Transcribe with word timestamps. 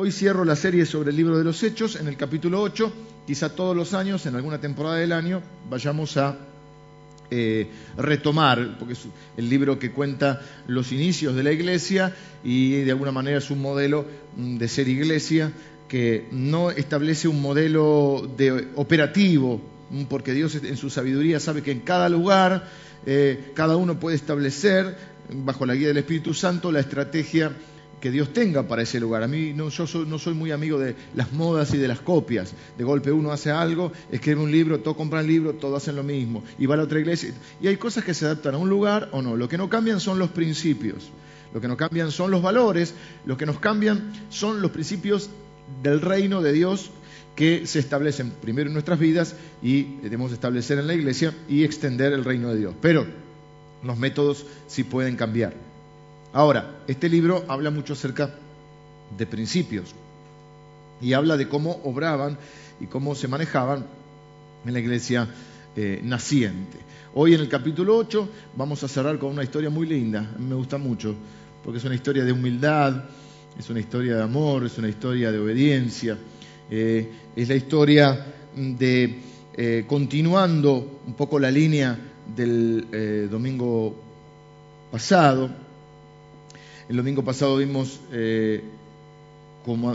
Hoy 0.00 0.12
cierro 0.12 0.44
la 0.44 0.54
serie 0.54 0.86
sobre 0.86 1.10
el 1.10 1.16
libro 1.16 1.36
de 1.36 1.42
los 1.42 1.60
Hechos 1.64 1.96
en 1.96 2.06
el 2.06 2.16
capítulo 2.16 2.62
8. 2.62 2.92
Quizá 3.26 3.48
todos 3.56 3.74
los 3.74 3.94
años, 3.94 4.24
en 4.26 4.36
alguna 4.36 4.60
temporada 4.60 4.94
del 4.94 5.10
año, 5.10 5.42
vayamos 5.68 6.16
a 6.16 6.38
eh, 7.32 7.66
retomar, 7.96 8.78
porque 8.78 8.92
es 8.92 9.00
el 9.36 9.50
libro 9.50 9.80
que 9.80 9.90
cuenta 9.90 10.40
los 10.68 10.92
inicios 10.92 11.34
de 11.34 11.42
la 11.42 11.50
iglesia 11.50 12.14
y 12.44 12.82
de 12.82 12.92
alguna 12.92 13.10
manera 13.10 13.38
es 13.38 13.50
un 13.50 13.60
modelo 13.60 14.04
mm, 14.36 14.58
de 14.58 14.68
ser 14.68 14.86
iglesia 14.86 15.50
que 15.88 16.28
no 16.30 16.70
establece 16.70 17.26
un 17.26 17.42
modelo 17.42 18.30
de 18.36 18.68
operativo, 18.76 19.60
mm, 19.90 20.04
porque 20.04 20.32
Dios 20.32 20.54
en 20.54 20.76
su 20.76 20.90
sabiduría 20.90 21.40
sabe 21.40 21.64
que 21.64 21.72
en 21.72 21.80
cada 21.80 22.08
lugar 22.08 22.68
eh, 23.04 23.50
cada 23.52 23.76
uno 23.76 23.98
puede 23.98 24.14
establecer, 24.14 24.96
bajo 25.28 25.66
la 25.66 25.74
guía 25.74 25.88
del 25.88 25.98
Espíritu 25.98 26.34
Santo, 26.34 26.70
la 26.70 26.78
estrategia 26.78 27.50
que 28.00 28.10
Dios 28.10 28.32
tenga 28.32 28.62
para 28.64 28.82
ese 28.82 29.00
lugar. 29.00 29.22
A 29.22 29.28
mí 29.28 29.52
no, 29.54 29.68
yo 29.68 30.04
no 30.04 30.18
soy 30.18 30.34
muy 30.34 30.50
amigo 30.50 30.78
de 30.78 30.94
las 31.14 31.32
modas 31.32 31.74
y 31.74 31.78
de 31.78 31.88
las 31.88 32.00
copias. 32.00 32.54
De 32.76 32.84
golpe 32.84 33.12
uno 33.12 33.32
hace 33.32 33.50
algo, 33.50 33.92
escribe 34.10 34.40
un 34.40 34.50
libro, 34.50 34.80
todos 34.80 34.96
compran 34.96 35.26
libro, 35.26 35.54
todos 35.54 35.82
hacen 35.82 35.96
lo 35.96 36.02
mismo. 36.02 36.42
Y 36.58 36.66
va 36.66 36.74
a 36.74 36.78
la 36.78 36.84
otra 36.84 37.00
iglesia. 37.00 37.32
Y 37.60 37.66
hay 37.66 37.76
cosas 37.76 38.04
que 38.04 38.14
se 38.14 38.26
adaptan 38.26 38.54
a 38.54 38.58
un 38.58 38.68
lugar 38.68 39.08
o 39.12 39.22
no. 39.22 39.36
Lo 39.36 39.48
que 39.48 39.58
no 39.58 39.68
cambian 39.68 40.00
son 40.00 40.18
los 40.18 40.30
principios. 40.30 41.10
Lo 41.52 41.60
que 41.60 41.68
no 41.68 41.76
cambian 41.76 42.10
son 42.10 42.30
los 42.30 42.42
valores. 42.42 42.94
Lo 43.26 43.36
que 43.36 43.46
nos 43.46 43.58
cambian 43.58 44.12
son 44.30 44.62
los 44.62 44.70
principios 44.70 45.30
del 45.82 46.00
reino 46.00 46.40
de 46.40 46.52
Dios 46.52 46.90
que 47.34 47.66
se 47.66 47.78
establecen 47.78 48.30
primero 48.30 48.68
en 48.68 48.72
nuestras 48.72 48.98
vidas 48.98 49.36
y 49.62 49.98
debemos 50.02 50.32
establecer 50.32 50.78
en 50.78 50.88
la 50.88 50.94
iglesia 50.94 51.32
y 51.48 51.62
extender 51.62 52.12
el 52.12 52.24
reino 52.24 52.48
de 52.48 52.58
Dios. 52.58 52.74
Pero 52.80 53.06
los 53.84 53.96
métodos 53.96 54.44
sí 54.66 54.82
pueden 54.82 55.14
cambiar. 55.14 55.67
Ahora, 56.32 56.82
este 56.86 57.08
libro 57.08 57.44
habla 57.48 57.70
mucho 57.70 57.94
acerca 57.94 58.30
de 59.16 59.26
principios 59.26 59.94
y 61.00 61.14
habla 61.14 61.38
de 61.38 61.48
cómo 61.48 61.80
obraban 61.84 62.36
y 62.80 62.86
cómo 62.86 63.14
se 63.14 63.28
manejaban 63.28 63.86
en 64.66 64.72
la 64.72 64.78
iglesia 64.78 65.26
eh, 65.74 66.00
naciente. 66.04 66.76
Hoy 67.14 67.32
en 67.32 67.40
el 67.40 67.48
capítulo 67.48 67.96
8 67.96 68.28
vamos 68.56 68.84
a 68.84 68.88
cerrar 68.88 69.18
con 69.18 69.30
una 69.30 69.42
historia 69.42 69.70
muy 69.70 69.86
linda, 69.86 70.36
me 70.38 70.54
gusta 70.54 70.76
mucho, 70.76 71.14
porque 71.64 71.78
es 71.78 71.84
una 71.84 71.94
historia 71.94 72.24
de 72.24 72.32
humildad, 72.32 73.04
es 73.58 73.70
una 73.70 73.80
historia 73.80 74.16
de 74.16 74.22
amor, 74.22 74.66
es 74.66 74.76
una 74.76 74.88
historia 74.88 75.32
de 75.32 75.38
obediencia, 75.38 76.18
eh, 76.70 77.10
es 77.34 77.48
la 77.48 77.54
historia 77.54 78.26
de, 78.54 79.18
eh, 79.56 79.84
continuando 79.88 81.00
un 81.06 81.14
poco 81.14 81.38
la 81.38 81.50
línea 81.50 81.98
del 82.36 83.28
domingo 83.30 83.96
pasado, 84.92 85.67
el 86.88 86.96
domingo 86.96 87.22
pasado 87.22 87.58
vimos 87.58 88.00
eh, 88.12 88.62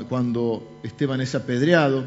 cuando 0.07 0.79
Esteban 0.83 1.21
es 1.21 1.33
apedreado 1.33 2.05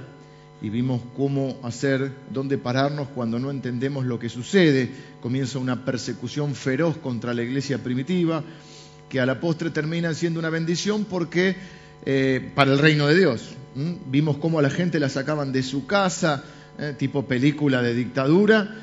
y 0.63 0.71
vimos 0.71 1.03
cómo 1.17 1.57
hacer, 1.65 2.13
dónde 2.33 2.57
pararnos 2.57 3.09
cuando 3.09 3.39
no 3.41 3.51
entendemos 3.51 4.07
lo 4.07 4.19
que 4.19 4.29
sucede. 4.29 4.91
Comienza 5.21 5.59
una 5.59 5.85
persecución 5.85 6.55
feroz 6.55 6.97
contra 6.99 7.35
la 7.35 7.43
iglesia 7.43 7.79
primitiva 7.79 8.45
que 9.09 9.21
a 9.21 9.27
la 9.27 9.41
postre 9.41 9.71
termina 9.71 10.15
siendo 10.15 10.39
una 10.39 10.51
bendición 10.51 11.05
porque 11.05 11.57
eh, 12.05 12.53
para 12.55 12.73
el 12.73 12.79
reino 12.79 13.09
de 13.09 13.19
Dios. 13.19 13.55
Vimos 14.09 14.39
cómo 14.39 14.59
a 14.61 14.63
la 14.63 14.71
gente 14.71 15.01
la 15.01 15.09
sacaban 15.09 15.53
de 15.53 15.63
su 15.63 15.87
casa, 15.87 16.45
eh, 16.79 16.95
tipo 16.97 17.27
película 17.27 17.83
de 17.83 17.93
dictadura, 17.93 18.83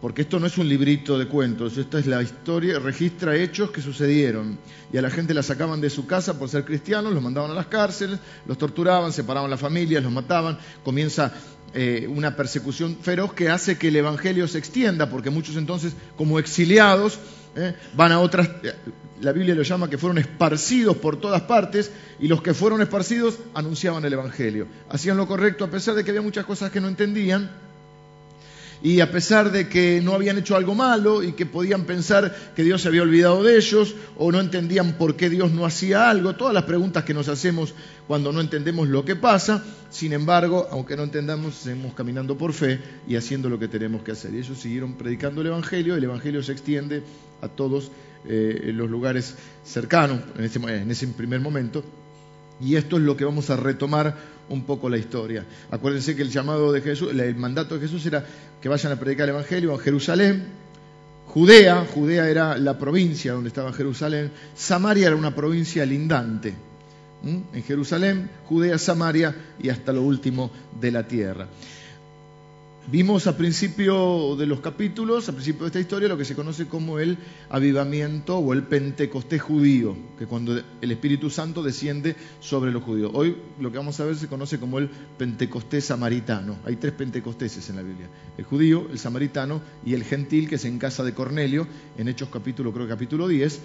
porque 0.00 0.22
esto 0.22 0.40
no 0.40 0.46
es 0.46 0.56
un 0.56 0.68
librito 0.68 1.18
de 1.18 1.26
cuentos, 1.26 1.76
esta 1.76 1.98
es 1.98 2.06
la 2.06 2.22
historia, 2.22 2.78
registra 2.78 3.36
hechos 3.36 3.70
que 3.70 3.82
sucedieron. 3.82 4.58
Y 4.92 4.96
a 4.96 5.02
la 5.02 5.10
gente 5.10 5.34
la 5.34 5.42
sacaban 5.42 5.80
de 5.80 5.90
su 5.90 6.06
casa 6.06 6.38
por 6.38 6.48
ser 6.48 6.64
cristianos, 6.64 7.12
los 7.12 7.22
mandaban 7.22 7.50
a 7.50 7.54
las 7.54 7.66
cárceles, 7.66 8.18
los 8.46 8.56
torturaban, 8.56 9.12
separaban 9.12 9.50
las 9.50 9.60
familias, 9.60 10.02
los 10.02 10.12
mataban. 10.12 10.58
Comienza 10.82 11.32
eh, 11.74 12.06
una 12.08 12.34
persecución 12.34 12.96
feroz 13.00 13.34
que 13.34 13.50
hace 13.50 13.76
que 13.76 13.88
el 13.88 13.96
Evangelio 13.96 14.48
se 14.48 14.58
extienda, 14.58 15.10
porque 15.10 15.28
muchos 15.28 15.56
entonces, 15.56 15.92
como 16.16 16.38
exiliados, 16.38 17.18
eh, 17.54 17.74
van 17.94 18.12
a 18.12 18.20
otras, 18.20 18.48
eh, 18.62 18.74
la 19.20 19.32
Biblia 19.32 19.54
lo 19.54 19.62
llama 19.62 19.90
que 19.90 19.98
fueron 19.98 20.16
esparcidos 20.16 20.96
por 20.96 21.20
todas 21.20 21.42
partes, 21.42 21.92
y 22.18 22.26
los 22.26 22.40
que 22.40 22.54
fueron 22.54 22.80
esparcidos 22.80 23.38
anunciaban 23.52 24.02
el 24.04 24.14
Evangelio. 24.14 24.66
Hacían 24.88 25.18
lo 25.18 25.28
correcto 25.28 25.64
a 25.64 25.70
pesar 25.70 25.94
de 25.94 26.04
que 26.04 26.10
había 26.10 26.22
muchas 26.22 26.46
cosas 26.46 26.70
que 26.70 26.80
no 26.80 26.88
entendían 26.88 27.50
y 28.82 29.00
a 29.00 29.10
pesar 29.10 29.52
de 29.52 29.68
que 29.68 30.00
no 30.02 30.14
habían 30.14 30.38
hecho 30.38 30.56
algo 30.56 30.74
malo 30.74 31.22
y 31.22 31.32
que 31.32 31.46
podían 31.46 31.84
pensar 31.84 32.34
que 32.56 32.62
Dios 32.62 32.82
se 32.82 32.88
había 32.88 33.02
olvidado 33.02 33.42
de 33.42 33.56
ellos 33.56 33.94
o 34.16 34.32
no 34.32 34.40
entendían 34.40 34.94
por 34.94 35.16
qué 35.16 35.28
Dios 35.28 35.52
no 35.52 35.66
hacía 35.66 36.08
algo, 36.08 36.34
todas 36.34 36.54
las 36.54 36.64
preguntas 36.64 37.04
que 37.04 37.14
nos 37.14 37.28
hacemos 37.28 37.74
cuando 38.06 38.32
no 38.32 38.40
entendemos 38.40 38.88
lo 38.88 39.04
que 39.04 39.16
pasa, 39.16 39.62
sin 39.90 40.12
embargo, 40.12 40.66
aunque 40.70 40.96
no 40.96 41.02
entendamos, 41.02 41.54
seguimos 41.54 41.94
caminando 41.94 42.36
por 42.36 42.52
fe 42.52 42.80
y 43.06 43.16
haciendo 43.16 43.48
lo 43.48 43.58
que 43.58 43.68
tenemos 43.68 44.02
que 44.02 44.12
hacer. 44.12 44.34
Y 44.34 44.38
ellos 44.38 44.58
siguieron 44.58 44.94
predicando 44.94 45.42
el 45.42 45.48
Evangelio, 45.48 45.94
el 45.94 46.04
Evangelio 46.04 46.42
se 46.42 46.52
extiende 46.52 47.02
a 47.42 47.48
todos 47.48 47.90
eh, 48.26 48.72
los 48.74 48.90
lugares 48.90 49.36
cercanos 49.64 50.20
en 50.36 50.44
ese, 50.44 50.58
en 50.58 50.90
ese 50.90 51.06
primer 51.08 51.40
momento, 51.40 51.84
y 52.60 52.76
esto 52.76 52.96
es 52.96 53.02
lo 53.02 53.16
que 53.16 53.24
vamos 53.24 53.48
a 53.50 53.56
retomar 53.56 54.39
un 54.50 54.64
poco 54.64 54.88
la 54.88 54.98
historia. 54.98 55.44
Acuérdense 55.70 56.14
que 56.14 56.22
el 56.22 56.30
llamado 56.30 56.70
de 56.72 56.82
Jesús, 56.82 57.10
el 57.12 57.36
mandato 57.36 57.76
de 57.76 57.80
Jesús 57.80 58.04
era 58.04 58.24
que 58.60 58.68
vayan 58.68 58.92
a 58.92 58.96
predicar 58.96 59.28
el 59.28 59.34
Evangelio 59.34 59.72
en 59.72 59.78
Jerusalén, 59.78 60.44
Judea, 61.26 61.86
Judea 61.94 62.28
era 62.28 62.58
la 62.58 62.76
provincia 62.76 63.32
donde 63.32 63.48
estaba 63.48 63.72
Jerusalén, 63.72 64.32
Samaria 64.54 65.06
era 65.06 65.16
una 65.16 65.34
provincia 65.34 65.86
lindante. 65.86 66.52
En 67.22 67.62
Jerusalén, 67.62 68.28
Judea, 68.46 68.78
Samaria 68.78 69.34
y 69.62 69.68
hasta 69.68 69.92
lo 69.92 70.02
último 70.02 70.50
de 70.80 70.90
la 70.90 71.06
tierra. 71.06 71.46
Vimos 72.86 73.26
a 73.26 73.36
principio 73.36 74.34
de 74.36 74.46
los 74.46 74.60
capítulos, 74.60 75.28
a 75.28 75.32
principio 75.32 75.62
de 75.62 75.66
esta 75.66 75.80
historia, 75.80 76.08
lo 76.08 76.16
que 76.16 76.24
se 76.24 76.34
conoce 76.34 76.66
como 76.66 76.98
el 76.98 77.18
avivamiento 77.50 78.38
o 78.38 78.52
el 78.52 78.64
pentecostés 78.64 79.42
judío, 79.42 79.94
que 80.18 80.26
cuando 80.26 80.58
el 80.58 80.90
Espíritu 80.90 81.30
Santo 81.30 81.62
desciende 81.62 82.16
sobre 82.40 82.72
los 82.72 82.82
judíos. 82.82 83.12
Hoy 83.14 83.36
lo 83.60 83.70
que 83.70 83.76
vamos 83.76 84.00
a 84.00 84.06
ver 84.06 84.16
se 84.16 84.28
conoce 84.28 84.58
como 84.58 84.78
el 84.78 84.88
pentecostés 84.88 85.84
samaritano. 85.84 86.56
Hay 86.64 86.76
tres 86.76 86.94
pentecosteses 86.94 87.68
en 87.68 87.76
la 87.76 87.82
Biblia: 87.82 88.08
el 88.38 88.44
judío, 88.44 88.88
el 88.90 88.98
samaritano 88.98 89.60
y 89.84 89.92
el 89.92 90.02
gentil, 90.02 90.48
que 90.48 90.54
es 90.54 90.64
en 90.64 90.78
casa 90.78 91.04
de 91.04 91.12
Cornelio, 91.12 91.68
en 91.98 92.08
Hechos 92.08 92.30
capítulo, 92.32 92.72
creo 92.72 92.88
capítulo 92.88 93.28
10, 93.28 93.60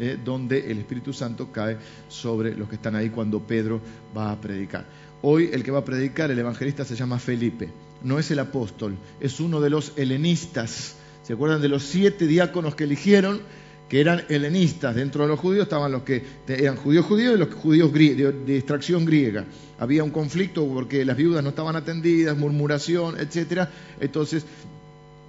eh, 0.00 0.18
donde 0.24 0.70
el 0.70 0.78
Espíritu 0.78 1.12
Santo 1.12 1.52
cae 1.52 1.76
sobre 2.08 2.56
los 2.56 2.68
que 2.68 2.76
están 2.76 2.96
ahí 2.96 3.10
cuando 3.10 3.38
Pedro 3.38 3.80
va 4.16 4.32
a 4.32 4.40
predicar. 4.40 4.86
Hoy 5.22 5.50
el 5.52 5.62
que 5.62 5.70
va 5.70 5.80
a 5.80 5.84
predicar, 5.84 6.30
el 6.30 6.38
evangelista, 6.38 6.84
se 6.84 6.96
llama 6.96 7.18
Felipe 7.18 7.85
no 8.02 8.18
es 8.18 8.30
el 8.30 8.38
apóstol, 8.38 8.96
es 9.20 9.40
uno 9.40 9.60
de 9.60 9.70
los 9.70 9.92
helenistas. 9.96 10.96
¿Se 11.22 11.32
acuerdan 11.32 11.60
de 11.60 11.68
los 11.68 11.82
siete 11.82 12.26
diáconos 12.26 12.74
que 12.74 12.84
eligieron? 12.84 13.40
Que 13.88 14.00
eran 14.00 14.24
helenistas. 14.28 14.94
Dentro 14.94 15.22
de 15.22 15.28
los 15.28 15.40
judíos 15.40 15.64
estaban 15.64 15.92
los 15.92 16.02
que 16.02 16.24
eran 16.48 16.76
judíos 16.76 17.04
judíos 17.06 17.34
y 17.34 17.38
los 17.38 17.54
judíos 17.54 17.92
de 17.92 18.56
extracción 18.56 19.04
griega. 19.04 19.44
Había 19.78 20.04
un 20.04 20.10
conflicto 20.10 20.66
porque 20.66 21.04
las 21.04 21.16
viudas 21.16 21.42
no 21.42 21.50
estaban 21.50 21.76
atendidas, 21.76 22.36
murmuración, 22.36 23.18
etcétera. 23.18 23.70
Entonces 24.00 24.44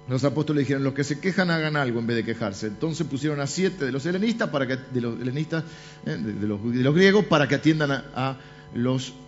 los 0.08 0.24
apóstoles 0.24 0.62
dijeron, 0.62 0.84
los 0.84 0.94
que 0.94 1.04
se 1.04 1.20
quejan 1.20 1.50
hagan 1.50 1.76
algo 1.76 2.00
en 2.00 2.06
vez 2.06 2.16
de 2.16 2.24
quejarse. 2.24 2.66
Entonces 2.66 3.06
pusieron 3.06 3.40
a 3.40 3.46
siete 3.46 3.84
de 3.84 3.92
los 3.92 4.06
helenistas, 4.06 4.48
para 4.48 4.66
que, 4.66 4.76
de 4.76 5.00
los 5.00 5.14
eh, 5.18 6.16
de, 6.16 6.46
los, 6.46 6.94
griegos, 6.94 7.26
para 7.26 7.46
que 7.46 7.56
atiendan 7.56 7.90
a 7.92 8.38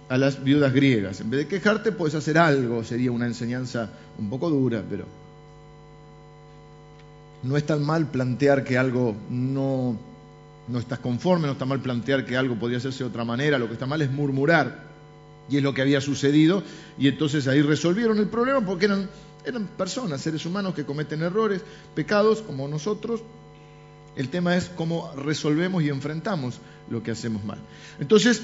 a 0.09 0.19
las 0.19 0.43
viudas 0.43 0.73
griegas. 0.73 1.21
En 1.21 1.31
vez 1.31 1.41
de 1.41 1.47
quejarte, 1.49 1.93
puedes 1.93 2.15
hacer 2.15 2.39
algo. 2.39 2.85
Sería 2.85 3.13
una 3.13 3.27
enseñanza 3.27 3.91
un 4.19 4.29
poco 4.29 4.51
dura, 4.51 4.83
pero 4.89 5.05
no 7.43 7.57
es 7.57 7.65
tan 7.65 7.85
mal 7.85 8.07
plantear 8.11 8.65
que 8.65 8.77
algo 8.77 9.15
no, 9.31 9.97
no 10.69 10.79
estás 10.79 10.99
conforme, 10.99 11.47
no 11.47 11.53
está 11.53 11.65
mal 11.65 11.81
plantear 11.81 12.27
que 12.27 12.37
algo 12.37 12.57
podría 12.57 12.79
hacerse 12.79 13.05
de 13.05 13.11
otra 13.11 13.25
manera. 13.25 13.59
Lo 13.59 13.67
que 13.67 13.75
está 13.75 13.87
mal 13.87 14.03
es 14.03 14.11
murmurar. 14.11 14.91
Y 15.49 15.57
es 15.57 15.63
lo 15.63 15.75
que 15.75 15.83
había 15.83 16.01
sucedido. 16.01 16.63
Y 16.99 17.09
entonces 17.09 17.49
ahí 17.49 17.63
resolvieron 17.63 18.19
el 18.19 18.29
problema 18.29 18.61
porque 18.61 18.87
eran, 18.87 19.09
eran 19.45 19.67
personas, 19.67 20.21
seres 20.21 20.45
humanos 20.47 20.75
que 20.75 20.85
cometen 20.85 21.23
errores, 21.23 21.63
pecados 21.95 22.43
como 22.43 22.69
nosotros. 22.69 23.23
El 24.17 24.29
tema 24.29 24.57
es 24.57 24.71
cómo 24.75 25.13
resolvemos 25.17 25.83
y 25.83 25.89
enfrentamos 25.89 26.61
lo 26.91 27.03
que 27.03 27.13
hacemos 27.13 27.45
mal. 27.45 27.59
Entonces, 28.01 28.43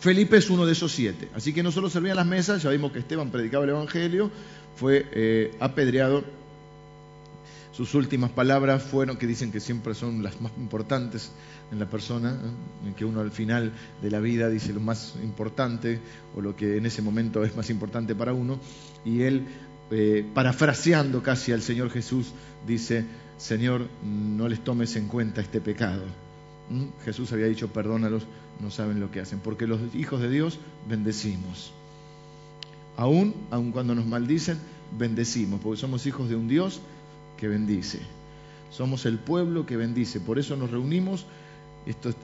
Felipe 0.00 0.38
es 0.38 0.48
uno 0.48 0.64
de 0.64 0.72
esos 0.72 0.92
siete. 0.92 1.28
Así 1.34 1.52
que 1.52 1.62
no 1.62 1.70
solo 1.70 1.90
servían 1.90 2.16
las 2.16 2.26
mesas, 2.26 2.62
ya 2.62 2.70
vimos 2.70 2.90
que 2.90 3.00
Esteban 3.00 3.30
predicaba 3.30 3.64
el 3.64 3.70
Evangelio, 3.70 4.30
fue 4.74 5.06
eh, 5.12 5.54
apedreado. 5.60 6.24
Sus 7.72 7.94
últimas 7.94 8.30
palabras 8.30 8.82
fueron, 8.82 9.18
que 9.18 9.26
dicen 9.26 9.52
que 9.52 9.60
siempre 9.60 9.94
son 9.94 10.22
las 10.22 10.40
más 10.40 10.52
importantes 10.56 11.30
en 11.70 11.78
la 11.78 11.88
persona, 11.88 12.34
en 12.84 12.94
que 12.94 13.04
uno 13.04 13.20
al 13.20 13.30
final 13.30 13.72
de 14.02 14.10
la 14.10 14.20
vida 14.20 14.48
dice 14.48 14.72
lo 14.72 14.80
más 14.80 15.14
importante 15.22 16.00
o 16.34 16.40
lo 16.40 16.56
que 16.56 16.78
en 16.78 16.86
ese 16.86 17.02
momento 17.02 17.44
es 17.44 17.54
más 17.54 17.68
importante 17.68 18.14
para 18.14 18.32
uno. 18.32 18.58
Y 19.04 19.22
él, 19.22 19.44
eh, 19.90 20.24
parafraseando 20.34 21.22
casi 21.22 21.52
al 21.52 21.60
Señor 21.60 21.90
Jesús, 21.90 22.32
dice, 22.66 23.04
Señor, 23.36 23.86
no 24.02 24.48
les 24.48 24.64
tomes 24.64 24.96
en 24.96 25.08
cuenta 25.08 25.42
este 25.42 25.60
pecado. 25.60 26.04
¿Mm? 26.70 27.04
Jesús 27.04 27.32
había 27.32 27.46
dicho, 27.46 27.68
perdónalos, 27.68 28.22
no 28.60 28.70
saben 28.70 29.00
lo 29.00 29.10
que 29.10 29.20
hacen, 29.20 29.40
porque 29.40 29.66
los 29.66 29.80
hijos 29.94 30.20
de 30.20 30.30
Dios 30.30 30.58
bendecimos. 30.88 31.72
Aún, 32.96 33.34
aun 33.50 33.72
cuando 33.72 33.94
nos 33.94 34.06
maldicen, 34.06 34.58
bendecimos, 34.96 35.60
porque 35.60 35.80
somos 35.80 36.06
hijos 36.06 36.28
de 36.28 36.36
un 36.36 36.48
Dios 36.48 36.80
que 37.36 37.48
bendice. 37.48 38.00
Somos 38.70 39.04
el 39.04 39.18
pueblo 39.18 39.66
que 39.66 39.76
bendice. 39.76 40.20
Por 40.20 40.38
eso 40.38 40.56
nos 40.56 40.70
reunimos, 40.70 41.26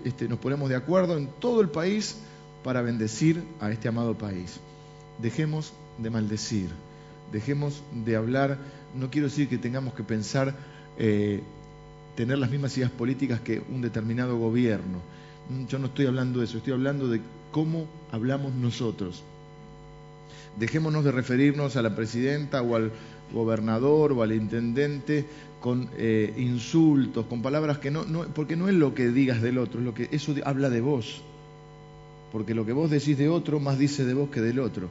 este, 0.05 0.29
nos 0.29 0.39
ponemos 0.39 0.69
de 0.69 0.77
acuerdo 0.77 1.17
en 1.17 1.29
todo 1.41 1.61
el 1.61 1.69
país 1.69 2.19
para 2.63 2.83
bendecir 2.83 3.43
a 3.61 3.71
este 3.71 3.89
amado 3.89 4.17
país. 4.17 4.61
Dejemos 5.21 5.73
de 5.99 6.11
maldecir, 6.11 6.69
dejemos 7.33 7.83
de 8.05 8.17
hablar. 8.17 8.59
No 8.95 9.11
quiero 9.11 9.29
decir 9.29 9.49
que 9.49 9.59
tengamos 9.59 9.95
que 9.95 10.05
pensar 10.05 10.55
eh, 10.99 11.43
tener 12.17 12.39
las 12.39 12.51
mismas 12.51 12.77
ideas 12.77 12.91
políticas 12.91 13.41
que 13.41 13.63
un 13.73 13.83
determinado 13.83 14.37
gobierno. 14.39 15.01
Yo 15.69 15.79
no 15.79 15.87
estoy 15.87 16.07
hablando 16.07 16.41
de 16.41 16.47
eso, 16.47 16.59
estoy 16.59 16.73
hablando 16.73 17.09
de 17.09 17.21
cómo 17.53 17.87
hablamos 18.11 18.53
nosotros. 18.55 19.23
Dejémonos 20.59 21.05
de 21.05 21.13
referirnos 21.13 21.77
a 21.77 21.83
la 21.83 21.95
presidenta 21.95 22.63
o 22.63 22.75
al 22.75 22.91
gobernador 23.33 24.13
o 24.13 24.23
al 24.23 24.33
intendente 24.33 25.27
con 25.61 25.89
eh, 25.97 26.33
insultos, 26.37 27.27
con 27.27 27.43
palabras 27.43 27.79
que 27.79 27.91
no, 27.91 28.05
no, 28.05 28.25
porque 28.27 28.57
no 28.57 28.69
es 28.69 28.75
lo 28.75 28.95
que 28.95 29.09
digas 29.09 29.43
del 29.43 29.59
otro, 29.59 29.81
es 29.81 29.87
lo 29.87 29.95
que 29.95 30.09
eso 30.11 30.35
habla 30.45 30.71
de 30.71 30.81
vos. 30.81 31.23
Porque 32.33 32.55
lo 32.55 32.67
que 32.67 32.73
vos 32.73 32.91
decís 32.91 33.19
de 33.19 33.29
otro 33.29 33.61
más 33.61 33.79
dice 33.79 34.05
de 34.05 34.15
vos 34.15 34.31
que 34.31 34.41
del 34.41 34.59
otro. 34.59 34.89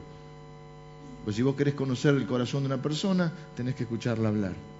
Pues 1.24 1.36
si 1.36 1.42
vos 1.42 1.56
querés 1.56 1.74
conocer 1.74 2.14
el 2.14 2.26
corazón 2.26 2.62
de 2.62 2.66
una 2.66 2.82
persona, 2.82 3.32
tenés 3.56 3.74
que 3.74 3.82
escucharla 3.82 4.28
hablar. 4.28 4.75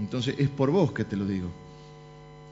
Entonces 0.00 0.34
es 0.38 0.48
por 0.48 0.70
vos 0.70 0.92
que 0.92 1.04
te 1.04 1.16
lo 1.16 1.26
digo. 1.26 1.48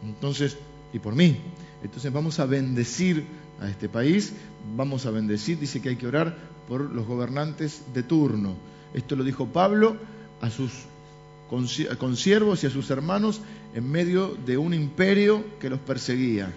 Entonces, 0.04 0.56
y 0.92 0.98
por 0.98 1.14
mí. 1.14 1.36
Entonces 1.82 2.12
vamos 2.12 2.38
a 2.38 2.46
bendecir 2.46 3.24
a 3.60 3.68
este 3.68 3.88
país, 3.88 4.34
vamos 4.76 5.06
a 5.06 5.10
bendecir, 5.10 5.58
dice 5.58 5.80
que 5.80 5.88
hay 5.90 5.96
que 5.96 6.06
orar 6.06 6.36
por 6.68 6.82
los 6.92 7.06
gobernantes 7.06 7.82
de 7.94 8.02
turno. 8.02 8.54
Esto 8.94 9.16
lo 9.16 9.24
dijo 9.24 9.46
Pablo 9.46 9.96
a 10.40 10.50
sus 10.50 10.72
consiervos 11.98 12.62
y 12.62 12.66
a 12.66 12.70
sus 12.70 12.90
hermanos 12.90 13.40
en 13.74 13.90
medio 13.90 14.36
de 14.46 14.58
un 14.58 14.74
imperio 14.74 15.42
que 15.58 15.70
los 15.70 15.80
perseguía, 15.80 16.52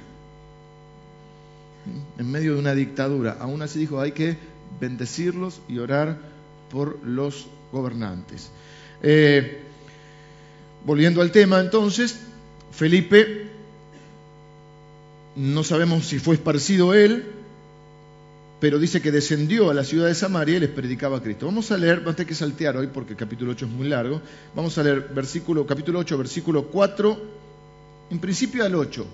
en 2.17 2.31
medio 2.31 2.53
de 2.55 2.59
una 2.59 2.75
dictadura. 2.75 3.37
Aún 3.39 3.61
así 3.61 3.79
dijo, 3.79 4.01
hay 4.01 4.11
que 4.11 4.37
bendecirlos 4.79 5.61
y 5.69 5.79
orar 5.79 6.19
por 6.69 6.99
los 7.05 7.47
gobernantes. 7.71 8.51
Eh, 9.01 9.70
volviendo 10.85 11.21
al 11.21 11.31
tema 11.31 11.59
entonces, 11.59 12.19
Felipe, 12.71 13.47
no 15.35 15.63
sabemos 15.63 16.05
si 16.05 16.19
fue 16.19 16.35
esparcido 16.35 16.93
él, 16.93 17.25
pero 18.59 18.79
dice 18.79 19.01
que 19.01 19.11
descendió 19.11 19.69
a 19.69 19.73
la 19.73 19.83
ciudad 19.83 20.07
de 20.07 20.15
Samaria 20.15 20.57
y 20.57 20.59
les 20.59 20.69
predicaba 20.69 21.17
a 21.17 21.21
Cristo. 21.21 21.47
Vamos 21.47 21.71
a 21.71 21.77
leer, 21.77 22.03
antes 22.05 22.25
que 22.25 22.35
saltear 22.35 22.77
hoy, 22.77 22.87
porque 22.87 23.13
el 23.13 23.17
capítulo 23.17 23.51
8 23.51 23.65
es 23.65 23.71
muy 23.71 23.87
largo, 23.87 24.21
vamos 24.55 24.77
a 24.77 24.83
leer 24.83 25.09
versículo, 25.13 25.65
capítulo 25.65 25.99
8, 25.99 26.17
versículo 26.17 26.67
4, 26.67 27.21
en 28.11 28.19
principio 28.19 28.63
al 28.63 28.75
8. 28.75 29.05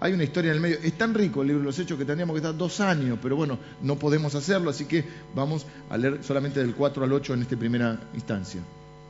Hay 0.00 0.12
una 0.12 0.24
historia 0.24 0.50
en 0.50 0.56
el 0.56 0.60
medio. 0.60 0.78
Es 0.82 0.98
tan 0.98 1.14
rico 1.14 1.42
el 1.42 1.48
libro 1.48 1.62
de 1.62 1.66
los 1.66 1.78
Hechos 1.78 1.96
que 1.96 2.04
tendríamos 2.04 2.34
que 2.34 2.38
estar 2.38 2.56
dos 2.56 2.80
años, 2.80 3.18
pero 3.22 3.36
bueno, 3.36 3.58
no 3.82 3.98
podemos 3.98 4.34
hacerlo, 4.34 4.70
así 4.70 4.84
que 4.84 5.04
vamos 5.34 5.66
a 5.88 5.96
leer 5.96 6.18
solamente 6.22 6.60
del 6.60 6.74
4 6.74 7.04
al 7.04 7.12
8 7.12 7.34
en 7.34 7.42
esta 7.42 7.56
primera 7.56 7.98
instancia. 8.14 8.60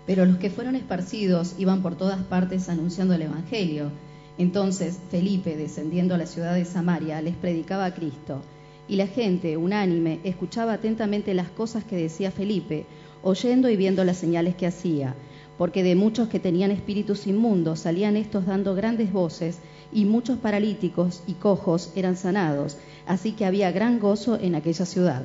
Pero 0.07 0.27
los 0.27 0.39
que 0.39 0.51
fueron 0.51 0.77
esparcidos 0.77 1.55
iban 1.59 1.83
por 1.83 1.97
todas 1.97 2.23
partes 2.23 2.69
anunciando 2.69 3.15
el 3.15 3.23
Evangelio. 3.23 3.91
Entonces 4.39 4.99
Felipe, 5.11 5.57
descendiendo 5.57 6.15
a 6.15 6.19
la 6.19 6.27
ciudad 6.27 6.55
de 6.55 6.65
Samaria, 6.65 7.23
les 7.23 7.37
predicaba 7.37 7.87
a 7.87 7.95
Cristo 7.95 8.43
y 8.89 8.97
la 8.97 9.07
gente, 9.07 9.57
unánime, 9.57 10.21
escuchaba 10.25 10.75
atentamente 10.75 11.35
las 11.35 11.49
cosas 11.49 11.85
que 11.85 11.97
decía 11.97 12.31
Felipe, 12.31 12.85
oyendo 13.23 13.71
y 13.71 13.77
viendo 13.77 14.05
las 14.05 14.19
señales 14.19 14.55
que 14.55 14.67
hacía, 14.67 15.15
porque 15.57 15.83
de 15.83 15.95
muchos 15.95 16.29
que 16.29 16.41
tenían 16.41 16.71
espíritus 16.71 17.27
inmundos 17.27 17.81
salían 17.81 18.17
estos 18.17 18.47
dando 18.47 18.75
grandes 18.75 19.13
voces, 19.13 19.59
y 19.93 20.05
muchos 20.07 20.39
paralíticos 20.39 21.23
y 21.27 21.35
cojos 21.35 21.93
eran 21.95 22.17
sanados, 22.17 22.77
así 23.07 23.33
que 23.33 23.47
había 23.47 23.71
gran 23.71 24.01
gozo 24.01 24.39
en 24.41 24.57
aquella 24.57 24.85
ciudad. 24.85 25.23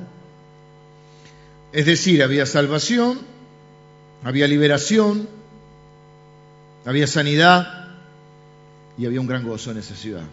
Es 1.74 1.86
decir, 1.86 2.24
había 2.24 2.46
salvación, 2.46 3.20
había 4.24 4.48
liberación, 4.48 5.28
había 6.86 7.08
sanidad 7.08 7.88
y 8.98 9.06
había 9.06 9.22
un 9.22 9.28
gran 9.28 9.46
gozo 9.46 9.72
en 9.72 9.78
esa 9.78 9.96
ciudad 9.96 10.26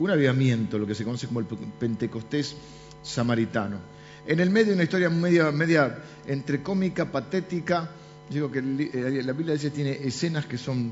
un 0.00 0.10
avivamiento, 0.10 0.78
lo 0.78 0.86
que 0.86 0.94
se 0.94 1.04
conoce 1.04 1.26
como 1.26 1.40
el 1.40 1.46
Pentecostés 1.78 2.56
samaritano. 3.02 3.76
En 4.26 4.40
el 4.40 4.50
medio 4.50 4.74
una 4.74 4.82
historia 4.82 5.10
media, 5.10 5.50
media 5.52 5.98
entre 6.26 6.62
cómica, 6.62 7.12
patética, 7.12 7.90
digo 8.30 8.50
que 8.50 8.58
eh, 8.58 9.22
la 9.22 9.32
Biblia 9.32 9.54
dice 9.54 9.70
tiene 9.70 9.92
escenas 9.92 10.46
que 10.46 10.56
son 10.56 10.90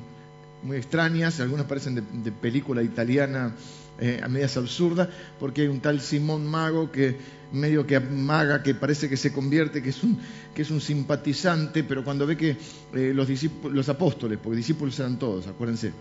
muy 0.62 0.76
extrañas, 0.76 1.40
algunas 1.40 1.66
parecen 1.66 1.94
de, 1.94 2.32
película 2.32 2.82
italiana 2.82 3.52
eh, 4.00 4.20
a 4.22 4.28
medias 4.28 4.56
absurdas, 4.56 5.08
porque 5.40 5.62
hay 5.62 5.68
un 5.68 5.80
tal 5.80 6.00
Simón 6.00 6.46
Mago 6.46 6.90
que 6.92 7.16
medio 7.52 7.86
que 7.86 7.98
maga, 7.98 8.62
que 8.62 8.74
parece 8.74 9.08
que 9.08 9.16
se 9.16 9.32
convierte, 9.32 9.82
que 9.82 9.90
es 9.90 10.02
un, 10.02 10.18
que 10.54 10.62
es 10.62 10.70
un 10.70 10.80
simpatizante, 10.80 11.84
pero 11.84 12.04
cuando 12.04 12.26
ve 12.26 12.36
que 12.36 12.56
eh, 12.94 13.12
los, 13.14 13.28
los 13.64 13.88
apóstoles, 13.88 14.38
porque 14.42 14.56
discípulos 14.56 14.98
eran 15.00 15.18
todos, 15.18 15.46
acuérdense, 15.46 15.92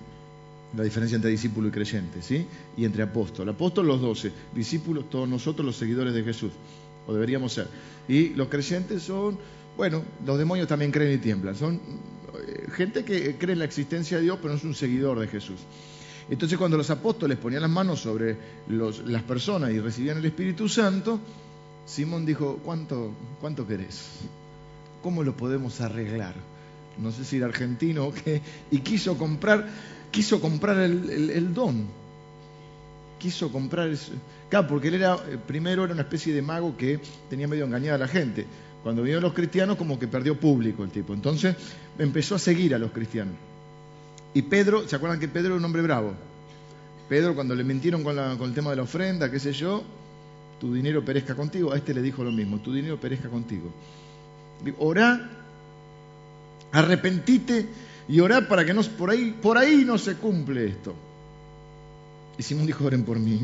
la 0.75 0.83
diferencia 0.83 1.15
entre 1.15 1.31
discípulo 1.31 1.69
y 1.69 1.71
creyente, 1.71 2.21
¿sí? 2.21 2.45
Y 2.75 2.83
entre 2.83 3.03
apóstol. 3.03 3.47
Apóstol 3.49 3.87
los 3.87 4.01
doce, 4.01 4.31
discípulos 4.53 5.09
todos 5.09 5.27
nosotros 5.27 5.65
los 5.65 5.77
seguidores 5.77 6.13
de 6.13 6.23
Jesús, 6.23 6.51
o 7.07 7.13
deberíamos 7.13 7.53
ser. 7.53 7.67
Y 8.07 8.29
los 8.29 8.49
creyentes 8.49 9.03
son, 9.03 9.37
bueno, 9.77 10.03
los 10.25 10.37
demonios 10.37 10.67
también 10.67 10.91
creen 10.91 11.15
y 11.15 11.17
tiemblan, 11.17 11.55
son 11.55 11.75
eh, 11.75 12.67
gente 12.73 13.05
que 13.05 13.37
cree 13.37 13.53
en 13.53 13.59
la 13.59 13.65
existencia 13.65 14.17
de 14.17 14.23
Dios, 14.23 14.37
pero 14.41 14.53
no 14.53 14.59
es 14.59 14.65
un 14.65 14.75
seguidor 14.75 15.19
de 15.19 15.27
Jesús. 15.27 15.59
Entonces 16.29 16.57
cuando 16.57 16.77
los 16.77 16.89
apóstoles 16.89 17.37
ponían 17.37 17.61
las 17.61 17.71
manos 17.71 18.01
sobre 18.01 18.35
las 18.67 19.23
personas 19.23 19.71
y 19.71 19.79
recibían 19.79 20.17
el 20.17 20.25
Espíritu 20.25 20.67
Santo, 20.67 21.19
Simón 21.85 22.25
dijo, 22.25 22.59
¿cuánto, 22.63 23.13
cuánto 23.39 23.65
querés? 23.65 24.09
¿Cómo 25.01 25.23
lo 25.23 25.37
podemos 25.37 25.79
arreglar? 25.79 26.35
No 26.97 27.11
sé 27.11 27.23
si 27.23 27.37
era 27.37 27.45
argentino 27.45 28.07
o 28.07 28.13
qué, 28.13 28.41
y 28.71 28.79
quiso 28.79 29.17
comprar 29.17 29.69
el, 30.11 31.53
don. 31.53 31.85
Quiso 33.19 33.51
comprar. 33.51 33.89
Claro, 34.49 34.67
porque 34.67 34.89
él 34.89 34.95
era, 34.95 35.15
eh, 35.15 35.37
primero 35.45 35.83
era 35.85 35.93
una 35.93 36.01
especie 36.01 36.33
de 36.33 36.41
mago 36.41 36.75
que 36.75 36.99
tenía 37.29 37.47
medio 37.47 37.65
engañada 37.65 37.95
a 37.95 37.99
la 37.99 38.07
gente. 38.07 38.45
Cuando 38.83 39.01
vinieron 39.01 39.23
los 39.23 39.33
cristianos, 39.33 39.77
como 39.77 39.97
que 39.97 40.07
perdió 40.07 40.39
público 40.39 40.83
el 40.83 40.89
tipo. 40.89 41.13
Entonces 41.13 41.55
empezó 41.97 42.35
a 42.35 42.39
seguir 42.39 42.75
a 42.75 42.79
los 42.79 42.91
cristianos. 42.91 43.35
Y 44.37 44.43
Pedro, 44.43 44.87
¿se 44.87 44.95
acuerdan 44.95 45.19
que 45.19 45.27
Pedro 45.27 45.47
era 45.47 45.55
un 45.55 45.65
hombre 45.65 45.81
bravo? 45.81 46.13
Pedro, 47.09 47.33
cuando 47.33 47.55
le 47.55 47.63
mintieron 47.63 48.03
con, 48.03 48.19
el 48.19 48.53
tema 48.53 48.69
de 48.69 48.75
la 48.75 48.83
ofrenda, 48.83 49.31
qué 49.31 49.39
sé 49.39 49.51
yo, 49.51 49.81
tu 50.59 50.75
dinero 50.75 51.03
perezca 51.03 51.33
contigo. 51.33 51.73
A 51.73 51.77
este 51.77 51.91
le 51.91 52.03
dijo 52.03 52.23
lo 52.23 52.31
mismo, 52.31 52.59
tu 52.59 52.71
dinero 52.71 52.99
perezca 52.99 53.29
contigo. 53.29 53.71
Orá, 54.77 55.27
arrepentite 56.71 57.65
y 58.07 58.19
orar 58.19 58.47
para 58.47 58.63
que 58.63 58.75
no, 58.75 58.83
por, 58.83 59.09
ahí, 59.09 59.35
por 59.41 59.57
ahí 59.57 59.83
no 59.83 59.97
se 59.97 60.17
cumple 60.17 60.67
esto. 60.67 60.93
Y 62.37 62.43
Simón 62.43 62.67
dijo, 62.67 62.85
oren 62.85 63.05
por 63.05 63.17
mí, 63.17 63.41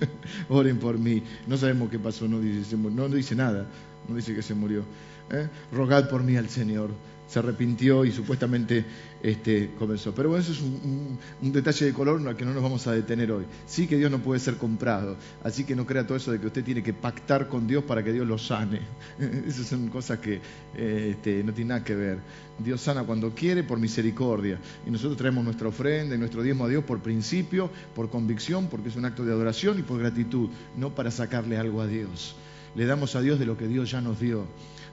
oren 0.50 0.76
por 0.76 0.98
mí. 0.98 1.22
No 1.46 1.56
sabemos 1.56 1.88
qué 1.88 1.98
pasó, 1.98 2.28
no 2.28 2.40
dice, 2.40 2.76
no 2.76 3.08
dice 3.08 3.34
nada, 3.34 3.68
no 4.06 4.14
dice 4.14 4.34
que 4.34 4.42
se 4.42 4.52
murió. 4.52 4.82
¿eh? 5.30 5.48
Rogad 5.72 6.10
por 6.10 6.22
mí 6.22 6.36
al 6.36 6.50
Señor 6.50 6.90
se 7.26 7.38
arrepintió 7.38 8.04
y 8.04 8.12
supuestamente 8.12 8.84
este, 9.22 9.70
comenzó. 9.78 10.14
Pero 10.14 10.28
bueno, 10.28 10.42
eso 10.42 10.52
es 10.52 10.60
un, 10.60 11.18
detalle 11.40 11.86
de 11.86 11.92
color 11.92 12.26
al 12.26 12.36
que 12.36 12.44
no 12.44 12.54
nos 12.54 12.62
vamos 12.62 12.86
a 12.86 12.92
detener 12.92 13.32
hoy. 13.32 13.44
Sí 13.66 13.86
que 13.86 13.96
Dios 13.96 14.10
no 14.10 14.20
puede 14.20 14.40
ser 14.40 14.56
comprado, 14.56 15.16
así 15.42 15.64
que 15.64 15.74
no 15.74 15.86
crea 15.86 16.06
todo 16.06 16.16
eso 16.16 16.30
de 16.32 16.38
que 16.38 16.46
usted 16.46 16.64
tiene 16.64 16.82
que 16.82 16.92
pactar 16.92 17.48
con 17.48 17.66
Dios 17.66 17.84
para 17.84 18.02
que 18.04 18.12
Dios 18.12 18.26
lo 18.26 18.38
sane. 18.38 18.80
Esas 19.46 19.66
son 19.66 19.88
cosas 19.88 20.18
que 20.18 20.40
eh, 20.76 21.08
este, 21.12 21.42
no 21.42 21.52
tienen 21.52 21.68
nada 21.68 21.84
que 21.84 21.94
ver. 21.94 22.18
Dios 22.58 22.80
sana 22.80 23.04
cuando 23.04 23.34
quiere 23.34 23.62
por 23.64 23.78
misericordia. 23.78 24.58
Y 24.86 24.90
nosotros 24.90 25.16
traemos 25.16 25.44
nuestra 25.44 25.68
ofrenda 25.68 26.14
y 26.14 26.18
nuestro 26.18 26.42
diezmo 26.42 26.64
a 26.64 26.68
Dios 26.68 26.84
por 26.84 27.00
principio, 27.00 27.70
por 27.94 28.08
convicción, 28.08 28.68
porque 28.68 28.88
es 28.88 28.96
un 28.96 29.04
acto 29.04 29.24
de 29.24 29.32
adoración 29.32 29.78
y 29.78 29.82
por 29.82 29.98
gratitud, 29.98 30.48
no 30.76 30.94
para 30.94 31.10
sacarle 31.10 31.58
algo 31.58 31.80
a 31.80 31.86
Dios. 31.86 32.36
Le 32.74 32.86
damos 32.86 33.16
a 33.16 33.20
Dios 33.20 33.38
de 33.38 33.46
lo 33.46 33.56
que 33.56 33.66
Dios 33.66 33.90
ya 33.90 34.00
nos 34.00 34.20
dio. 34.20 34.44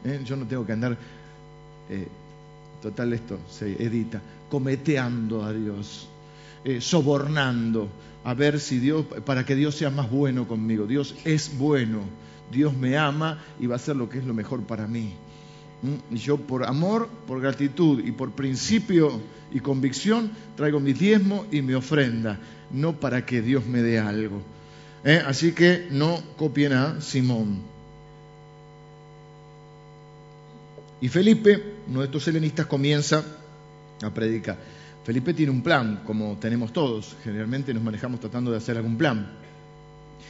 ¿eh? 0.04 0.22
Yo 0.26 0.36
no 0.36 0.48
tengo 0.48 0.66
que 0.66 0.72
andar... 0.72 0.98
Eh, 1.90 2.08
total 2.84 3.14
esto 3.14 3.40
se 3.50 3.82
edita, 3.82 4.22
cometeando 4.52 5.44
a 5.44 5.54
Dios, 5.54 6.10
eh, 6.66 6.82
sobornando, 6.82 7.88
a 8.26 8.34
ver 8.34 8.60
si 8.60 8.78
Dios, 8.78 9.06
para 9.26 9.46
que 9.46 9.56
Dios 9.56 9.76
sea 9.76 9.90
más 9.90 10.12
bueno 10.12 10.50
conmigo. 10.50 10.86
Dios 10.86 11.16
es 11.24 11.58
bueno, 11.58 12.02
Dios 12.52 12.76
me 12.76 12.98
ama 12.98 13.42
y 13.58 13.68
va 13.68 13.76
a 13.76 13.78
hacer 13.78 13.96
lo 13.96 14.10
que 14.10 14.20
es 14.20 14.26
lo 14.26 14.34
mejor 14.34 14.64
para 14.64 14.86
mí. 14.86 15.14
Y 16.12 16.18
yo 16.18 16.38
por 16.38 16.66
amor, 16.66 17.08
por 17.26 17.40
gratitud 17.40 18.04
y 18.04 18.12
por 18.12 18.32
principio 18.32 19.22
y 19.54 19.62
convicción 19.62 20.32
traigo 20.58 20.82
mi 20.82 20.92
diezmo 20.92 21.46
y 21.52 21.62
mi 21.62 21.74
ofrenda, 21.74 22.38
no 22.72 23.00
para 23.00 23.26
que 23.26 23.42
Dios 23.42 23.66
me 23.66 23.82
dé 23.82 23.98
algo. 23.98 24.42
¿Eh? 25.06 25.22
Así 25.26 25.54
que 25.54 25.88
no 25.90 26.22
copien 26.36 26.74
a 26.74 27.00
Simón. 27.00 27.62
Y 31.00 31.10
Felipe, 31.10 31.73
uno 31.88 32.00
de 32.00 32.06
estos 32.06 32.28
helenistas, 32.28 32.66
comienza 32.66 33.24
a 34.02 34.14
predicar. 34.14 34.58
Felipe 35.04 35.34
tiene 35.34 35.52
un 35.52 35.62
plan, 35.62 36.02
como 36.06 36.38
tenemos 36.40 36.72
todos. 36.72 37.16
Generalmente 37.24 37.74
nos 37.74 37.84
manejamos 37.84 38.20
tratando 38.20 38.52
de 38.52 38.58
hacer 38.58 38.78
algún 38.78 38.98
plan. 38.98 39.28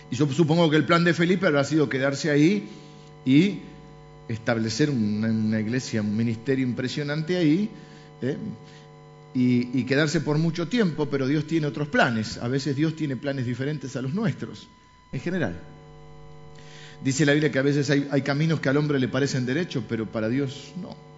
Y 0.09 0.15
yo 0.15 0.27
supongo 0.31 0.69
que 0.69 0.77
el 0.77 0.85
plan 0.85 1.03
de 1.03 1.13
Felipe 1.13 1.47
habrá 1.47 1.63
sido 1.63 1.89
quedarse 1.89 2.31
ahí 2.31 2.67
y 3.25 3.59
establecer 4.27 4.89
una, 4.89 5.59
iglesia, 5.59 6.01
un 6.01 6.15
ministerio 6.15 6.65
impresionante 6.65 7.37
ahí, 7.37 7.69
¿eh? 8.21 8.37
y, 9.33 9.79
y, 9.79 9.83
quedarse 9.85 10.21
por 10.21 10.37
mucho 10.37 10.67
tiempo, 10.67 11.07
pero 11.09 11.27
Dios 11.27 11.45
tiene 11.45 11.67
otros 11.67 11.87
planes. 11.87 12.37
A 12.37 12.47
veces 12.47 12.75
Dios 12.75 12.95
tiene 12.95 13.15
planes 13.15 13.45
diferentes 13.45 13.95
a 13.95 14.01
los 14.01 14.13
nuestros, 14.13 14.67
en 15.11 15.19
general. 15.19 15.59
Dice 17.03 17.25
la 17.25 17.33
Biblia 17.33 17.51
que 17.51 17.59
a 17.59 17.63
veces 17.63 17.89
hay, 17.89 18.07
hay 18.11 18.21
caminos 18.21 18.59
que 18.59 18.69
al 18.69 18.77
hombre 18.77 18.99
le 18.99 19.07
parecen 19.07 19.45
derechos, 19.45 19.83
pero 19.87 20.05
para 20.05 20.29
Dios 20.29 20.73
no. 20.81 21.12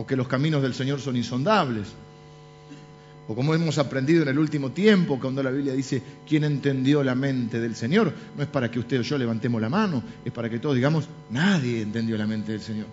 O 0.00 0.06
que 0.06 0.16
los 0.16 0.28
caminos 0.28 0.62
del 0.62 0.72
Señor 0.72 0.98
son 0.98 1.14
insondables. 1.14 1.88
O 3.28 3.34
como 3.34 3.54
hemos 3.54 3.76
aprendido 3.76 4.22
en 4.22 4.28
el 4.28 4.38
último 4.38 4.70
tiempo, 4.70 5.20
cuando 5.20 5.42
la 5.42 5.50
Biblia 5.50 5.74
dice, 5.74 6.02
¿quién 6.26 6.44
entendió 6.44 7.04
la 7.04 7.14
mente 7.14 7.60
del 7.60 7.76
Señor? 7.76 8.10
No 8.34 8.42
es 8.42 8.48
para 8.48 8.70
que 8.70 8.78
usted 8.78 9.00
o 9.00 9.02
yo 9.02 9.18
levantemos 9.18 9.60
la 9.60 9.68
mano, 9.68 10.02
es 10.24 10.32
para 10.32 10.48
que 10.48 10.58
todos 10.58 10.74
digamos, 10.74 11.06
nadie 11.28 11.82
entendió 11.82 12.16
la 12.16 12.26
mente 12.26 12.52
del 12.52 12.62
Señor. 12.62 12.86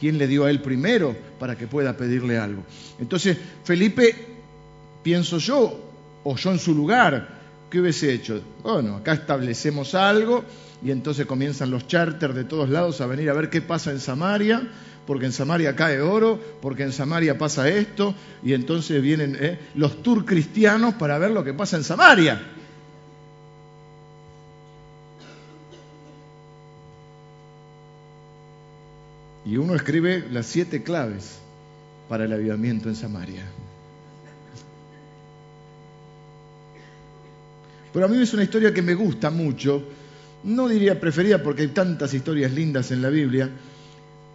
¿Quién 0.00 0.16
le 0.16 0.26
dio 0.26 0.46
a 0.46 0.50
él 0.50 0.62
primero 0.62 1.14
para 1.38 1.56
que 1.56 1.66
pueda 1.66 1.94
pedirle 1.94 2.38
algo? 2.38 2.62
Entonces, 2.98 3.36
Felipe, 3.62 4.14
pienso 5.02 5.36
yo, 5.36 5.78
o 6.24 6.36
yo 6.36 6.52
en 6.52 6.58
su 6.58 6.74
lugar, 6.74 7.28
¿qué 7.68 7.80
hubiese 7.82 8.14
hecho? 8.14 8.40
Bueno, 8.62 8.96
acá 8.96 9.12
establecemos 9.12 9.94
algo 9.94 10.42
y 10.82 10.90
entonces 10.90 11.26
comienzan 11.26 11.70
los 11.70 11.86
charters 11.86 12.34
de 12.34 12.44
todos 12.44 12.70
lados 12.70 13.02
a 13.02 13.06
venir 13.06 13.28
a 13.28 13.34
ver 13.34 13.50
qué 13.50 13.60
pasa 13.60 13.90
en 13.90 14.00
Samaria 14.00 14.66
porque 15.06 15.26
en 15.26 15.32
Samaria 15.32 15.76
cae 15.76 16.00
oro, 16.00 16.38
porque 16.60 16.82
en 16.82 16.92
Samaria 16.92 17.38
pasa 17.38 17.68
esto, 17.68 18.14
y 18.42 18.52
entonces 18.52 19.00
vienen 19.00 19.36
eh, 19.38 19.58
los 19.74 20.02
tour 20.02 20.24
cristianos 20.24 20.94
para 20.94 21.18
ver 21.18 21.30
lo 21.30 21.44
que 21.44 21.54
pasa 21.54 21.76
en 21.76 21.84
Samaria. 21.84 22.42
Y 29.44 29.56
uno 29.56 29.76
escribe 29.76 30.24
las 30.32 30.46
siete 30.46 30.82
claves 30.82 31.38
para 32.08 32.24
el 32.24 32.32
avivamiento 32.32 32.88
en 32.88 32.96
Samaria. 32.96 33.44
Pero 37.92 38.06
a 38.06 38.08
mí 38.08 38.20
es 38.20 38.34
una 38.34 38.42
historia 38.42 38.74
que 38.74 38.82
me 38.82 38.94
gusta 38.94 39.30
mucho, 39.30 39.82
no 40.44 40.68
diría 40.68 41.00
preferida 41.00 41.42
porque 41.42 41.62
hay 41.62 41.68
tantas 41.68 42.12
historias 42.12 42.52
lindas 42.52 42.90
en 42.90 43.00
la 43.00 43.08
Biblia, 43.08 43.48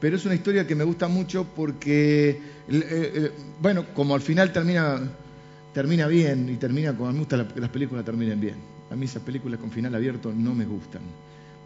pero 0.02 0.16
es 0.16 0.26
una 0.26 0.34
historia 0.34 0.66
que 0.66 0.74
me 0.74 0.84
gusta 0.84 1.08
mucho 1.08 1.46
porque, 1.56 2.30
eh, 2.30 2.40
eh, 2.70 3.32
bueno, 3.62 3.86
como 3.94 4.16
al 4.16 4.22
final 4.22 4.52
termina, 4.52 5.00
termina 5.74 6.08
bien 6.08 6.50
y 6.50 6.58
termina 6.58 6.98
como 6.98 7.12
me 7.14 7.20
gusta 7.20 7.48
que 7.48 7.62
las 7.62 7.70
películas 7.70 8.04
terminen 8.04 8.42
bien. 8.42 8.56
A 8.90 8.96
mí 8.96 9.06
esas 9.06 9.22
películas 9.22 9.60
con 9.60 9.70
final 9.70 9.94
abierto 9.94 10.34
no 10.36 10.56
me 10.56 10.66
gustan. 10.66 11.04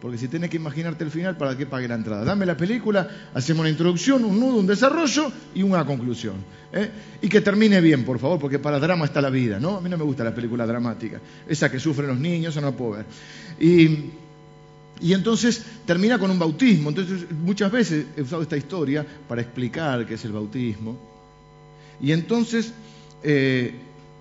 Porque 0.02 0.18
si 0.18 0.28
tienes 0.28 0.50
que 0.50 0.58
imaginarte 0.58 1.02
el 1.02 1.10
final, 1.10 1.38
¿para 1.38 1.56
qué 1.56 1.64
pague 1.64 1.88
la 1.88 1.94
entrada? 1.94 2.24
Dame 2.24 2.44
la 2.44 2.58
película, 2.58 3.08
hacemos 3.32 3.60
una 3.60 3.70
introducción, 3.70 4.22
un 4.22 4.38
nudo, 4.38 4.58
un 4.58 4.66
desarrollo 4.66 5.32
y 5.54 5.62
una 5.62 5.86
conclusión. 5.86 6.34
¿eh? 6.74 6.90
Y 7.22 7.30
que 7.30 7.40
termine 7.40 7.80
bien, 7.80 8.04
por 8.04 8.18
favor, 8.18 8.38
porque 8.38 8.58
para 8.58 8.78
drama 8.78 9.06
está 9.06 9.22
la 9.22 9.30
vida, 9.30 9.58
¿no? 9.58 9.78
A 9.78 9.80
mí 9.80 9.88
no 9.88 9.96
me 9.96 10.04
gusta 10.04 10.22
la 10.22 10.34
película 10.34 10.66
dramática. 10.66 11.18
Esa 11.48 11.70
que 11.70 11.80
sufren 11.80 12.08
los 12.08 12.20
niños, 12.20 12.54
esa 12.54 12.60
no 12.60 12.76
puedo 12.76 12.98
ver. 12.98 13.06
Y 13.58 14.10
y 15.00 15.12
entonces 15.12 15.62
termina 15.84 16.18
con 16.18 16.30
un 16.30 16.38
bautismo. 16.38 16.88
Entonces 16.88 17.30
muchas 17.30 17.70
veces 17.70 18.06
he 18.16 18.22
usado 18.22 18.42
esta 18.42 18.56
historia 18.56 19.06
para 19.28 19.42
explicar 19.42 20.06
qué 20.06 20.14
es 20.14 20.24
el 20.24 20.32
bautismo. 20.32 20.96
Y 22.00 22.12
entonces, 22.12 22.72
eh, 23.22 23.74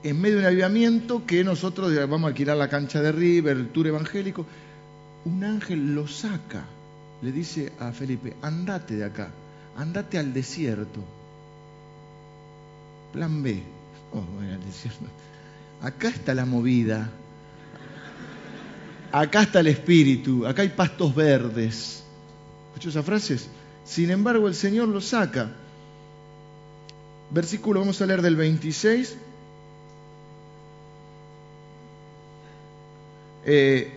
en 0.03 0.22
medio 0.22 0.36
de 0.36 0.41
un 0.41 0.48
avivamiento 0.48 1.25
que 1.25 1.44
nosotros 1.44 1.94
vamos 2.10 2.25
a 2.25 2.27
alquilar 2.27 2.58
la 2.58 2.70
cancha 2.70 3.01
de 3.01 3.12
River, 3.12 3.58
el 3.58 3.70
tour 3.70 3.88
evangélico, 3.88 4.46
un 5.25 5.44
ángel 5.44 5.96
lo 5.96 6.08
saca, 6.08 6.65
le 7.22 7.32
dice 7.32 7.72
a 7.79 7.91
Felipe, 7.91 8.36
andate 8.41 8.96
de 8.96 9.05
acá, 9.05 9.32
andate 9.77 10.17
al 10.17 10.34
desierto. 10.34 11.03
Plan 13.12 13.41
B. 13.41 13.62
Oh, 14.13 14.22
bueno, 14.22 14.53
al 14.53 14.65
desierto. 14.65 15.05
Acá 15.82 16.10
está 16.10 16.34
la 16.34 16.46
movida 16.46 17.10
acá 19.12 19.44
está 19.44 19.60
el 19.60 19.68
espíritu, 19.68 20.46
acá 20.46 20.62
hay 20.62 20.70
pastos 20.70 21.14
verdes. 21.14 22.04
¿Escuchó 22.70 22.90
esas 22.90 23.06
frases? 23.06 23.50
Sin 23.86 24.10
embargo, 24.10 24.48
el 24.48 24.56
Señor 24.56 24.88
lo 24.88 25.02
saca. 25.02 25.52
Versículo, 27.32 27.80
vamos 27.80 28.02
a 28.02 28.06
leer 28.06 28.22
del 28.22 28.36
26. 28.36 29.18
Eh, 33.46 33.92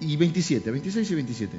y 0.00 0.16
27, 0.16 0.70
26 0.70 1.10
y 1.10 1.14
27. 1.14 1.56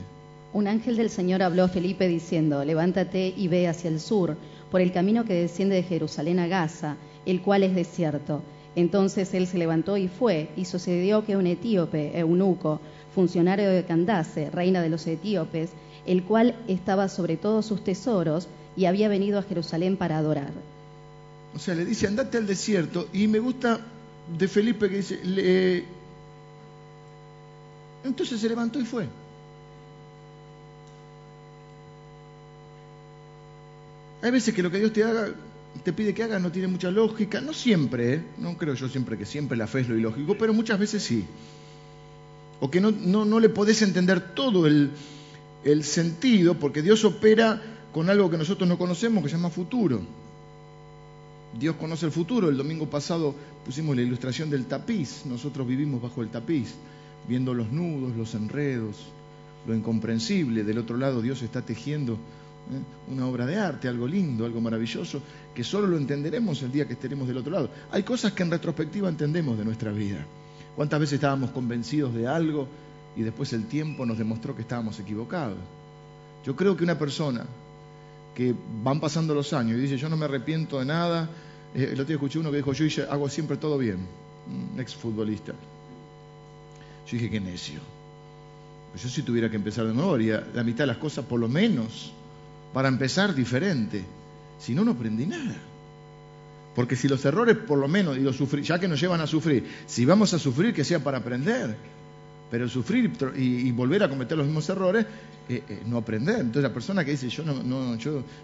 Un 0.53 0.67
ángel 0.67 0.97
del 0.97 1.09
Señor 1.09 1.41
habló 1.41 1.63
a 1.63 1.69
Felipe 1.69 2.07
diciendo, 2.07 2.63
levántate 2.63 3.33
y 3.35 3.47
ve 3.47 3.67
hacia 3.67 3.89
el 3.89 3.99
sur, 3.99 4.37
por 4.71 4.81
el 4.81 4.91
camino 4.91 5.25
que 5.25 5.33
desciende 5.33 5.75
de 5.75 5.83
Jerusalén 5.83 6.39
a 6.39 6.47
Gaza, 6.47 6.97
el 7.25 7.41
cual 7.41 7.63
es 7.63 7.75
desierto. 7.75 8.41
Entonces 8.75 9.33
él 9.33 9.47
se 9.47 9.57
levantó 9.57 9.97
y 9.97 10.07
fue, 10.07 10.49
y 10.55 10.65
sucedió 10.65 11.25
que 11.25 11.37
un 11.37 11.47
etíope, 11.47 12.17
eunuco, 12.19 12.81
funcionario 13.13 13.69
de 13.69 13.85
Candace, 13.85 14.49
reina 14.49 14.81
de 14.81 14.89
los 14.89 15.07
etíopes, 15.07 15.69
el 16.05 16.23
cual 16.23 16.55
estaba 16.67 17.07
sobre 17.07 17.37
todos 17.37 17.65
sus 17.65 17.83
tesoros 17.83 18.47
y 18.75 18.85
había 18.85 19.07
venido 19.07 19.39
a 19.39 19.43
Jerusalén 19.43 19.95
para 19.95 20.17
adorar. 20.17 20.51
O 21.55 21.59
sea, 21.59 21.73
le 21.73 21.85
dice, 21.85 22.07
andate 22.07 22.37
al 22.37 22.45
desierto, 22.45 23.07
y 23.13 23.27
me 23.27 23.39
gusta 23.39 23.79
de 24.37 24.47
Felipe 24.47 24.89
que 24.89 24.97
dice, 24.97 25.23
le... 25.23 25.85
entonces 28.03 28.41
se 28.41 28.49
levantó 28.49 28.79
y 28.79 28.85
fue. 28.85 29.07
Hay 34.21 34.31
veces 34.31 34.53
que 34.53 34.63
lo 34.63 34.71
que 34.71 34.79
Dios 34.79 34.91
te 34.91 35.03
haga 35.03 35.29
te 35.83 35.93
pide 35.93 36.13
que 36.13 36.23
hagas 36.23 36.41
no 36.41 36.51
tiene 36.51 36.67
mucha 36.67 36.91
lógica. 36.91 37.41
No 37.41 37.53
siempre, 37.53 38.13
¿eh? 38.15 38.23
no 38.37 38.57
creo 38.57 38.73
yo 38.73 38.87
siempre 38.89 39.17
que 39.17 39.25
siempre 39.25 39.57
la 39.57 39.67
fe 39.67 39.81
es 39.81 39.89
lo 39.89 39.97
ilógico, 39.97 40.37
pero 40.37 40.53
muchas 40.53 40.79
veces 40.79 41.03
sí. 41.03 41.25
O 42.59 42.71
que 42.71 42.79
no, 42.79 42.91
no, 42.91 43.39
le 43.39 43.49
podés 43.49 43.81
entender 43.81 44.33
todo 44.33 44.65
el, 44.65 44.91
el 45.63 45.83
sentido, 45.83 46.55
porque 46.55 46.81
Dios 46.81 47.03
opera 47.03 47.61
con 47.93 48.09
algo 48.09 48.29
que 48.29 48.37
nosotros 48.37 48.67
no 48.67 48.77
conocemos, 48.77 49.23
que 49.23 49.29
se 49.29 49.35
llama 49.35 49.49
futuro. 49.49 50.01
Dios 51.59 51.75
conoce 51.75 52.05
el 52.05 52.11
futuro. 52.11 52.49
El 52.49 52.57
domingo 52.57 52.89
pasado 52.89 53.35
pusimos 53.65 53.95
la 53.95 54.01
ilustración 54.01 54.49
del 54.49 54.65
tapiz. 54.65 55.25
Nosotros 55.25 55.67
vivimos 55.67 56.01
bajo 56.01 56.21
el 56.21 56.29
tapiz, 56.29 56.73
viendo 57.27 57.53
los 57.53 57.71
nudos, 57.71 58.15
los 58.15 58.33
enredos, 58.35 58.97
lo 59.67 59.75
incomprensible. 59.75 60.63
Del 60.63 60.77
otro 60.77 60.97
lado 60.97 61.21
Dios 61.21 61.41
está 61.41 61.61
tejiendo 61.61 62.17
¿eh? 62.71 63.11
una 63.13 63.27
obra 63.27 63.45
de 63.45 63.57
arte, 63.57 63.87
algo 63.87 64.07
lindo, 64.07 64.45
algo 64.45 64.61
maravilloso, 64.61 65.21
que 65.53 65.63
solo 65.63 65.87
lo 65.87 65.97
entenderemos 65.97 66.61
el 66.63 66.71
día 66.71 66.87
que 66.87 66.93
estaremos 66.93 67.27
del 67.27 67.37
otro 67.37 67.51
lado. 67.51 67.69
Hay 67.91 68.03
cosas 68.03 68.33
que 68.33 68.43
en 68.43 68.51
retrospectiva 68.51 69.09
entendemos 69.09 69.57
de 69.57 69.65
nuestra 69.65 69.91
vida. 69.91 70.25
¿Cuántas 70.75 70.99
veces 70.99 71.13
estábamos 71.13 71.51
convencidos 71.51 72.13
de 72.13 72.27
algo 72.27 72.67
y 73.15 73.21
después 73.21 73.53
el 73.53 73.65
tiempo 73.67 74.05
nos 74.05 74.17
demostró 74.17 74.55
que 74.55 74.61
estábamos 74.61 74.99
equivocados? 74.99 75.57
Yo 76.45 76.55
creo 76.55 76.75
que 76.75 76.83
una 76.83 76.99
persona 76.99 77.45
que 78.35 78.53
van 78.83 78.99
pasando 78.99 79.33
los 79.33 79.53
años 79.53 79.77
y 79.77 79.81
dice 79.81 79.97
yo 79.97 80.09
no 80.09 80.17
me 80.17 80.25
arrepiento 80.25 80.79
de 80.79 80.85
nada, 80.85 81.29
eh, 81.73 81.85
el 81.85 81.93
otro 81.93 82.05
día 82.05 82.15
escuché 82.15 82.39
uno 82.39 82.51
que 82.51 82.57
dijo 82.57 82.73
yo 82.73 83.11
hago 83.11 83.29
siempre 83.29 83.57
todo 83.57 83.77
bien, 83.77 83.99
un 84.47 84.79
ex 84.79 84.93
futbolista. 84.93 85.53
Yo 87.07 87.11
dije 87.11 87.29
qué 87.29 87.39
necio. 87.39 87.79
Pues 88.91 89.03
yo 89.03 89.09
si 89.09 89.23
tuviera 89.23 89.49
que 89.49 89.55
empezar 89.55 89.85
de 89.85 89.93
nuevo 89.93 90.13
haría 90.13 90.45
la 90.53 90.63
mitad 90.63 90.79
de 90.79 90.87
las 90.87 90.97
cosas 90.97 91.25
por 91.25 91.39
lo 91.39 91.47
menos 91.47 92.11
para 92.75 92.89
empezar 92.89 93.33
diferente. 93.33 94.03
Si 94.59 94.75
no, 94.75 94.83
no 94.83 94.91
aprendí 94.91 95.25
nada. 95.25 95.55
Porque 96.75 96.97
si 96.97 97.07
los 97.07 97.23
errores, 97.23 97.55
por 97.55 97.79
lo 97.79 97.87
menos, 97.87 98.17
los 98.17 98.37
ya 98.63 98.77
que 98.77 98.89
nos 98.89 98.99
llevan 98.99 99.21
a 99.21 99.27
sufrir, 99.27 99.65
si 99.87 100.03
vamos 100.03 100.33
a 100.33 100.39
sufrir, 100.39 100.73
que 100.73 100.83
sea 100.83 101.01
para 101.01 101.19
aprender. 101.19 101.73
Pero 102.51 102.67
sufrir 102.67 103.13
y, 103.37 103.71
volver 103.71 104.03
a 104.03 104.09
cometer 104.09 104.37
los 104.37 104.45
mismos 104.45 104.67
errores, 104.67 105.05
eh, 105.47 105.63
eh, 105.69 105.83
no 105.85 105.95
aprender. 105.99 106.35
Entonces 106.39 106.63
la 106.63 106.73
persona 106.73 107.05
que 107.05 107.11
dice, 107.11 107.29
yo 107.29 107.45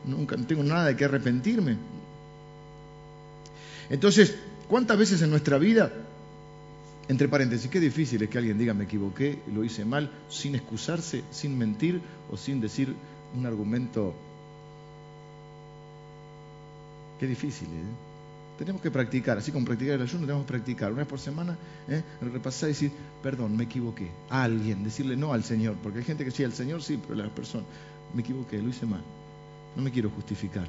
nunca 0.06 0.38
tengo 0.38 0.64
nada 0.64 0.86
de 0.86 0.96
qué 0.96 1.04
arrepentirme. 1.04 1.76
Entonces, 3.90 4.34
¿cuántas 4.70 4.98
veces 4.98 5.22
en 5.22 5.30
nuestra 5.30 5.58
vida, 5.58 5.92
entre 7.10 7.28
paréntesis, 7.28 7.70
qué 7.70 7.82
difícil 7.82 8.24
es 8.24 8.30
que 8.30 8.38
alguien 8.38 8.58
diga 8.58 8.74
me 8.74 8.86
equivoqué, 8.86 9.40
lo 9.54 9.66
hice 9.66 9.84
mal, 9.84 10.10
sin 10.30 10.56
excusarse, 10.56 11.22
sin 11.32 11.58
mentir 11.58 12.00
o 12.32 12.38
sin 12.38 12.62
decir 12.62 12.96
un 13.38 13.46
argumento... 13.46 14.14
Qué 17.20 17.28
difícil, 17.28 17.68
¿eh? 17.68 18.12
Tenemos 18.58 18.82
que 18.82 18.92
practicar, 18.92 19.40
así 19.40 19.52
como 19.52 19.66
practicar 19.66 19.96
el 19.96 20.04
ayuno, 20.04 20.22
tenemos 20.22 20.46
que 20.46 20.50
practicar 20.50 20.92
una 20.92 21.00
vez 21.00 21.08
por 21.08 21.20
semana, 21.20 21.58
¿eh? 21.88 22.04
repasar 22.22 22.70
y 22.70 22.74
decir, 22.74 22.92
perdón, 23.24 23.58
me 23.58 23.64
equivoqué. 23.64 24.08
A 24.30 24.44
alguien, 24.44 24.84
decirle 24.84 25.16
no 25.16 25.34
al 25.34 25.44
Señor, 25.44 25.78
porque 25.82 26.00
hay 26.00 26.04
gente 26.04 26.24
que 26.24 26.30
sí, 26.30 26.44
al 26.44 26.54
Señor 26.54 26.84
sí, 26.84 27.00
pero 27.02 27.20
a 27.20 27.24
las 27.24 27.32
personas, 27.32 27.66
me 28.14 28.22
equivoqué, 28.22 28.62
lo 28.62 28.70
hice 28.70 28.86
mal. 28.86 29.02
No 29.76 29.82
me 29.82 29.90
quiero 29.90 30.12
justificar, 30.12 30.68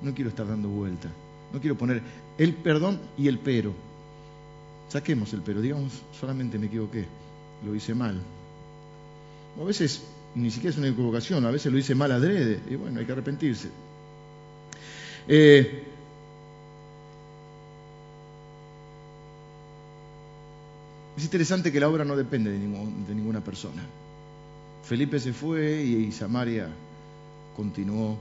no 0.00 0.14
quiero 0.14 0.30
estar 0.30 0.48
dando 0.48 0.68
vuelta, 0.68 1.10
no 1.52 1.60
quiero 1.60 1.76
poner 1.76 2.00
el 2.38 2.54
perdón 2.54 2.98
y 3.18 3.28
el 3.28 3.38
pero. 3.38 3.74
Saquemos 4.88 5.32
el 5.34 5.42
pero, 5.42 5.60
digamos, 5.60 5.92
solamente 6.18 6.58
me 6.58 6.66
equivoqué, 6.66 7.04
lo 7.66 7.74
hice 7.74 7.94
mal. 7.94 8.18
a 9.60 9.64
veces 9.64 10.04
ni 10.34 10.50
siquiera 10.50 10.70
es 10.70 10.78
una 10.78 10.88
equivocación, 10.88 11.44
a 11.44 11.50
veces 11.50 11.72
lo 11.72 11.78
hice 11.78 11.94
mal 11.94 12.12
adrede, 12.12 12.60
y 12.68 12.76
bueno, 12.76 13.00
hay 13.00 13.06
que 13.06 13.12
arrepentirse. 13.12 13.68
Eh, 15.26 15.84
es 21.16 21.24
interesante 21.24 21.72
que 21.72 21.80
la 21.80 21.88
obra 21.88 22.04
no 22.04 22.16
depende 22.16 22.50
de, 22.50 22.58
de 22.58 23.14
ninguna 23.14 23.42
persona. 23.42 23.82
Felipe 24.84 25.18
se 25.18 25.32
fue 25.32 25.82
y, 25.82 26.12
Samaria 26.12 26.68
continuó 27.56 28.18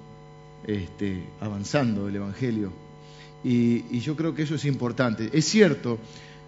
este, 0.65 1.21
avanzando 1.41 2.07
el 2.07 2.15
Evangelio. 2.15 2.71
Y, 3.43 3.99
yo 3.99 4.15
creo 4.15 4.33
que 4.33 4.43
eso 4.43 4.55
es 4.55 4.63
importante. 4.63 5.29
Es 5.33 5.45
cierto 5.45 5.99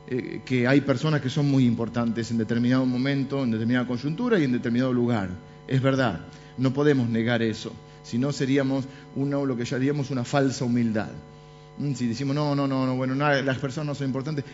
eh, 0.08 0.42
que 0.46 0.68
hay 0.68 0.82
personas 0.82 1.22
que 1.22 1.30
son 1.30 1.52
muy 1.52 1.66
importantes 1.66 2.32
en 2.32 2.38
determinado 2.38 2.86
momento, 2.86 3.44
en 3.44 3.52
determinada 3.52 3.86
coyuntura 3.86 4.40
y 4.40 4.46
en 4.46 4.54
determinado 4.54 4.94
lugar. 4.94 5.30
Es 5.68 5.82
verdad, 5.82 6.22
no 6.58 6.74
podemos 6.74 7.10
negar 7.10 7.42
eso. 7.42 7.72
Si 8.04 8.18
no, 8.18 8.32
seríamos 8.32 8.86
una, 9.16 9.38
lo 9.38 9.58
que 9.58 9.66
llamaríamos 9.66 10.12
una 10.12 10.24
falsa 10.24 10.66
humildad. 10.66 11.10
Mm, 11.78 11.94
si 11.94 12.08
decimos, 12.08 12.36
no, 12.36 12.56
no, 12.56 12.68
no, 12.68 12.86
no 12.86 12.96
bueno, 12.96 13.16
las 13.16 13.58
personas 13.58 13.88
no 13.88 13.96
son 13.96 14.08
importantes, 14.08 14.46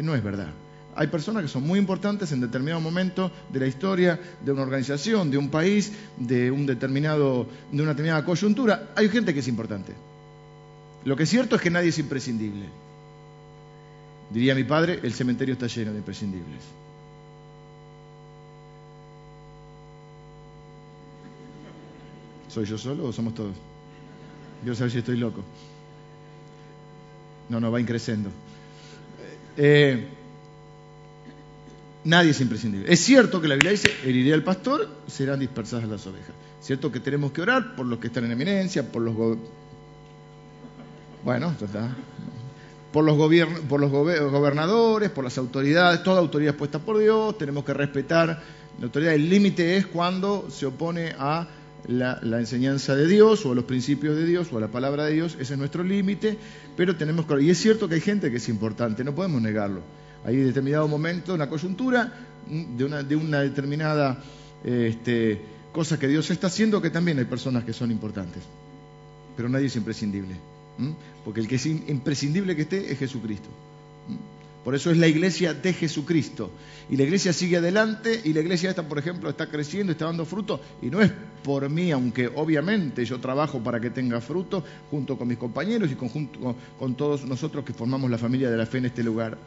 no 0.00 0.14
es 0.14 0.22
verdad. 0.22 0.48
Hay 0.96 1.08
personas 1.08 1.42
que 1.42 1.48
son 1.48 1.62
muy 1.62 1.78
importantes 1.78 2.32
en 2.32 2.40
determinado 2.40 2.80
momento 2.80 3.30
de 3.52 3.60
la 3.60 3.66
historia 3.66 4.18
de 4.42 4.50
una 4.50 4.62
organización, 4.62 5.30
de 5.30 5.36
un 5.36 5.50
país, 5.50 5.92
de, 6.16 6.50
un 6.50 6.64
determinado, 6.64 7.46
de 7.70 7.82
una 7.82 7.90
determinada 7.90 8.24
coyuntura. 8.24 8.90
Hay 8.96 9.10
gente 9.10 9.34
que 9.34 9.40
es 9.40 9.48
importante. 9.48 9.92
Lo 11.04 11.14
que 11.14 11.24
es 11.24 11.28
cierto 11.28 11.56
es 11.56 11.62
que 11.62 11.70
nadie 11.70 11.90
es 11.90 11.98
imprescindible. 11.98 12.64
Diría 14.30 14.54
mi 14.54 14.64
padre, 14.64 14.98
el 15.02 15.12
cementerio 15.12 15.52
está 15.52 15.66
lleno 15.66 15.92
de 15.92 15.98
imprescindibles. 15.98 16.62
¿Soy 22.56 22.64
yo 22.64 22.78
solo 22.78 23.04
o 23.04 23.12
somos 23.12 23.34
todos? 23.34 23.52
Quiero 24.62 24.74
saber 24.74 24.90
si 24.90 24.96
estoy 24.96 25.18
loco. 25.18 25.44
No, 27.50 27.60
no, 27.60 27.70
va 27.70 27.78
increciendo. 27.78 28.30
Eh, 29.58 30.08
Nadie 32.04 32.30
es 32.30 32.40
imprescindible. 32.40 32.90
Es 32.90 33.00
cierto 33.00 33.42
que 33.42 33.48
la 33.48 33.56
Biblia 33.56 33.72
dice, 33.72 33.90
heriré 34.04 34.32
al 34.32 34.42
pastor 34.42 34.88
serán 35.06 35.38
dispersadas 35.40 35.86
las 35.86 36.06
ovejas. 36.06 36.30
Es 36.58 36.66
cierto 36.66 36.90
que 36.90 36.98
tenemos 36.98 37.30
que 37.30 37.42
orar 37.42 37.76
por 37.76 37.84
los 37.84 37.98
que 37.98 38.06
están 38.06 38.24
en 38.24 38.32
eminencia, 38.32 38.90
por 38.90 39.02
los... 39.02 39.14
Bueno. 41.22 41.54
Por 42.90 43.04
los, 43.04 43.18
por 43.68 43.80
los 43.80 43.90
gobernadores, 43.90 45.10
por 45.10 45.24
las 45.24 45.36
autoridades, 45.36 46.02
toda 46.02 46.20
autoridad 46.20 46.54
es 46.54 46.58
puesta 46.58 46.78
por 46.78 46.96
Dios, 46.96 47.36
tenemos 47.36 47.66
que 47.66 47.74
respetar 47.74 48.28
la 48.78 48.84
autoridad. 48.86 49.12
El 49.12 49.28
límite 49.28 49.76
es 49.76 49.86
cuando 49.86 50.48
se 50.50 50.64
opone 50.64 51.14
a 51.18 51.46
la, 51.88 52.20
enseñanza 52.38 52.94
de 52.94 53.06
Dios 53.06 53.46
o 53.46 53.52
a 53.52 53.54
los 53.54 53.64
principios 53.64 54.16
de 54.16 54.26
Dios 54.26 54.48
o 54.52 54.58
a 54.58 54.60
la 54.60 54.68
palabra 54.68 55.04
de 55.04 55.14
Dios, 55.14 55.36
ese 55.40 55.54
es 55.54 55.58
nuestro 55.58 55.82
límite, 55.82 56.36
pero 56.76 56.96
tenemos 56.96 57.26
que... 57.26 57.42
Y 57.42 57.50
es 57.50 57.58
cierto 57.58 57.88
que 57.88 57.96
hay 57.96 58.00
gente 58.00 58.30
que 58.30 58.36
es 58.38 58.48
importante, 58.48 59.04
no 59.04 59.14
podemos 59.14 59.40
negarlo 59.40 59.82
hay 60.26 60.36
determinado 60.38 60.88
momento, 60.88 61.34
una 61.34 61.48
coyuntura 61.48 62.12
de 62.48 62.84
una, 62.84 63.04
de 63.04 63.14
una 63.14 63.40
determinada 63.42 64.20
este, 64.64 65.40
cosa 65.72 66.00
que 66.00 66.08
Dios 66.08 66.28
está 66.30 66.48
haciendo, 66.48 66.82
que 66.82 66.90
también 66.90 67.20
hay 67.20 67.26
personas 67.26 67.62
que 67.62 67.72
son 67.72 67.92
importantes. 67.92 68.42
Pero 69.36 69.48
nadie 69.48 69.66
es 69.66 69.76
imprescindible. 69.76 70.34
Porque 71.24 71.40
el 71.40 71.46
que 71.46 71.54
es 71.54 71.66
imprescindible 71.66 72.56
que 72.56 72.62
esté 72.62 72.90
es 72.92 72.98
Jesucristo. 72.98 73.48
Por 74.64 74.74
eso 74.74 74.90
es 74.90 74.96
la 74.96 75.06
iglesia 75.06 75.54
de 75.54 75.72
Jesucristo. 75.72 76.50
Y 76.90 76.96
la 76.96 77.04
iglesia 77.04 77.32
sigue 77.32 77.58
adelante 77.58 78.20
y 78.24 78.32
la 78.32 78.40
iglesia 78.40 78.70
esta, 78.70 78.82
por 78.82 78.98
ejemplo, 78.98 79.30
está 79.30 79.48
creciendo, 79.48 79.92
está 79.92 80.06
dando 80.06 80.24
fruto. 80.24 80.60
Y 80.82 80.86
no 80.86 81.00
es 81.00 81.12
por 81.46 81.70
mí, 81.70 81.92
aunque 81.92 82.26
obviamente 82.26 83.04
yo 83.04 83.20
trabajo 83.20 83.60
para 83.60 83.78
que 83.78 83.90
tenga 83.90 84.20
fruto 84.20 84.64
junto 84.90 85.16
con 85.16 85.28
mis 85.28 85.38
compañeros 85.38 85.88
y 85.92 85.94
con, 85.94 86.08
con 86.76 86.94
todos 86.96 87.24
nosotros 87.24 87.64
que 87.64 87.72
formamos 87.72 88.10
la 88.10 88.18
familia 88.18 88.50
de 88.50 88.56
la 88.56 88.66
fe 88.66 88.78
en 88.78 88.86
este 88.86 89.04
lugar. 89.04 89.38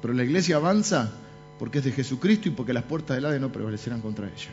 Pero 0.00 0.14
la 0.14 0.24
iglesia 0.24 0.56
avanza 0.56 1.12
porque 1.58 1.80
es 1.80 1.84
de 1.84 1.92
Jesucristo 1.92 2.48
y 2.48 2.52
porque 2.52 2.72
las 2.72 2.84
puertas 2.84 3.14
del 3.14 3.26
Hades 3.26 3.42
no 3.42 3.52
prevalecerán 3.52 4.00
contra 4.00 4.24
ella. 4.24 4.48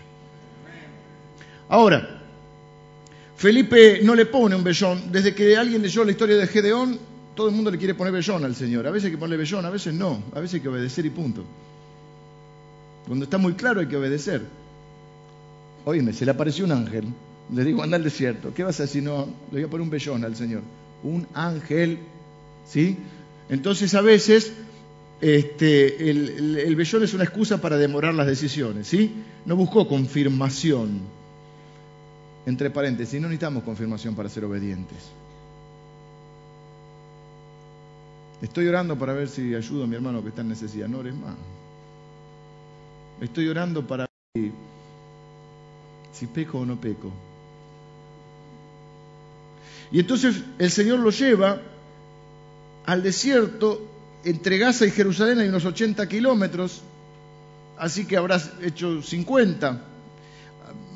Ahora, 1.69 2.21
Felipe 3.37 4.01
no 4.03 4.13
le 4.13 4.25
pone 4.25 4.53
un 4.53 4.63
vellón. 4.65 5.13
Desde 5.13 5.33
que 5.33 5.55
alguien 5.55 5.81
leyó 5.81 6.03
la 6.03 6.11
historia 6.11 6.35
de 6.35 6.45
Gedeón, 6.45 6.99
todo 7.35 7.47
el 7.47 7.55
mundo 7.55 7.71
le 7.71 7.77
quiere 7.77 7.93
poner 7.93 8.11
vellón 8.11 8.43
al 8.43 8.53
Señor. 8.53 8.85
A 8.85 8.91
veces 8.91 9.05
hay 9.05 9.11
que 9.11 9.17
ponerle 9.17 9.37
vellón, 9.37 9.65
a 9.65 9.69
veces 9.69 9.93
no. 9.93 10.21
A 10.35 10.41
veces 10.41 10.55
hay 10.55 10.59
que 10.59 10.67
obedecer 10.67 11.05
y 11.05 11.09
punto. 11.09 11.45
Cuando 13.07 13.23
está 13.23 13.37
muy 13.37 13.53
claro 13.53 13.79
hay 13.79 13.87
que 13.87 13.95
obedecer. 13.95 14.64
Óyeme, 15.85 16.13
se 16.13 16.25
le 16.25 16.31
apareció 16.31 16.65
un 16.65 16.71
ángel. 16.71 17.05
Le 17.53 17.63
digo, 17.63 17.83
anda 17.83 17.95
al 17.95 18.03
desierto. 18.03 18.53
¿Qué 18.53 18.63
vas 18.63 18.79
a 18.79 18.83
decir? 18.83 19.03
No, 19.03 19.27
le 19.51 19.59
voy 19.59 19.63
a 19.63 19.67
poner 19.67 19.83
un 19.83 19.89
vellón 19.89 20.25
al 20.25 20.35
Señor. 20.35 20.61
Un 21.03 21.27
ángel. 21.33 21.99
¿Sí? 22.67 22.97
Entonces 23.49 23.93
a 23.93 24.01
veces 24.01 24.51
este, 25.21 26.09
el, 26.09 26.57
el, 26.57 26.75
vellón 26.75 27.03
es 27.03 27.13
una 27.13 27.23
excusa 27.23 27.61
para 27.61 27.77
demorar 27.77 28.15
las 28.15 28.25
decisiones, 28.25 28.87
¿sí? 28.87 29.13
No 29.45 29.55
buscó 29.55 29.87
confirmación. 29.87 31.01
Entre 32.47 32.69
paréntesis, 32.69 33.21
no 33.21 33.27
necesitamos 33.27 33.63
confirmación 33.63 34.15
para 34.15 34.29
ser 34.29 34.45
obedientes. 34.45 34.97
Estoy 38.41 38.67
orando 38.67 38.97
para 38.97 39.13
ver 39.13 39.29
si 39.29 39.55
ayudo 39.55 39.83
a 39.83 39.87
mi 39.87 39.95
hermano 39.95 40.21
que 40.21 40.29
está 40.29 40.41
en 40.41 40.49
necesidad. 40.49 40.87
No 40.87 40.99
ores 40.99 41.15
más. 41.15 41.35
Estoy 43.21 43.47
orando 43.47 43.87
para 43.87 44.05
peco 46.33 46.59
o 46.59 46.65
no 46.65 46.79
peco. 46.79 47.11
Y 49.91 49.99
entonces 49.99 50.41
el 50.57 50.71
Señor 50.71 50.99
lo 50.99 51.09
lleva 51.11 51.61
al 52.85 53.03
desierto 53.03 53.95
entre 54.25 54.57
Gaza 54.57 54.85
y 54.85 54.91
Jerusalén 54.91 55.39
hay 55.39 55.49
unos 55.49 55.65
80 55.65 56.07
kilómetros, 56.09 56.81
así 57.77 58.05
que 58.05 58.17
habrás 58.17 58.51
hecho 58.61 59.01
50. 59.01 59.81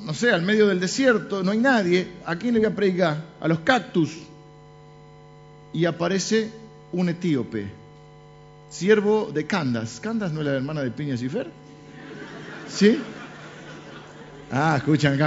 No 0.04 0.14
sé, 0.14 0.32
al 0.32 0.42
medio 0.42 0.68
del 0.68 0.80
desierto, 0.80 1.44
no 1.44 1.52
hay 1.52 1.60
nadie. 1.60 2.08
¿A 2.26 2.38
quién 2.38 2.56
le 2.56 2.62
voy 2.62 2.70
a 2.70 2.76
predicar? 2.76 3.24
A 3.40 3.48
los 3.48 3.60
cactus. 3.60 4.18
Y 5.74 5.86
aparece 5.86 6.50
un 6.92 7.10
etíope, 7.10 7.68
siervo 8.72 9.30
de 9.32 9.46
Candas. 9.46 10.00
¿Candas 10.00 10.32
no 10.32 10.40
es 10.40 10.48
la 10.48 10.54
hermana 10.54 10.82
de 10.82 10.90
Piña 10.90 11.16
Cifer? 11.16 11.52
¿Sí? 12.68 13.00
Ah, 14.52 14.76
escuchan 14.78 15.18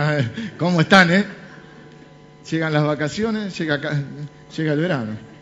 cómo 0.59 0.81
están, 0.81 1.11
¿eh? 1.13 1.25
Llegan 2.51 2.73
las 2.73 2.85
vacaciones, 2.85 3.57
llega, 3.57 3.77
el 4.57 4.81
verano 4.81 5.33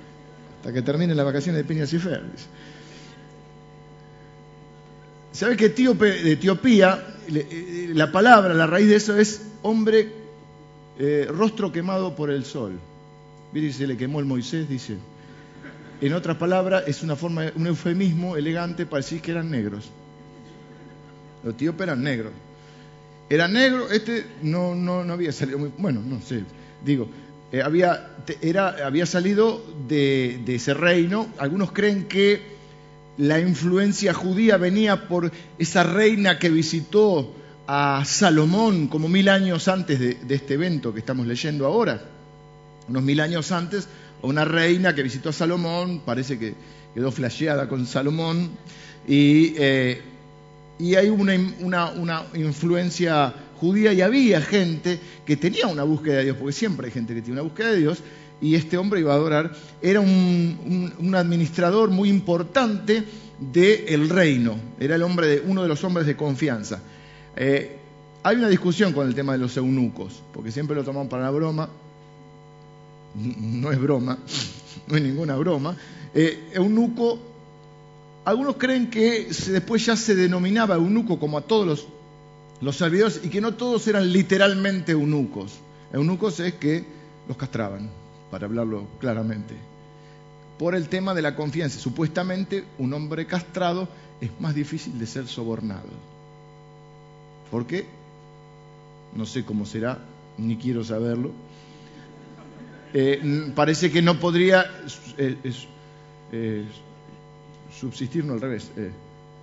hasta 0.61 0.75
que 0.75 0.83
terminen 0.83 1.16
las 1.16 1.25
vacaciones 1.25 1.62
de 1.62 1.64
Peña 1.64 1.87
Cifer. 1.87 2.23
¿Sabe 5.33 5.57
que 5.57 5.66
Etíope, 5.66 6.23
de 6.23 6.33
Etiopía, 6.33 7.03
eh, 7.29 7.93
la 7.95 8.12
palabra, 8.12 8.53
la 8.53 8.66
raíz 8.66 8.88
de 8.88 8.97
eso 8.97 9.16
es 9.16 9.40
hombre 9.62 10.12
eh, 10.99 11.27
rostro 11.31 11.73
quemado 11.73 12.14
por 12.14 12.31
el 12.31 12.45
sol? 12.45 12.79
Mire, 13.55 13.73
se 13.73 13.87
le 13.87 13.97
quemó 13.97 14.21
el 14.21 14.27
Moisés, 14.27 14.69
dice. 14.69 14.99
En 16.03 16.12
otras 16.12 16.37
palabras, 16.37 16.85
es 16.87 17.03
una 17.03 17.16
forma, 17.16 17.51
un 17.55 17.66
eufemismo 17.66 18.37
elegante 18.37 18.85
para 18.85 18.99
decir 18.99 19.23
que 19.23 19.31
eran 19.31 19.51
negros. 19.51 19.90
Los 21.43 21.55
etíopes 21.55 21.85
eran 21.85 22.03
negros. 22.03 22.33
Era 23.31 23.47
negro, 23.47 23.88
este 23.93 24.27
no, 24.43 24.75
no, 24.75 25.05
no 25.05 25.12
había 25.12 25.31
salido 25.31 25.61
muy. 25.61 25.71
Bueno, 25.79 26.03
no 26.05 26.21
sé. 26.21 26.43
Digo, 26.85 27.09
eh, 27.53 27.62
había, 27.62 28.11
era, 28.43 28.85
había 28.85 29.07
salido 29.07 29.64
de, 29.87 30.43
ese 30.49 30.75
reino. 30.75 31.29
Algunos 31.38 31.71
creen 31.71 32.07
que 32.07 32.43
la 33.19 33.38
influencia 33.38 34.12
judía 34.14 34.57
venía 34.57 35.07
por 35.07 35.31
esa 35.59 35.85
reina 35.85 36.40
que 36.40 36.51
visitó 36.51 37.33
a 37.69 38.03
Salomón 38.05 38.88
como 38.88 39.09
mil 39.09 39.29
años 39.29 39.69
antes 39.69 40.01
de, 40.01 40.19
este 40.29 40.55
evento 40.55 40.93
que 40.93 40.99
estamos 40.99 41.25
leyendo 41.25 41.66
ahora. 41.66 42.03
Unos 42.88 43.05
mil 43.05 43.21
años 43.21 43.53
antes, 43.53 43.87
una 44.23 44.45
reina 44.45 44.93
que 44.93 45.05
visitó 45.05 45.29
a 45.29 45.33
Salomón, 45.33 46.03
parece 46.05 46.37
que 46.37 46.55
quedó 46.95 47.12
flasheada 47.12 47.69
con 47.69 47.87
Salomón, 47.87 48.51
y, 49.07 49.55
eh, 49.57 50.03
y 50.81 50.95
hay 50.95 51.11
una, 51.11 51.35
influencia 52.35 53.35
judía 53.61 53.93
y 53.93 54.01
había 54.01 54.40
gente 54.40 54.99
que 55.27 55.37
tenía 55.37 55.66
una 55.66 55.83
búsqueda 55.83 56.16
de 56.16 56.25
Dios, 56.25 56.37
porque 56.38 56.53
siempre 56.53 56.87
hay 56.87 56.93
gente 56.93 57.14
que 57.14 57.21
tiene 57.21 57.40
una 57.40 57.49
búsqueda 57.49 57.73
de 57.73 57.79
Dios, 57.79 58.03
y 58.40 58.55
este 58.55 58.79
hombre 58.79 59.01
iba 59.01 59.12
a 59.12 59.16
adorar, 59.16 59.53
era 59.83 60.01
un, 60.01 61.12
administrador 61.14 61.90
muy 61.90 62.09
importante 62.09 63.05
del 63.38 64.09
reino, 64.09 64.57
era 64.79 64.95
el 64.95 65.03
hombre 65.03 65.27
de, 65.27 65.43
uno 65.47 65.62
de 65.62 65.69
los 65.69 65.85
hombres 65.85 66.07
de 66.07 66.16
confianza. 66.16 66.81
Eh, 67.37 67.77
hay 68.23 68.37
una 68.37 68.49
discusión 68.49 68.95
con 68.95 69.07
el 69.07 69.14
tema 69.14 69.33
de 69.33 69.38
los 69.38 69.57
eunucos, 69.59 70.23
porque 70.33 70.51
siempre 70.51 70.75
lo 70.75 70.83
tomamos 70.83 71.09
para 71.09 71.25
la 71.25 71.31
broma, 71.31 71.69
no 73.14 73.71
es 73.71 73.79
broma, 73.79 74.19
no 74.88 74.97
es 74.97 75.03
ninguna 75.03 75.37
broma. 75.37 75.77
Eh, 76.14 76.49
eunuco, 76.55 77.30
algunos 78.24 78.56
creen 78.56 78.90
que 78.90 79.28
después 79.48 79.85
ya 79.87 79.96
se 79.96 80.14
denominaba 80.14 80.74
eunuco 80.74 81.18
como 81.18 81.38
a 81.38 81.42
todos 81.42 81.87
los, 82.61 82.76
servidores 82.76 83.20
y 83.24 83.28
que 83.28 83.40
no 83.40 83.54
todos 83.54 83.87
eran 83.88 84.12
literalmente 84.12 84.92
eunucos. 84.92 85.59
Eunucos 85.92 86.38
es 86.40 86.54
que 86.54 86.85
los 87.26 87.37
castraban, 87.37 87.90
para 88.30 88.46
hablarlo 88.46 88.87
claramente. 89.00 89.54
Por 90.59 90.74
el 90.74 90.88
tema 90.88 91.14
de 91.14 91.22
la 91.22 91.35
confianza, 91.35 91.78
supuestamente 91.78 92.64
un 92.78 92.92
hombre 92.92 93.26
castrado 93.26 93.88
es 94.20 94.30
más 94.38 94.54
difícil 94.54 94.98
de 94.98 95.06
ser 95.06 95.26
sobornado. 95.26 95.88
¿Por 97.50 97.66
qué? 97.66 97.87
No 99.16 99.24
sé 99.24 99.44
cómo 99.44 99.64
será, 99.64 99.98
ni 100.37 100.56
quiero 100.56 100.85
saberlo. 100.85 101.33
Eh, 102.92 103.52
parece 103.54 103.90
que 103.90 104.02
no 104.02 104.20
podría 104.20 104.66
subsistir, 107.78 108.24
no 108.24 108.35
al 108.35 108.40
revés, 108.40 108.70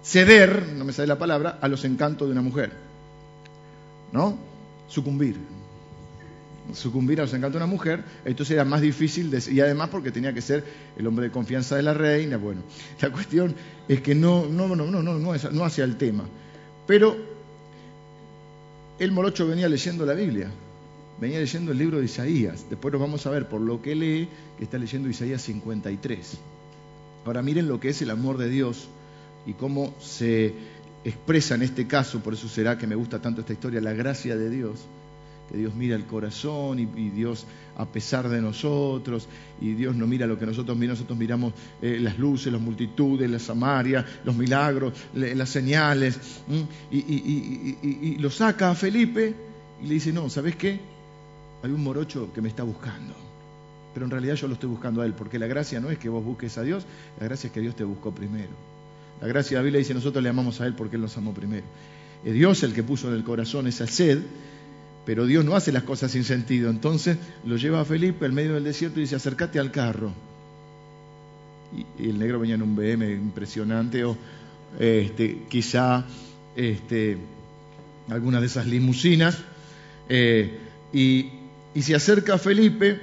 ceder, 0.03 0.67
no 0.75 0.85
me 0.85 0.93
sale 0.93 1.07
la 1.07 1.17
palabra, 1.17 1.59
a 1.61 1.67
los 1.67 1.83
encantos 1.85 2.27
de 2.27 2.31
una 2.31 2.41
mujer. 2.41 2.71
¿No? 4.11 4.37
Sucumbir. 4.87 5.35
Sucumbir 6.73 7.19
a 7.19 7.23
los 7.23 7.33
encantos 7.33 7.59
de 7.59 7.65
una 7.65 7.71
mujer, 7.71 8.03
entonces 8.25 8.53
era 8.53 8.65
más 8.65 8.81
difícil, 8.81 9.33
y 9.51 9.59
además 9.59 9.89
porque 9.89 10.11
tenía 10.11 10.33
que 10.33 10.41
ser 10.41 10.63
el 10.97 11.07
hombre 11.07 11.25
de 11.25 11.31
confianza 11.31 11.75
de 11.75 11.83
la 11.83 11.93
reina. 11.93 12.37
Bueno, 12.37 12.61
la 13.01 13.11
cuestión 13.11 13.55
es 13.87 14.01
que 14.01 14.15
no, 14.15 14.45
no, 14.47 14.67
no, 14.67 14.75
no, 14.75 15.01
no, 15.01 15.13
no, 15.13 15.19
no 15.19 15.65
hacia 15.65 15.83
el 15.83 15.97
tema. 15.97 16.25
Pero 16.85 17.17
el 18.99 19.11
morocho 19.11 19.47
venía 19.47 19.67
leyendo 19.69 20.05
la 20.05 20.13
Biblia, 20.13 20.49
venía 21.19 21.39
leyendo 21.39 21.71
el 21.71 21.77
libro 21.77 21.99
de 21.99 22.05
Isaías. 22.05 22.65
Después 22.69 22.91
nos 22.93 23.01
vamos 23.01 23.25
a 23.25 23.29
ver 23.29 23.47
por 23.47 23.61
lo 23.61 23.81
que 23.81 23.95
lee 23.95 24.29
que 24.57 24.63
está 24.63 24.77
leyendo 24.77 25.09
Isaías 25.09 25.41
53. 25.41 26.37
Ahora 27.27 27.41
miren 27.41 27.67
lo 27.67 27.79
que 27.79 27.89
es 27.89 28.01
el 28.01 28.09
amor 28.09 28.37
de 28.37 28.49
Dios 28.49 28.87
y 29.45 29.53
cómo 29.53 29.93
se 29.99 30.53
expresa 31.03 31.55
en 31.55 31.61
este 31.61 31.85
caso, 31.85 32.21
por 32.21 32.33
eso 32.33 32.47
será 32.47 32.77
que 32.77 32.87
me 32.87 32.95
gusta 32.95 33.21
tanto 33.21 33.41
esta 33.41 33.53
historia, 33.53 33.81
la 33.81 33.93
gracia 33.93 34.35
de 34.35 34.49
Dios 34.49 34.79
que 35.49 35.57
Dios 35.57 35.73
mira 35.75 35.95
el 35.95 36.05
corazón 36.05 36.79
y, 36.79 36.85
Dios 36.85 37.45
a 37.77 37.85
pesar 37.85 38.27
de 38.27 38.41
nosotros, 38.41 39.27
y 39.61 39.73
Dios 39.73 39.95
no 39.95 40.07
mira 40.07 40.27
lo 40.27 40.37
que 40.37 40.45
nosotros 40.45 40.77
miramos, 40.77 40.99
nosotros 40.99 41.17
miramos 41.17 41.53
eh, 41.81 41.99
las 42.01 42.17
luces, 42.17 42.51
las 42.51 42.61
multitudes, 42.61 43.29
la 43.29 43.39
Samaria, 43.39 44.05
los 44.25 44.35
milagros, 44.35 44.93
las 45.13 45.49
señales, 45.49 46.19
y, 46.91 46.97
y, 46.97 48.17
lo 48.19 48.29
saca 48.29 48.71
a 48.71 48.75
Felipe 48.75 49.33
y 49.81 49.87
le 49.87 49.93
dice, 49.93 50.11
no, 50.11 50.29
¿sabes 50.29 50.55
qué? 50.55 50.79
Hay 51.63 51.71
un 51.71 51.83
morocho 51.83 52.33
que 52.33 52.41
me 52.41 52.49
está 52.49 52.63
buscando. 52.63 53.26
Pero 53.97 54.05
en 54.05 54.11
realidad 54.11 54.35
yo 54.35 54.47
lo 54.47 54.53
estoy 54.53 54.69
buscando 54.69 55.01
a 55.01 55.07
él, 55.07 55.13
porque 55.13 55.39
la 55.39 55.47
gracia 55.47 55.79
no 55.79 55.89
es 55.89 55.97
que 55.97 56.07
vos 56.07 56.23
busques 56.23 56.55
a 56.59 56.61
Dios, 56.61 56.85
la 57.19 57.25
gracia 57.25 57.47
es 57.47 57.51
que 57.51 57.61
Dios 57.61 57.75
te 57.75 57.83
buscó 57.83 58.13
primero. 58.13 58.51
La 59.19 59.27
gracia 59.27 59.57
de 59.57 59.61
la 59.61 59.63
Biblia 59.63 59.79
dice, 59.79 59.95
nosotros 59.95 60.21
le 60.21 60.29
amamos 60.29 60.61
a 60.61 60.67
Él 60.67 60.75
porque 60.75 60.97
Él 60.97 61.01
nos 61.01 61.17
amó 61.17 61.33
primero. 61.33 61.65
Es 62.23 62.31
Dios 62.35 62.61
el 62.61 62.75
que 62.75 62.83
puso 62.83 63.07
en 63.07 63.15
el 63.15 63.23
corazón 63.23 63.65
esa 63.65 63.87
sed 63.87 64.19
pero 65.03 65.25
Dios 65.25 65.43
no 65.43 65.55
hace 65.55 65.71
las 65.71 65.81
cosas 65.81 66.11
sin 66.11 66.25
sentido. 66.25 66.69
Entonces 66.69 67.17
lo 67.43 67.55
lleva 67.55 67.79
a 67.79 67.85
Felipe 67.85 68.25
al 68.25 68.33
medio 68.33 68.53
del 68.53 68.65
desierto 68.65 68.99
y 68.99 69.03
dice, 69.03 69.15
acércate 69.15 69.57
al 69.57 69.71
carro. 69.71 70.11
Y, 71.97 72.09
el 72.09 72.19
negro 72.19 72.39
venía 72.39 72.53
en 72.53 72.61
un 72.61 72.75
BM 72.75 73.09
impresionante 73.09 74.03
o 74.03 74.15
este, 74.77 75.43
quizá 75.49 76.05
este, 76.55 77.17
alguna 78.09 78.41
de 78.41 78.45
esas 78.45 78.67
limusinas. 78.67 79.37
Eh, 80.09 80.59
y, 80.93 81.31
se 81.81 81.95
acerca 81.95 82.33
a 82.33 82.37
Felipe 82.37 82.99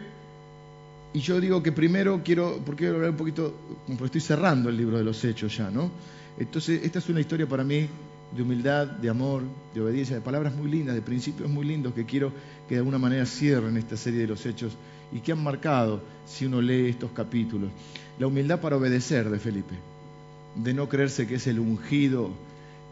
y 1.14 1.20
yo 1.20 1.40
digo 1.40 1.62
que 1.62 1.70
primero 1.70 2.22
quiero, 2.24 2.60
porque 2.66 2.80
quiero 2.80 2.96
hablar 2.96 3.12
un 3.12 3.16
poquito, 3.16 3.54
porque 3.86 4.06
estoy 4.06 4.20
cerrando 4.20 4.68
el 4.68 4.76
libro 4.76 4.98
de 4.98 5.04
los 5.04 5.24
hechos 5.24 5.56
ya, 5.56 5.70
¿no? 5.70 5.92
Entonces, 6.36 6.82
esta 6.82 6.98
es 6.98 7.08
una 7.08 7.20
historia 7.20 7.46
para 7.46 7.62
mí 7.62 7.88
de 8.34 8.42
humildad, 8.42 8.88
de 8.88 9.08
amor, 9.08 9.42
de 9.72 9.80
obediencia, 9.80 10.16
de 10.16 10.22
palabras 10.22 10.56
muy 10.56 10.68
lindas, 10.68 10.96
de 10.96 11.02
principios 11.02 11.48
muy 11.48 11.64
lindos 11.66 11.94
que 11.94 12.04
quiero 12.04 12.32
que 12.68 12.74
de 12.74 12.78
alguna 12.80 12.98
manera 12.98 13.26
cierren 13.26 13.76
esta 13.76 13.96
serie 13.96 14.22
de 14.22 14.26
los 14.26 14.44
hechos 14.44 14.76
y 15.12 15.20
que 15.20 15.30
han 15.30 15.40
marcado, 15.40 16.02
si 16.26 16.46
uno 16.46 16.60
lee 16.60 16.88
estos 16.88 17.12
capítulos, 17.12 17.70
la 18.18 18.26
humildad 18.26 18.60
para 18.60 18.76
obedecer 18.76 19.30
de 19.30 19.38
Felipe, 19.38 19.76
de 20.56 20.74
no 20.74 20.88
creerse 20.88 21.28
que 21.28 21.36
es 21.36 21.46
el 21.46 21.60
ungido, 21.60 22.30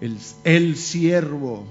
el, 0.00 0.16
el 0.44 0.76
siervo, 0.76 1.64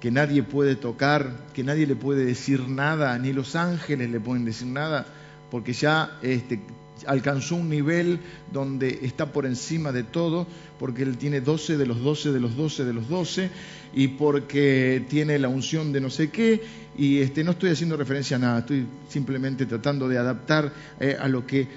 que 0.00 0.10
nadie 0.10 0.42
puede 0.42 0.76
tocar, 0.76 1.48
que 1.52 1.62
nadie 1.62 1.86
le 1.86 1.94
puede 1.94 2.24
decir 2.24 2.68
nada, 2.70 3.18
ni 3.18 3.34
los 3.34 3.54
ángeles 3.54 4.08
le 4.08 4.20
pueden 4.20 4.46
decir 4.46 4.68
nada, 4.68 5.06
porque 5.54 5.72
ya 5.72 6.18
este, 6.20 6.58
alcanzó 7.06 7.54
un 7.54 7.68
nivel 7.68 8.18
donde 8.52 8.98
está 9.02 9.32
por 9.32 9.46
encima 9.46 9.92
de 9.92 10.02
todo, 10.02 10.48
porque 10.80 11.04
él 11.04 11.16
tiene 11.16 11.40
12 11.40 11.76
de 11.76 11.86
los 11.86 12.02
12 12.02 12.32
de 12.32 12.40
los 12.40 12.56
12 12.56 12.84
de 12.84 12.92
los 12.92 13.08
12, 13.08 13.50
y 13.94 14.08
porque 14.08 15.04
tiene 15.08 15.38
la 15.38 15.46
unción 15.46 15.92
de 15.92 16.00
no 16.00 16.10
sé 16.10 16.30
qué, 16.30 16.60
y 16.98 17.20
este, 17.20 17.44
no 17.44 17.52
estoy 17.52 17.70
haciendo 17.70 17.96
referencia 17.96 18.36
a 18.36 18.40
nada, 18.40 18.58
estoy 18.58 18.84
simplemente 19.08 19.64
tratando 19.64 20.08
de 20.08 20.18
adaptar 20.18 20.72
eh, 20.98 21.16
a 21.20 21.28
lo 21.28 21.46
que 21.46 21.68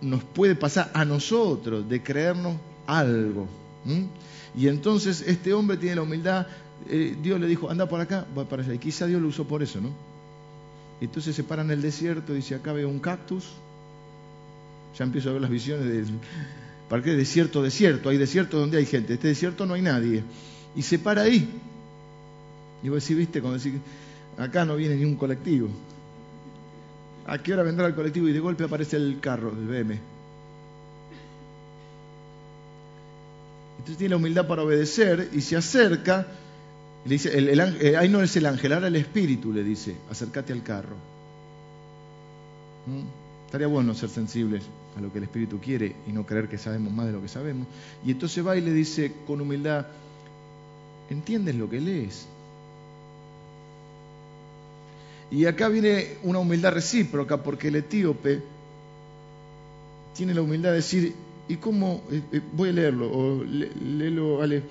nos 0.00 0.22
puede 0.22 0.54
pasar 0.54 0.92
a 0.94 1.04
nosotros, 1.04 1.88
de 1.88 2.04
creernos 2.04 2.54
algo. 2.86 3.48
Y 4.56 4.68
entonces 4.68 5.24
este 5.26 5.52
hombre 5.54 5.76
tiene 5.76 5.96
la 5.96 6.02
humildad, 6.02 6.46
eh, 6.88 7.16
Dios 7.20 7.40
le 7.40 7.48
dijo, 7.48 7.68
anda 7.68 7.88
por 7.88 8.00
acá, 8.00 8.28
va 8.38 8.48
para 8.48 8.62
allá, 8.62 8.74
y 8.74 8.78
quizá 8.78 9.08
Dios 9.08 9.20
lo 9.20 9.26
usó 9.26 9.44
por 9.44 9.60
eso, 9.60 9.80
¿no? 9.80 10.13
Entonces 11.00 11.34
se 11.36 11.44
para 11.44 11.62
en 11.62 11.70
el 11.70 11.82
desierto, 11.82 12.32
dice, 12.32 12.54
acá 12.54 12.72
veo 12.72 12.88
un 12.88 12.98
cactus, 12.98 13.44
ya 14.96 15.04
empiezo 15.04 15.30
a 15.30 15.32
ver 15.32 15.42
las 15.42 15.50
visiones 15.50 15.86
de... 15.86 16.04
¿Para 16.88 17.02
qué 17.02 17.12
desierto, 17.12 17.62
desierto? 17.62 18.10
Hay 18.10 18.18
desierto 18.18 18.58
donde 18.58 18.78
hay 18.78 18.86
gente. 18.86 19.14
Este 19.14 19.28
desierto 19.28 19.66
no 19.66 19.74
hay 19.74 19.82
nadie. 19.82 20.22
Y 20.76 20.82
se 20.82 20.98
para 20.98 21.22
ahí. 21.22 21.48
Y 22.82 22.88
vos 22.88 23.02
decís, 23.02 23.16
viste, 23.16 23.40
cuando 23.40 23.58
acá 24.38 24.64
no 24.64 24.76
viene 24.76 24.96
ni 24.96 25.04
un 25.04 25.16
colectivo. 25.16 25.68
¿A 27.26 27.38
qué 27.38 27.54
hora 27.54 27.62
vendrá 27.62 27.86
el 27.86 27.94
colectivo? 27.94 28.28
Y 28.28 28.32
de 28.32 28.40
golpe 28.40 28.64
aparece 28.64 28.96
el 28.96 29.18
carro 29.20 29.50
del 29.50 29.66
BM. 29.66 29.98
Entonces 33.78 33.96
tiene 33.98 34.10
la 34.10 34.16
humildad 34.16 34.46
para 34.46 34.62
obedecer 34.62 35.30
y 35.32 35.40
se 35.40 35.56
acerca. 35.56 36.26
Le 37.04 37.10
dice, 37.10 37.36
el, 37.36 37.60
eh, 37.60 37.96
ahí 37.96 38.08
no 38.08 38.22
es 38.22 38.34
el 38.36 38.46
ángel, 38.46 38.72
ahora 38.72 38.88
el 38.88 38.96
espíritu 38.96 39.52
le 39.52 39.62
dice, 39.62 39.96
acércate 40.10 40.52
al 40.52 40.62
carro. 40.62 40.96
¿Mm? 42.86 43.24
Estaría 43.46 43.66
bueno 43.68 43.94
ser 43.94 44.08
sensibles 44.08 44.64
a 44.96 45.00
lo 45.00 45.12
que 45.12 45.18
el 45.18 45.24
Espíritu 45.24 45.60
quiere 45.60 45.94
y 46.08 46.12
no 46.12 46.26
creer 46.26 46.48
que 46.48 46.58
sabemos 46.58 46.92
más 46.92 47.06
de 47.06 47.12
lo 47.12 47.22
que 47.22 47.28
sabemos. 47.28 47.68
Y 48.04 48.10
entonces 48.10 48.44
va 48.44 48.56
y 48.56 48.60
le 48.60 48.72
dice 48.72 49.12
con 49.26 49.40
humildad, 49.40 49.86
¿entiendes 51.08 51.54
lo 51.54 51.70
que 51.70 51.80
lees? 51.80 52.26
Y 55.30 55.46
acá 55.46 55.68
viene 55.68 56.16
una 56.22 56.38
humildad 56.38 56.72
recíproca 56.72 57.42
porque 57.42 57.68
el 57.68 57.76
etíope 57.76 58.40
tiene 60.16 60.34
la 60.34 60.42
humildad 60.42 60.70
de 60.70 60.76
decir, 60.76 61.14
¿y 61.48 61.56
cómo? 61.56 62.02
Eh, 62.10 62.22
eh, 62.32 62.40
voy 62.52 62.70
a 62.70 62.72
leerlo, 62.72 63.10
o 63.10 63.44
léelo, 63.44 64.38
vale. 64.38 64.62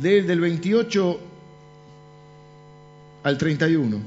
Lee 0.00 0.20
del 0.20 0.38
28 0.38 1.18
al 3.24 3.36
31. 3.36 3.98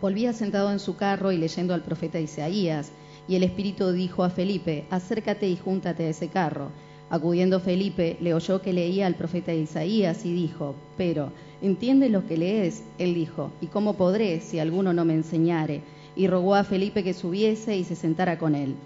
Volvía 0.00 0.32
sentado 0.32 0.70
en 0.70 0.78
su 0.78 0.94
carro 0.94 1.32
y 1.32 1.36
leyendo 1.36 1.74
al 1.74 1.82
profeta 1.82 2.20
Isaías 2.20 2.92
y 3.26 3.34
el 3.34 3.42
Espíritu 3.42 3.90
dijo 3.90 4.22
a 4.22 4.30
Felipe, 4.30 4.84
acércate 4.88 5.48
y 5.48 5.56
júntate 5.56 6.04
a 6.04 6.10
ese 6.10 6.28
carro. 6.28 6.68
Acudiendo 7.10 7.58
Felipe, 7.58 8.16
le 8.20 8.34
oyó 8.34 8.62
que 8.62 8.72
leía 8.72 9.08
al 9.08 9.16
profeta 9.16 9.52
Isaías 9.52 10.24
y 10.24 10.32
dijo, 10.32 10.76
pero, 10.96 11.32
¿entiendes 11.60 12.12
lo 12.12 12.24
que 12.28 12.36
lees? 12.36 12.84
Él 12.98 13.14
dijo, 13.14 13.50
¿y 13.60 13.66
cómo 13.66 13.94
podré 13.94 14.40
si 14.40 14.60
alguno 14.60 14.92
no 14.92 15.04
me 15.04 15.14
enseñare? 15.14 15.80
Y 16.14 16.28
rogó 16.28 16.54
a 16.54 16.62
Felipe 16.62 17.02
que 17.02 17.14
subiese 17.14 17.76
y 17.76 17.82
se 17.82 17.96
sentara 17.96 18.38
con 18.38 18.54
él. 18.54 18.76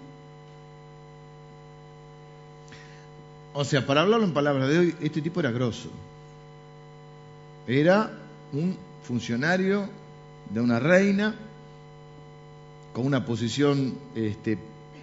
O 3.53 3.63
sea, 3.63 3.85
para 3.85 4.01
hablarlo 4.01 4.25
en 4.25 4.33
palabras 4.33 4.69
de 4.69 4.79
hoy, 4.79 4.95
este 5.01 5.21
tipo 5.21 5.39
era 5.39 5.51
grosso. 5.51 5.89
Era 7.71 8.11
un 8.51 8.75
funcionario 9.01 9.87
de 10.53 10.59
una 10.59 10.77
reina 10.77 11.33
con 12.91 13.05
una 13.05 13.25
posición 13.25 13.93
este, 14.13 14.57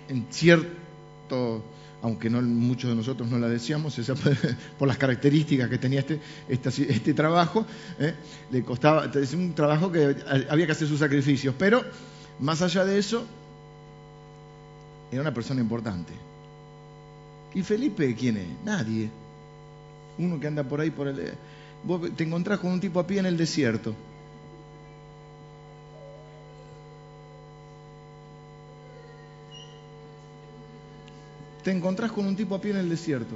en 0.06 0.28
costó, 0.28 1.62
aunque 2.02 2.28
no, 2.28 2.42
muchos 2.42 2.90
de 2.90 2.96
nosotros 2.96 3.26
no 3.30 3.38
la 3.38 3.48
decíamos, 3.48 3.98
por 4.78 4.86
las 4.86 4.98
características 4.98 5.70
que 5.70 5.78
tenía 5.78 6.00
este, 6.00 6.20
este, 6.46 7.14
trabajo, 7.14 7.64
¿eh? 7.98 8.12
le 8.50 8.62
costaba, 8.62 9.06
es 9.14 9.32
un 9.32 9.54
trabajo 9.54 9.90
que 9.90 10.14
había 10.50 10.66
que 10.66 10.72
hacer 10.72 10.88
sus 10.88 10.98
sacrificios, 10.98 11.54
pero 11.58 11.82
más 12.38 12.60
allá 12.60 12.84
de 12.84 12.98
eso, 12.98 13.24
era 15.10 15.22
una 15.22 15.32
persona 15.32 15.62
importante. 15.62 16.12
¿Y 17.54 17.62
Felipe 17.62 18.14
quién 18.14 18.36
es? 18.36 18.46
Nadie. 18.62 19.08
Uno 20.18 20.38
que 20.38 20.48
anda 20.48 20.64
por 20.64 20.82
ahí 20.82 20.90
por 20.90 21.08
el... 21.08 21.32
Te 22.16 22.24
encontrás 22.24 22.58
con 22.58 22.72
un 22.72 22.80
tipo 22.80 23.00
a 23.00 23.06
pie 23.06 23.20
en 23.20 23.26
el 23.26 23.36
desierto. 23.36 23.94
Te 31.62 31.70
encontrás 31.70 32.12
con 32.12 32.26
un 32.26 32.36
tipo 32.36 32.54
a 32.54 32.60
pie 32.60 32.72
en 32.72 32.78
el 32.78 32.88
desierto. 32.88 33.34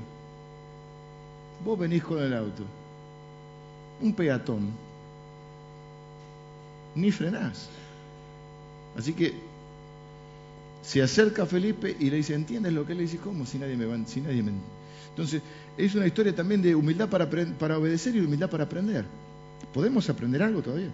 Vos 1.64 1.78
venís 1.78 2.02
con 2.02 2.18
el 2.18 2.34
auto. 2.34 2.64
Un 4.00 4.14
peatón. 4.14 4.70
Ni 6.94 7.10
frenás. 7.10 7.68
Así 8.96 9.12
que 9.14 9.34
se 10.82 11.00
acerca 11.00 11.46
Felipe 11.46 11.96
y 11.98 12.10
le 12.10 12.16
dice, 12.16 12.34
¿entiendes 12.34 12.72
lo 12.72 12.84
que 12.84 12.94
le 12.94 13.02
dice? 13.02 13.18
¿Cómo? 13.18 13.46
Si 13.46 13.58
nadie 13.58 13.76
me 13.76 13.86
va, 13.86 13.96
si 14.06 14.20
nadie 14.20 14.42
me... 14.42 14.52
Entonces, 15.12 15.42
es 15.76 15.94
una 15.94 16.06
historia 16.06 16.34
también 16.34 16.62
de 16.62 16.74
humildad 16.74 17.08
para, 17.08 17.26
obedecer 17.76 18.16
y 18.16 18.20
humildad 18.20 18.48
para 18.48 18.64
aprender. 18.64 19.04
¿Podemos 19.72 20.08
aprender 20.08 20.42
algo 20.42 20.62
todavía? 20.62 20.90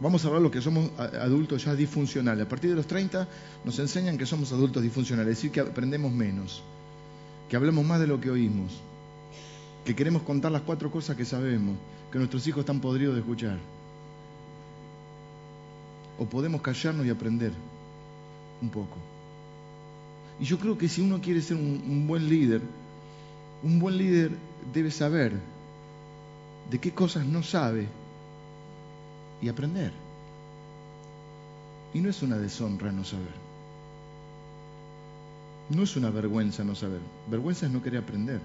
Vamos 0.00 0.24
a 0.24 0.26
hablar 0.26 0.42
de 0.42 0.48
lo 0.48 0.50
que 0.50 0.60
somos 0.60 0.90
adultos 0.98 1.64
ya 1.64 1.74
disfuncionales. 1.74 2.46
A 2.46 2.48
partir 2.48 2.70
de 2.70 2.76
los 2.76 2.86
30 2.86 3.26
nos 3.64 3.78
enseñan 3.78 4.18
que 4.18 4.26
somos 4.26 4.52
adultos 4.52 4.82
disfuncionales, 4.82 5.32
es 5.32 5.38
decir, 5.38 5.50
que 5.50 5.60
aprendemos 5.60 6.12
menos, 6.12 6.62
que 7.48 7.56
hablemos 7.56 7.84
más 7.84 8.00
de 8.00 8.06
lo 8.06 8.20
que 8.20 8.30
oímos, 8.30 8.72
que 9.84 9.94
queremos 9.96 10.22
contar 10.22 10.52
las 10.52 10.62
cuatro 10.62 10.90
cosas 10.90 11.16
que 11.16 11.24
sabemos, 11.24 11.76
que 12.10 12.18
nuestros 12.18 12.46
hijos 12.46 12.60
están 12.60 12.80
podridos 12.80 13.14
de 13.14 13.20
escuchar. 13.20 13.58
O 16.18 16.26
podemos 16.26 16.60
callarnos 16.60 17.06
y 17.06 17.10
aprender 17.10 17.52
un 18.60 18.68
poco. 18.68 18.96
Y 20.40 20.44
yo 20.44 20.58
creo 20.58 20.76
que 20.76 20.88
si 20.88 21.00
uno 21.00 21.20
quiere 21.20 21.40
ser 21.40 21.56
un, 21.56 22.06
buen 22.06 22.28
líder, 22.28 22.60
un 23.62 23.78
buen 23.78 23.96
líder 23.96 24.30
debe 24.72 24.90
saber 24.90 25.32
de 26.70 26.78
qué 26.78 26.92
cosas 26.92 27.24
no 27.24 27.42
sabe 27.42 27.86
y 29.40 29.48
aprender. 29.48 29.92
Y 31.94 32.00
no 32.00 32.08
es 32.08 32.22
una 32.22 32.38
deshonra 32.38 32.90
no 32.90 33.04
saber. 33.04 33.42
No 35.70 35.82
es 35.82 35.96
una 35.96 36.10
vergüenza 36.10 36.64
no 36.64 36.74
saber. 36.74 37.00
Vergüenza 37.30 37.66
es 37.66 37.72
no 37.72 37.82
querer 37.82 38.02
aprender. 38.02 38.40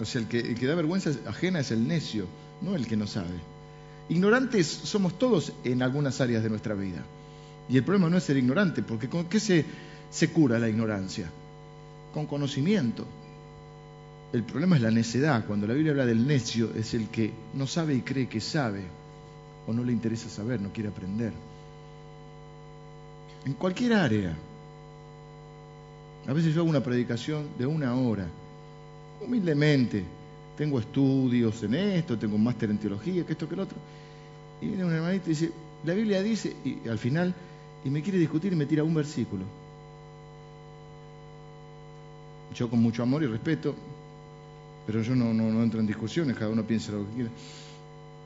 O 0.00 0.04
sea, 0.04 0.20
el 0.20 0.28
que, 0.28 0.66
da 0.66 0.74
vergüenza 0.74 1.10
ajena 1.26 1.60
es 1.60 1.70
el 1.70 1.86
necio, 1.86 2.26
no 2.60 2.74
el 2.74 2.86
que 2.86 2.96
no 2.96 3.06
sabe. 3.06 3.38
Ignorantes 4.08 4.66
somos 4.66 5.18
todos 5.18 5.52
en 5.64 5.82
algunas 5.82 6.20
áreas 6.20 6.42
de 6.42 6.50
nuestra 6.50 6.74
vida. 6.74 7.02
Y 7.68 7.76
el 7.76 7.84
problema 7.84 8.10
no 8.10 8.18
es 8.18 8.24
ser 8.24 8.36
ignorante, 8.36 8.82
porque 8.82 9.08
¿con 9.08 9.26
qué 9.26 9.40
se 9.40 10.32
cura 10.32 10.58
la 10.58 10.68
ignorancia? 10.68 11.30
Con 12.12 12.26
conocimiento. 12.26 13.06
El 14.32 14.44
problema 14.44 14.76
es 14.76 14.82
la 14.82 14.90
necedad. 14.90 15.44
Cuando 15.46 15.66
la 15.66 15.74
Biblia 15.74 15.92
habla 15.92 16.06
del 16.06 16.26
necio, 16.26 16.70
es 16.74 16.94
el 16.94 17.08
que 17.08 17.30
no 17.54 17.66
sabe 17.66 17.94
y 17.94 18.00
cree 18.00 18.28
que 18.28 18.40
sabe, 18.40 18.82
o 19.66 19.72
no 19.72 19.84
le 19.84 19.92
interesa 19.92 20.28
saber, 20.28 20.60
no 20.60 20.72
quiere 20.72 20.88
aprender. 20.88 21.32
En 23.44 23.52
cualquier 23.54 23.92
área. 23.94 24.36
A 26.26 26.32
veces 26.32 26.54
yo 26.54 26.60
hago 26.60 26.70
una 26.70 26.82
predicación 26.82 27.48
de 27.58 27.66
una 27.66 27.94
hora, 27.94 28.26
humildemente. 29.20 30.04
Tengo 30.56 30.78
estudios 30.78 31.62
en 31.64 31.74
esto, 31.74 32.18
tengo 32.18 32.36
un 32.36 32.44
máster 32.44 32.70
en 32.70 32.78
teología, 32.78 33.26
que 33.26 33.32
esto, 33.32 33.48
que 33.48 33.54
el 33.54 33.60
otro. 33.60 33.76
Y 34.60 34.68
viene 34.68 34.84
un 34.84 34.92
hermanito 34.92 35.26
y 35.26 35.30
dice, 35.30 35.50
la 35.84 35.94
Biblia 35.94 36.22
dice, 36.22 36.54
y 36.64 36.88
al 36.88 36.98
final 36.98 37.34
y 37.84 37.90
me 37.90 38.02
quiere 38.02 38.18
discutir 38.18 38.52
y 38.52 38.56
me 38.56 38.66
tira 38.66 38.84
un 38.84 38.94
versículo. 38.94 39.44
Yo 42.54 42.68
con 42.70 42.80
mucho 42.80 43.02
amor 43.02 43.22
y 43.22 43.26
respeto, 43.26 43.74
pero 44.86 45.02
yo 45.02 45.14
no, 45.14 45.32
no, 45.32 45.62
entro 45.62 45.80
en 45.80 45.86
discusiones, 45.86 46.36
cada 46.36 46.50
uno 46.50 46.64
piensa 46.64 46.92
lo 46.92 47.06
que 47.08 47.14
quiera. 47.14 47.30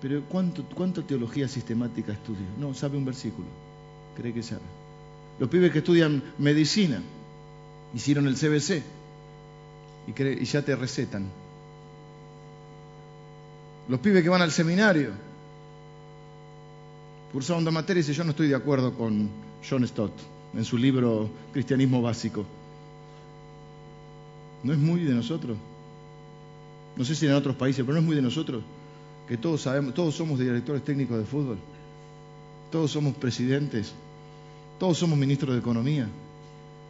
Pero 0.00 0.22
¿cuánto, 0.28 0.64
¿cuánta 0.74 1.02
teología 1.02 1.48
sistemática 1.48 2.12
estudia? 2.12 2.46
No, 2.58 2.74
sabe 2.74 2.96
un 2.96 3.04
versículo, 3.04 3.46
cree 4.16 4.32
que 4.32 4.42
sabe. 4.42 4.62
Los 5.38 5.48
pibes 5.48 5.70
que 5.70 5.78
estudian 5.78 6.22
medicina, 6.38 7.02
hicieron 7.94 8.26
el 8.26 8.34
CBC 8.34 8.82
y, 10.06 10.22
y 10.22 10.44
ya 10.44 10.62
te 10.62 10.76
recetan. 10.76 11.26
Los 13.88 14.00
pibes 14.00 14.22
que 14.22 14.28
van 14.28 14.42
al 14.42 14.50
seminario, 14.50 15.10
cursaron 17.32 17.64
dos 17.64 17.72
materias 17.72 18.08
y 18.08 18.12
yo 18.12 18.24
no 18.24 18.30
estoy 18.30 18.48
de 18.48 18.54
acuerdo 18.54 18.94
con, 18.94 19.28
John 19.68 19.86
Stott 19.86 20.12
en 20.54 20.64
su 20.64 20.78
libro 20.78 21.28
Cristianismo 21.52 22.00
Básico. 22.00 22.44
¿No 24.62 24.72
es 24.72 24.78
muy 24.78 25.04
de 25.04 25.14
nosotros? 25.14 25.56
No 26.96 27.04
sé 27.04 27.14
si 27.14 27.26
en 27.26 27.32
otros 27.32 27.56
países, 27.56 27.84
pero 27.84 27.94
no 27.94 28.00
es 28.00 28.06
muy 28.06 28.16
de 28.16 28.22
nosotros, 28.22 28.62
que 29.28 29.36
todos 29.36 29.62
sabemos, 29.62 29.94
todos 29.94 30.14
somos 30.14 30.38
directores 30.38 30.84
técnicos 30.84 31.18
de 31.18 31.24
fútbol, 31.24 31.58
todos 32.70 32.90
somos 32.90 33.14
presidentes, 33.16 33.92
todos 34.78 34.96
somos 34.98 35.18
ministros 35.18 35.54
de 35.54 35.60
economía. 35.60 36.08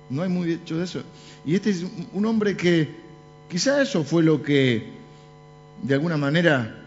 No 0.08 0.22
hay 0.22 0.28
muy 0.28 0.46
de 0.46 0.82
eso. 0.82 1.02
Y 1.44 1.54
este 1.54 1.70
es 1.70 1.84
un 2.12 2.26
hombre 2.26 2.56
que 2.56 2.88
quizá 3.50 3.82
eso 3.82 4.04
fue 4.04 4.22
lo 4.22 4.42
que 4.42 4.92
de 5.82 5.94
alguna 5.94 6.16
manera 6.16 6.84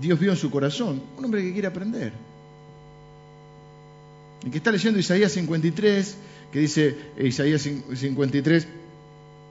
Dios 0.00 0.18
vio 0.18 0.30
en 0.30 0.36
su 0.36 0.50
corazón, 0.50 1.02
un 1.18 1.24
hombre 1.24 1.42
que 1.42 1.52
quiere 1.52 1.68
aprender. 1.68 2.12
El 4.44 4.50
que 4.50 4.58
está 4.58 4.70
leyendo 4.70 5.00
Isaías 5.00 5.32
53, 5.32 6.16
que 6.52 6.58
dice 6.60 6.96
eh, 7.16 7.26
Isaías 7.26 7.62
53, 7.62 8.68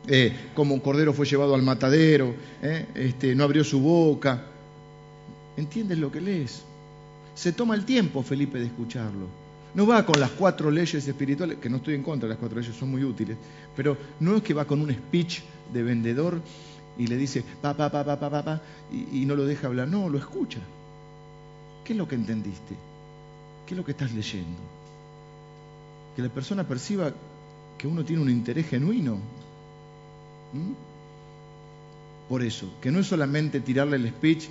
eh, 0.07 0.49
como 0.53 0.73
un 0.73 0.79
cordero 0.79 1.13
fue 1.13 1.25
llevado 1.25 1.55
al 1.55 1.61
matadero, 1.61 2.35
eh, 2.61 2.85
este, 2.95 3.35
no 3.35 3.43
abrió 3.43 3.63
su 3.63 3.79
boca. 3.79 4.43
¿Entiendes 5.57 5.97
lo 5.97 6.11
que 6.11 6.21
lees? 6.21 6.63
Se 7.33 7.51
toma 7.51 7.75
el 7.75 7.85
tiempo, 7.85 8.23
Felipe, 8.23 8.59
de 8.59 8.65
escucharlo. 8.65 9.27
No 9.73 9.85
va 9.85 10.05
con 10.05 10.19
las 10.19 10.31
cuatro 10.31 10.71
leyes 10.71 11.07
espirituales, 11.07 11.57
que 11.57 11.69
no 11.69 11.77
estoy 11.77 11.95
en 11.95 12.03
contra 12.03 12.27
de 12.27 12.33
las 12.33 12.39
cuatro 12.39 12.59
leyes, 12.59 12.75
son 12.75 12.91
muy 12.91 13.03
útiles, 13.03 13.37
pero 13.75 13.97
no 14.19 14.37
es 14.37 14.43
que 14.43 14.53
va 14.53 14.65
con 14.65 14.81
un 14.81 14.93
speech 14.93 15.41
de 15.73 15.83
vendedor 15.83 16.41
y 16.97 17.07
le 17.07 17.17
dice 17.17 17.43
pa, 17.61 17.75
pa, 17.75 17.91
pa, 17.91 18.05
pa, 18.05 18.17
pa, 18.17 18.43
pa, 18.43 18.61
y, 18.91 19.21
y 19.21 19.25
no 19.25 19.35
lo 19.35 19.45
deja 19.45 19.67
hablar. 19.67 19.87
No, 19.87 20.07
lo 20.07 20.17
escucha. 20.17 20.59
¿Qué 21.83 21.93
es 21.93 21.97
lo 21.97 22.07
que 22.07 22.15
entendiste? 22.15 22.75
¿Qué 23.65 23.73
es 23.73 23.77
lo 23.77 23.83
que 23.83 23.91
estás 23.91 24.13
leyendo? 24.13 24.75
que 26.15 26.21
la 26.21 26.29
persona 26.29 26.63
perciba 26.63 27.11
que 27.77 27.87
uno 27.87 28.05
tiene 28.05 28.21
un 28.21 28.29
interés 28.29 28.67
genuino. 28.69 29.17
Por 32.29 32.41
eso, 32.41 32.67
que 32.81 32.91
no 32.91 32.99
es 32.99 33.07
solamente 33.07 33.59
tirarle 33.59 33.97
el 33.97 34.09
speech 34.09 34.45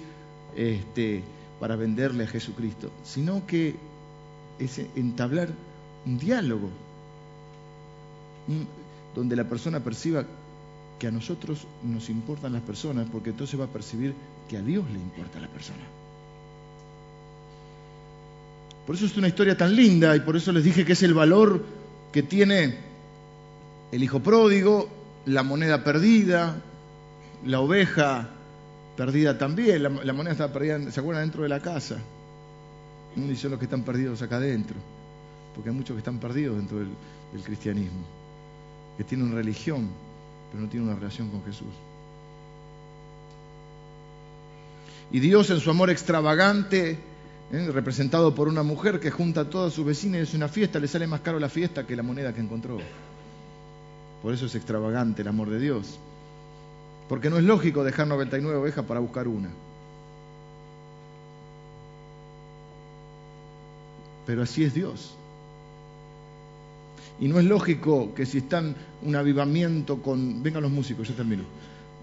este, 0.57 1.23
para 1.59 1.77
venderle 1.77 2.25
a 2.25 2.27
Jesucristo, 2.27 2.91
sino 3.05 3.47
que 3.47 3.75
es 4.59 4.81
entablar 4.95 5.49
un 6.07 6.19
diálogo 6.19 6.69
donde 9.15 9.37
la 9.37 9.45
persona 9.45 9.81
perciba 9.81 10.25
que 10.99 11.07
a 11.07 11.11
nosotros 11.11 11.67
nos 11.83 12.09
importan 12.09 12.53
las 12.53 12.63
personas, 12.63 13.09
porque 13.11 13.31
entonces 13.31 13.59
va 13.59 13.65
a 13.65 13.69
percibir 13.69 14.15
que 14.49 14.57
a 14.57 14.63
Dios 14.63 14.85
le 14.91 14.99
importa 14.99 15.41
la 15.41 15.49
persona. 15.49 15.83
Por 18.87 18.95
eso 18.95 19.07
es 19.07 19.17
una 19.17 19.29
historia 19.29 19.57
tan 19.57 19.75
linda 19.75 20.15
y 20.15 20.21
por 20.21 20.37
eso 20.37 20.53
les 20.53 20.63
dije 20.63 20.85
que 20.85 20.93
es 20.93 21.03
el 21.03 21.15
valor 21.15 21.65
que 22.13 22.23
tiene 22.23 22.79
el 23.91 24.03
hijo 24.03 24.21
pródigo, 24.21 24.89
la 25.27 25.43
moneda 25.43 25.85
perdida, 25.85 26.57
la 27.45 27.61
oveja 27.61 28.29
perdida 28.97 29.39
también. 29.39 29.83
La, 29.83 30.13
moneda 30.13 30.33
estaba 30.33 30.53
perdida, 30.53 30.91
¿se 30.91 31.01
acuerdan? 31.01 31.25
Dentro 31.25 31.43
de 31.43 31.49
la 31.49 31.61
casa. 31.61 31.99
Uno 33.17 33.29
dice 33.29 33.49
los 33.49 33.59
que 33.59 33.67
están 33.67 33.83
perdidos 33.83 34.23
acá 34.23 34.37
adentro, 34.37 34.77
porque 35.55 35.71
hay 35.71 35.77
muchos 35.77 35.95
que 35.95 35.99
están 35.99 36.19
perdidos 36.19 36.57
dentro 36.57 36.79
del, 36.79 36.89
del 37.33 37.43
cristianismo, 37.43 38.05
que 38.97 39.05
tienen 39.05 39.33
religión, 39.33 39.89
pero 40.51 40.65
no 40.65 40.69
tienen 40.69 40.89
una 40.89 40.99
relación 40.99 41.29
con 41.31 41.45
Jesús. 41.45 41.69
Y 45.13 45.21
Dios 45.21 45.49
en 45.51 45.61
su 45.61 45.71
amor 45.71 45.91
extravagante 45.91 46.99
¿eh? 47.53 47.71
representado 47.73 48.35
por 48.35 48.49
una 48.49 48.63
mujer 48.63 49.01
que 49.01 49.11
junta 49.11 49.43
a 49.43 49.51
todas 49.51 49.73
sus 49.73 49.85
vecinas 49.85 50.21
y 50.21 50.23
es 50.23 50.35
una 50.35 50.49
fiesta, 50.49 50.79
le 50.79 50.89
sale 50.89 51.07
más 51.07 51.21
caro 51.21 51.39
la 51.39 51.49
fiesta 51.49 51.87
que 51.87 51.97
la 51.97 52.03
moneda 52.03 52.33
que 52.33 52.41
encontró. 52.41 52.79
Por 54.25 54.33
eso 54.33 54.47
es 54.47 54.55
extravagante 54.55 55.21
el 55.21 55.29
amor 55.29 55.51
de 55.51 55.61
Dios. 55.61 55.99
Porque 57.11 57.29
no 57.29 57.37
es 57.37 57.45
lógico 57.45 57.85
dejar 57.85 58.07
99 58.07 58.57
ovejas 58.57 58.83
para 58.87 58.99
buscar 58.99 59.29
una. 59.29 59.51
Pero 64.25 64.43
así 64.43 64.65
es 64.65 64.73
Dios. 64.73 65.15
Y 67.21 67.29
no 67.29 67.39
es 67.39 67.45
lógico 67.45 68.15
que 68.15 68.25
si 68.25 68.39
están 68.39 68.75
un 69.03 69.15
avivamiento 69.15 70.01
con... 70.01 70.43
Vengan 70.43 70.63
los 70.63 70.73
músicos, 70.73 71.07
yo 71.07 71.15
termino. 71.15 71.43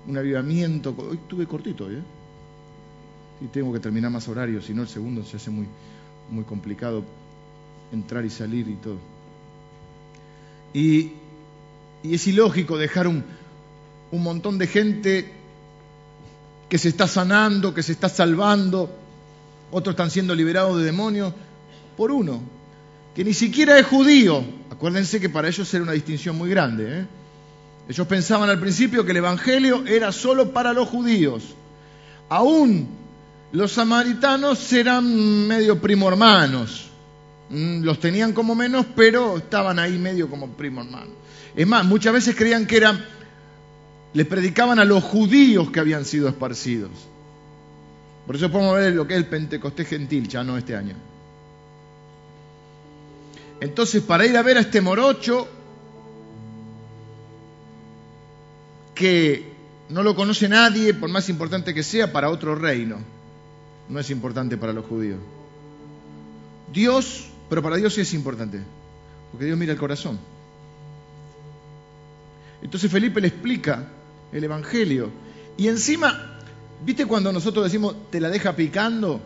Un 0.07 0.15
avivamiento... 0.15 0.93
Hoy 0.95 1.17
estuve 1.17 1.47
cortito, 1.47 1.89
¿eh? 1.89 2.03
Y 3.41 3.47
tengo 3.47 3.73
que 3.73 3.79
terminar 3.79 4.11
más 4.11 4.27
horario, 4.27 4.61
si 4.61 4.75
no 4.75 4.83
el 4.83 4.87
segundo 4.87 5.23
se 5.23 5.37
hace 5.37 5.49
muy, 5.49 5.65
muy 6.29 6.43
complicado 6.43 7.03
entrar 7.91 8.23
y 8.23 8.29
salir 8.29 8.67
y 8.67 8.75
todo. 8.75 8.97
Y, 10.71 11.13
y 12.03 12.15
es 12.15 12.27
ilógico 12.27 12.77
dejar 12.77 13.07
un, 13.07 13.23
un 14.11 14.23
montón 14.23 14.57
de 14.57 14.67
gente 14.67 15.31
que 16.69 16.77
se 16.77 16.89
está 16.89 17.07
sanando, 17.07 17.73
que 17.73 17.83
se 17.83 17.91
está 17.91 18.09
salvando, 18.09 18.89
otros 19.71 19.93
están 19.93 20.09
siendo 20.09 20.35
liberados 20.35 20.77
de 20.77 20.85
demonios, 20.85 21.33
por 21.97 22.11
uno, 22.11 22.41
que 23.15 23.23
ni 23.23 23.33
siquiera 23.33 23.77
es 23.77 23.85
judío. 23.85 24.43
Acuérdense 24.69 25.19
que 25.19 25.29
para 25.29 25.47
ellos 25.47 25.73
era 25.73 25.83
una 25.83 25.91
distinción 25.93 26.37
muy 26.37 26.49
grande. 26.49 27.01
¿eh? 27.01 27.05
Ellos 27.89 28.07
pensaban 28.07 28.49
al 28.49 28.59
principio 28.59 29.05
que 29.05 29.11
el 29.11 29.17
Evangelio 29.17 29.85
era 29.85 30.11
solo 30.11 30.51
para 30.51 30.73
los 30.73 30.87
judíos. 30.87 31.43
Aún 32.29 32.87
los 33.51 33.73
samaritanos 33.73 34.71
eran 34.71 35.47
medio 35.47 35.81
primo 35.81 36.07
hermanos. 36.07 36.90
Mm, 37.51 37.83
los 37.83 37.99
tenían 37.99 38.31
como 38.31 38.55
menos, 38.55 38.85
pero 38.95 39.37
estaban 39.37 39.77
ahí 39.77 39.97
medio 39.99 40.29
como 40.29 40.47
primo 40.47 40.81
hermanos. 40.81 41.13
Es 41.53 41.67
más, 41.67 41.85
muchas 41.85 42.13
veces 42.13 42.35
creían 42.35 42.65
que 42.65 42.77
eran, 42.77 43.05
le 44.13 44.23
predicaban 44.23 44.79
a 44.79 44.85
los 44.85 45.03
judíos 45.03 45.69
que 45.69 45.81
habían 45.81 46.05
sido 46.05 46.29
esparcidos. 46.29 46.91
Por 48.25 48.37
eso 48.37 48.49
podemos 48.49 48.75
ver 48.77 48.93
lo 48.93 49.05
que 49.05 49.15
es 49.15 49.19
el 49.19 49.25
Pentecostés 49.25 49.87
gentil, 49.87 50.29
ya 50.29 50.43
no 50.45 50.57
este 50.57 50.77
año. 50.77 50.95
Entonces, 53.59 54.01
para 54.01 54.25
ir 54.25 54.37
a 54.37 54.41
ver 54.43 54.57
a 54.57 54.61
este 54.61 54.79
morocho, 54.79 55.47
que 58.95 59.51
no 59.89 60.03
lo 60.03 60.15
conoce 60.15 60.47
nadie, 60.47 60.93
por 60.93 61.09
más 61.09 61.27
importante 61.27 61.73
que 61.73 61.83
sea, 61.83 62.13
para 62.13 62.29
otro 62.29 62.55
reino, 62.55 62.97
no 63.89 63.99
es 63.99 64.09
importante 64.09 64.57
para 64.57 64.71
los 64.71 64.85
judíos. 64.85 65.19
Dios, 66.71 67.30
pero 67.51 67.61
para 67.61 67.75
Dios 67.75 67.93
sí 67.93 67.99
es 67.99 68.13
importante, 68.13 68.61
porque 69.29 69.43
Dios 69.43 69.57
mira 69.57 69.73
el 69.73 69.77
corazón. 69.77 70.17
Entonces 72.63 72.89
Felipe 72.89 73.19
le 73.19 73.27
explica 73.27 73.89
el 74.31 74.41
Evangelio. 74.41 75.09
Y 75.57 75.67
encima, 75.67 76.39
¿viste 76.85 77.05
cuando 77.05 77.33
nosotros 77.33 77.65
decimos, 77.65 78.09
te 78.09 78.21
la 78.21 78.29
deja 78.29 78.55
picando? 78.55 79.19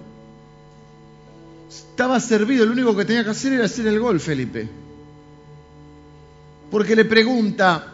Estaba 1.70 2.20
servido, 2.20 2.66
lo 2.66 2.72
único 2.72 2.98
que 2.98 3.06
tenía 3.06 3.24
que 3.24 3.30
hacer 3.30 3.54
era 3.54 3.66
hacer 3.66 3.86
el 3.86 4.00
gol, 4.00 4.20
Felipe. 4.20 4.68
Porque 6.72 6.96
le 6.96 7.06
pregunta, 7.06 7.94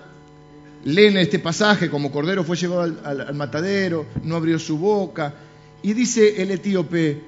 leen 0.86 1.18
este 1.18 1.40
pasaje, 1.40 1.90
como 1.90 2.10
Cordero 2.10 2.46
fue 2.46 2.56
llevado 2.56 2.84
al, 3.04 3.36
matadero, 3.36 4.06
no 4.24 4.38
abrió 4.38 4.58
su 4.60 4.78
boca, 4.78 5.34
y 5.84 5.92
dice 5.92 6.42
el 6.42 6.52
etíope, 6.52 7.22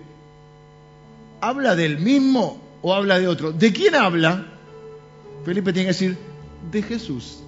¿habla 1.42 1.76
del 1.76 2.00
mismo 2.00 2.63
o 2.84 2.94
habla 2.94 3.18
de 3.18 3.28
otro? 3.28 3.52
¿De 3.52 3.74
quién 3.74 3.96
habla? 3.96 4.46
Felipe 5.44 5.74
tiene 5.74 5.88
que 5.88 5.94
decir, 5.94 6.18
de 6.72 6.84
Jesús. 6.84 7.40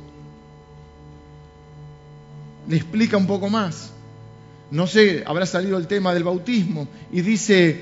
Le 2.68 2.78
explica 2.78 3.18
un 3.18 3.28
poco 3.28 3.50
más. 3.50 3.92
No 4.72 4.88
sé, 4.88 5.24
habrá 5.28 5.46
salido 5.46 5.78
el 5.78 5.88
tema 5.88 6.14
del 6.14 6.24
bautismo 6.24 6.88
y 7.12 7.22
dice, 7.22 7.82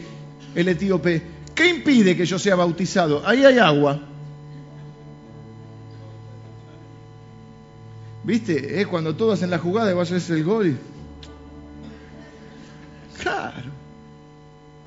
el 0.56 0.68
etíope, 0.68 1.22
¿qué 1.56 1.70
impide 1.70 2.18
que 2.18 2.26
yo 2.26 2.38
sea 2.38 2.56
bautizado? 2.56 3.26
Ahí 3.26 3.46
hay 3.46 3.60
agua. 3.60 4.02
¿Viste? 8.24 8.82
Es 8.82 8.88
cuando 8.88 9.16
todos 9.16 9.36
hacen 9.36 9.52
la 9.52 9.60
jugada 9.60 9.92
y 9.92 9.94
vas 9.94 10.12
a 10.12 10.16
hacer 10.16 10.38
el 10.38 10.44
gol. 10.44 10.78
Claro. 13.22 13.83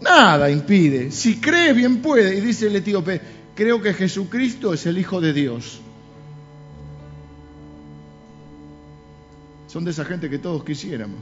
Nada 0.00 0.50
impide. 0.50 1.10
Si 1.10 1.40
cree, 1.40 1.72
bien 1.72 2.02
puede. 2.02 2.36
Y 2.36 2.40
dice 2.40 2.66
el 2.66 2.76
etíope, 2.76 3.20
creo 3.54 3.80
que 3.80 3.94
Jesucristo 3.94 4.74
es 4.74 4.86
el 4.86 4.98
Hijo 4.98 5.20
de 5.20 5.32
Dios. 5.32 5.80
Son 9.68 9.84
de 9.84 9.90
esa 9.90 10.04
gente 10.04 10.30
que 10.30 10.38
todos 10.38 10.64
quisiéramos. 10.64 11.18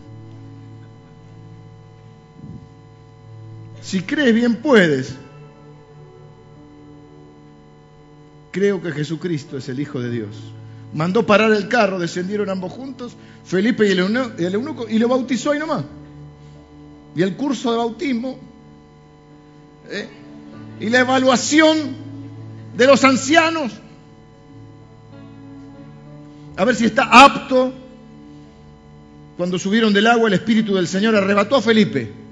Si 3.82 4.02
crees 4.02 4.34
bien 4.34 4.56
puedes. 4.56 5.14
Creo 8.50 8.80
que 8.80 8.92
Jesucristo 8.92 9.56
es 9.56 9.68
el 9.68 9.80
Hijo 9.80 10.00
de 10.00 10.10
Dios. 10.10 10.37
Mandó 10.94 11.26
parar 11.26 11.52
el 11.52 11.68
carro, 11.68 11.98
descendieron 11.98 12.48
ambos 12.48 12.72
juntos, 12.72 13.16
Felipe 13.44 13.87
y 13.88 13.90
el, 13.90 13.98
eunuco, 13.98 14.88
y 14.88 14.98
lo 15.00 15.08
bautizó 15.08 15.50
ahí 15.50 15.58
nomás. 15.58 15.84
Y 17.16 17.22
el 17.22 17.34
curso 17.37 17.72
de 17.72 17.78
bautismo 17.78 18.38
¿eh? 19.90 20.09
y 20.81 20.88
la 20.88 21.01
evaluación 21.01 21.77
de 22.77 22.87
los 22.87 23.05
ancianos, 23.05 23.73
a 26.57 26.64
ver 26.64 26.75
si 26.75 26.85
está 26.87 27.25
apto. 27.25 27.73
Cuando 29.37 29.59
subieron 29.59 29.92
del 29.92 30.07
agua, 30.07 30.29
el 30.29 30.35
Espíritu 30.35 30.77
del 30.77 30.87
Señor 30.87 31.16
arrebató 31.16 31.57
a 31.57 31.62
Felipe 31.62 32.25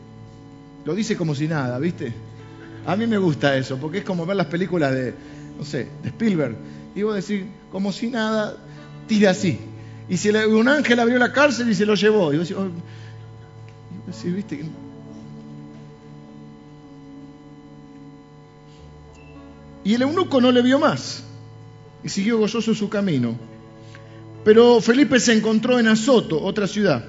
lo 0.85 0.95
dice 0.95 1.17
como 1.17 1.35
si 1.35 1.49
nada, 1.49 1.79
¿viste? 1.79 2.13
A 2.87 2.97
mí 2.97 3.07
me 3.07 3.19
gusta 3.19 3.57
eso, 3.57 3.77
porque 3.77 3.99
es 3.99 4.05
como 4.05 4.27
ver 4.27 4.37
las 4.37 4.47
películas 4.47 4.93
de, 4.93 5.15
no 5.57 5.65
sé, 5.65 5.89
de 6.03 6.09
Spielberg. 6.09 6.57
Y 6.95 7.03
vos 7.03 7.15
decís, 7.15 7.47
como 7.71 7.93
si 7.93 8.09
nada, 8.09 8.57
tira 9.07 9.31
así. 9.31 9.59
Y 10.09 10.17
si 10.17 10.31
un 10.31 10.69
ángel 10.69 10.99
abrió 10.99 11.19
la 11.19 11.33
cárcel 11.33 11.71
y 11.71 11.75
se 11.75 11.87
lo 11.87 11.95
llevó. 11.95 12.33
Y 12.33 12.39
vos 12.39 12.49
decís, 12.49 12.63
oh, 12.63 14.31
¿viste? 14.35 14.65
Y 19.85 19.95
el 19.95 20.03
eunuco 20.03 20.41
no 20.41 20.53
le 20.53 20.63
vio 20.63 20.79
más 20.79 21.25
y 22.05 22.09
siguió 22.09 22.39
gozoso 22.39 22.75
su 22.75 22.89
camino. 22.89 23.37
Pero 24.45 24.81
Felipe 24.81 25.21
se 25.21 25.33
encontró 25.33 25.79
en 25.79 25.89
Azoto, 25.89 26.43
otra 26.43 26.67
ciudad. 26.67 27.05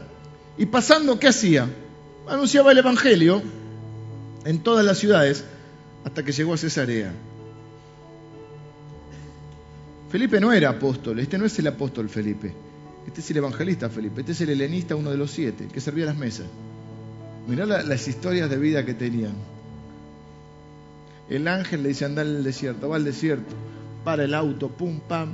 Y 0.57 0.67
pasando, 0.67 1.19
¿qué 1.19 1.27
hacía? 1.27 1.67
Anunciaba 2.27 2.71
el 2.71 2.77
Evangelio 2.77 3.41
en 4.45 4.59
todas 4.59 4.85
las 4.85 4.99
ciudades 4.99 5.43
hasta 6.03 6.23
que 6.23 6.31
llegó 6.31 6.53
a 6.53 6.57
Cesarea. 6.57 7.11
Felipe 10.09 10.39
no 10.39 10.53
era 10.53 10.69
apóstol, 10.69 11.19
este 11.19 11.39
no 11.39 11.45
es 11.45 11.57
el 11.57 11.65
apóstol 11.65 12.07
Felipe, 12.07 12.53
este 13.07 13.21
es 13.21 13.31
el 13.31 13.37
evangelista 13.37 13.89
Felipe, 13.89 14.19
este 14.19 14.33
es 14.33 14.41
el 14.41 14.51
helenista, 14.51 14.95
uno 14.95 15.09
de 15.09 15.17
los 15.17 15.31
siete, 15.31 15.67
que 15.73 15.81
servía 15.81 16.05
las 16.05 16.17
mesas. 16.17 16.45
Mirá 17.47 17.65
las 17.65 18.07
historias 18.07 18.47
de 18.47 18.57
vida 18.57 18.85
que 18.85 18.93
tenían. 18.93 19.33
El 21.33 21.47
ángel 21.47 21.81
le 21.81 21.89
dice 21.89 22.05
andar 22.05 22.27
en 22.27 22.35
el 22.35 22.43
desierto, 22.43 22.89
va 22.89 22.97
al 22.97 23.03
desierto, 23.03 23.55
para 24.03 24.23
el 24.23 24.35
auto, 24.35 24.69
pum, 24.69 24.99
pam. 24.99 25.29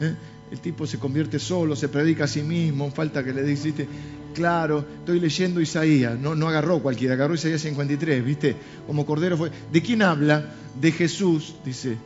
¿eh? 0.00 0.14
El 0.50 0.60
tipo 0.60 0.86
se 0.86 0.98
convierte 0.98 1.38
solo, 1.38 1.76
se 1.76 1.90
predica 1.90 2.24
a 2.24 2.26
sí 2.26 2.42
mismo, 2.42 2.90
falta 2.90 3.22
que 3.22 3.34
le 3.34 3.42
dijiste, 3.42 3.86
claro, 4.34 4.84
estoy 5.00 5.20
leyendo 5.20 5.60
Isaías, 5.60 6.18
no, 6.18 6.48
agarró 6.48 6.78
cualquiera, 6.80 7.14
agarró 7.14 7.34
Isaías 7.34 7.60
53, 7.60 8.24
¿viste? 8.24 8.56
Como 8.86 9.04
Cordero 9.04 9.36
fue. 9.36 9.50
¿De 9.70 9.82
quién 9.82 10.00
habla? 10.00 10.54
De 10.80 10.90
Jesús, 10.90 11.54
dice. 11.62 11.98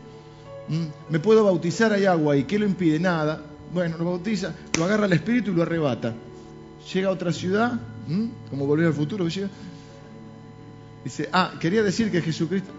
¿Mm? 0.69 1.13
¿Me 1.13 1.21
puedo 1.21 1.45
bautizar? 1.45 1.93
Hay 1.93 2.05
agua 2.05 2.37
y 2.37 2.45
¿qué 2.45 2.59
lo 2.59 2.67
impide? 2.67 2.99
Nada. 2.99 3.43
Bueno, 3.73 3.97
lo 3.97 4.07
bautiza, 4.07 4.55
lo 4.77 4.85
agarra 4.85 5.07
el 5.07 5.13
Espíritu 5.13 5.53
y 5.53 5.55
lo 5.55 5.63
arrebata. 5.63 6.15
Llega 6.93 7.09
a 7.09 7.13
otra 7.13 7.33
ciudad, 7.33 7.81
como 8.51 8.67
volver 8.67 8.87
al 8.87 8.95
futuro, 8.95 9.29
llega. 9.29 9.49
Dice, 11.05 11.29
ah, 11.33 11.53
quería 11.61 11.85
decir 11.85 12.11
que 12.11 12.21
Jesucristo. 12.21 12.73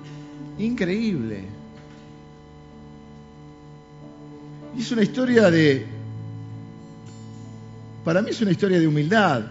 Increíble. 0.57 1.43
Y 4.77 4.81
es 4.81 4.91
una 4.91 5.03
historia 5.03 5.49
de 5.49 5.97
para 8.07 8.21
mí 8.21 8.29
es 8.29 8.39
una 8.39 8.51
historia 8.51 8.79
de 8.79 8.87
humildad. 8.87 9.43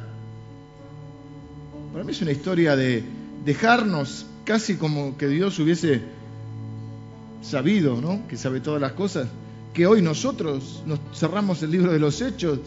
Para 1.93 2.05
mí 2.05 2.11
es 2.11 2.23
una 2.23 2.33
historia 2.33 2.75
de 2.75 3.05
dejarnos 3.45 4.25
casi 4.47 4.77
como 4.77 5.19
que 5.19 5.29
Dios 5.29 5.59
hubiese 5.59 6.01
sabido, 7.43 8.01
¿no? 8.01 8.27
Que 8.29 8.39
sabe 8.39 8.61
todas 8.61 8.81
las 8.81 8.93
cosas. 8.93 9.29
Que 9.75 9.87
hoy 9.87 10.01
nosotros 10.01 10.83
nos 10.87 11.01
cerramos 11.15 11.63
el 11.63 11.71
libro 11.71 11.93
de 11.93 11.99
los 11.99 12.23
hechos 12.23 12.61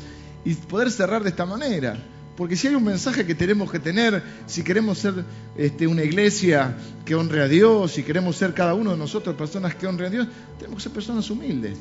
y 0.46 0.54
poder 0.54 0.92
cerrar 0.92 1.24
de 1.24 1.30
esta 1.30 1.48
manera. 1.48 1.98
Porque 2.40 2.56
si 2.56 2.70
hay 2.70 2.76
un 2.76 2.86
mensaje 2.86 3.26
que 3.26 3.36
tenemos 3.36 3.70
que 3.70 3.80
tener, 3.80 4.24
si 4.48 4.64
queremos 4.64 4.98
ser 4.98 5.26
este, 5.58 5.86
una 5.88 6.06
iglesia 6.06 6.74
que 7.04 7.14
honre 7.14 7.42
a 7.42 7.50
Dios, 7.50 7.92
si 7.92 8.02
queremos 8.02 8.38
ser 8.38 8.54
cada 8.54 8.76
uno 8.76 8.92
de 8.92 8.98
nosotros 8.98 9.36
personas 9.36 9.76
que 9.76 9.86
honren 9.86 10.08
a 10.08 10.10
Dios, 10.10 10.28
tenemos 10.58 10.78
que 10.78 10.84
ser 10.84 10.94
personas 10.94 11.30
humildes. 11.30 11.78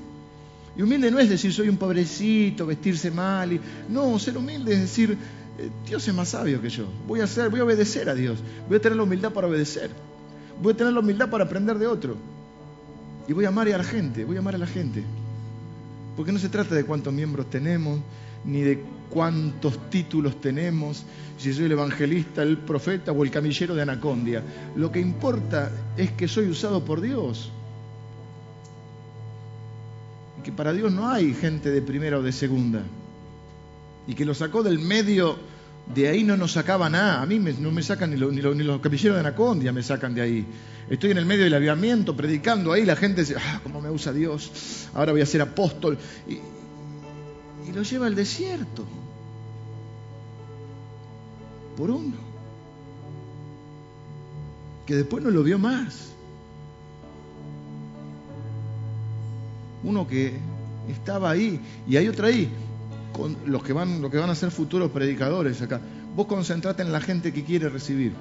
Y 0.76 0.82
humilde 0.82 1.12
no 1.12 1.20
es 1.20 1.28
decir 1.28 1.52
soy 1.52 1.68
un 1.68 1.76
pobrecito, 1.76 2.66
vestirse 2.66 3.12
mal. 3.12 3.52
Y... 3.52 3.61
No, 3.88 4.18
ser 4.18 4.36
humilde 4.36 4.72
es 4.72 4.80
decir, 4.80 5.12
eh, 5.12 5.70
Dios 5.86 6.09
es 6.09 6.12
más 6.12 6.30
sabio 6.30 6.61
que 6.61 6.70
yo. 6.70 6.86
Voy 7.06 7.20
a, 7.20 7.24
hacer, 7.24 7.50
voy 7.50 7.61
a 7.61 7.64
obedecer 7.64 8.09
a 8.09 8.16
Dios. 8.16 8.40
Voy 8.66 8.78
a 8.78 8.80
tener 8.80 8.96
la 8.96 9.04
humildad 9.04 9.32
para 9.32 9.46
obedecer. 9.46 9.90
Voy 10.61 10.72
a 10.72 10.76
tener 10.76 10.92
la 10.92 10.98
humildad 10.98 11.30
para 11.30 11.44
aprender 11.44 11.78
de 11.78 11.86
otro. 11.86 12.16
Y 13.28 13.32
voy 13.32 13.44
a 13.44 13.48
amar 13.48 13.68
a 13.68 13.78
la 13.78 13.84
gente, 13.84 14.24
voy 14.24 14.34
a 14.34 14.40
amar 14.40 14.56
a 14.56 14.59
la 14.59 14.66
gente. 14.66 15.04
Porque 16.16 16.32
no 16.32 16.40
se 16.40 16.48
trata 16.48 16.74
de 16.74 16.82
cuántos 16.82 17.12
miembros 17.12 17.48
tenemos, 17.48 18.00
ni 18.44 18.62
de 18.62 18.97
cuántos 19.11 19.90
títulos 19.90 20.40
tenemos, 20.40 21.04
si 21.38 21.52
soy 21.52 21.66
el 21.66 21.72
evangelista, 21.72 22.42
el 22.42 22.59
profeta 22.59 23.12
o 23.12 23.24
el 23.24 23.30
camillero 23.30 23.74
de 23.74 23.82
Anacondia. 23.82 24.42
Lo 24.76 24.90
que 24.90 25.00
importa 25.00 25.70
es 25.96 26.12
que 26.12 26.28
soy 26.28 26.48
usado 26.48 26.84
por 26.84 27.00
Dios. 27.00 27.50
Y 30.38 30.42
que 30.42 30.52
para 30.52 30.72
Dios 30.72 30.92
no 30.92 31.09
hay 31.09 31.34
gente 31.34 31.70
de 31.70 31.82
primera 31.82 32.18
o 32.18 32.22
de 32.22 32.32
segunda. 32.32 32.82
Y 34.06 34.14
que 34.14 34.24
lo 34.24 34.34
sacó 34.34 34.62
del 34.62 34.78
medio, 34.78 35.36
de 35.94 36.09
ahí 36.09 36.24
no 36.24 36.36
nos 36.36 36.52
sacaba 36.52 36.90
nada. 36.90 37.22
A 37.22 37.26
mí 37.26 37.38
no 37.38 37.70
me 37.70 37.82
sacan 37.82 38.11
ni, 38.11 38.16
los 38.16 38.80
camilleros 38.80 39.16
de 39.16 39.20
Anacondia, 39.20 39.72
me 39.72 39.82
sacan 39.82 40.14
de 40.14 40.22
ahí. 40.22 40.46
Estoy 40.90 41.11
en 41.11 41.18
el 41.18 41.26
medio 41.26 41.44
del 41.44 41.54
aviamiento, 41.54 42.16
predicando 42.16 42.72
ahí, 42.72 42.84
la 42.84 42.96
gente 42.96 43.20
dice, 43.20 43.36
ah, 43.36 43.61
cómo 43.62 43.80
me 43.80 43.90
usa 43.90 44.11
Dios, 44.11 44.88
ahora 44.94 45.12
voy 45.12 45.20
a 45.20 45.26
ser 45.26 45.42
apóstol. 45.42 45.98
Y 47.69 47.73
lo 47.73 47.83
lleva 47.83 48.07
al 48.07 48.14
desierto. 48.14 48.85
Por 51.77 51.91
uno. 51.91 52.16
Que 54.87 54.97
después 54.97 55.23
no 55.23 55.31
lo 55.31 55.43
vio 55.43 55.59
más. 55.59 56.09
Uno 59.85 60.09
que 60.09 60.39
estaba 60.89 61.31
ahí. 61.31 61.61
Y 61.87 61.97
hay 61.97 62.09
otra 62.09 62.29
ahí. 62.29 62.49
Con 63.12 63.37
los 63.47 63.62
que 63.62 63.73
van, 63.73 64.01
los 64.01 64.11
que 64.11 64.19
van 64.19 64.31
a 64.31 64.35
ser 64.35 64.51
futuros 64.51 64.91
predicadores 64.91 65.61
acá. 65.61 65.81
Vos 66.16 66.27
concentrate 66.27 66.83
en 66.83 66.91
la 66.91 67.01
gente 67.01 67.33
que 67.33 67.45
quiere 67.45 67.69
recibir. 67.69 68.12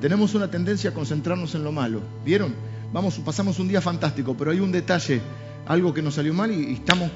Tenemos 0.00 0.34
una 0.34 0.50
tendencia 0.50 0.90
a 0.90 0.94
concentrarnos 0.94 1.54
en 1.54 1.64
lo 1.64 1.72
malo. 1.72 2.00
¿Vieron? 2.24 2.54
Vamos, 2.92 3.18
pasamos 3.18 3.58
un 3.58 3.68
día 3.68 3.80
fantástico, 3.80 4.36
pero 4.36 4.52
hay 4.52 4.60
un 4.60 4.70
detalle, 4.70 5.20
algo 5.66 5.92
que 5.92 6.02
nos 6.02 6.14
salió 6.14 6.32
mal 6.32 6.52
y, 6.52 6.70
y 6.70 6.74
estamos 6.74 7.10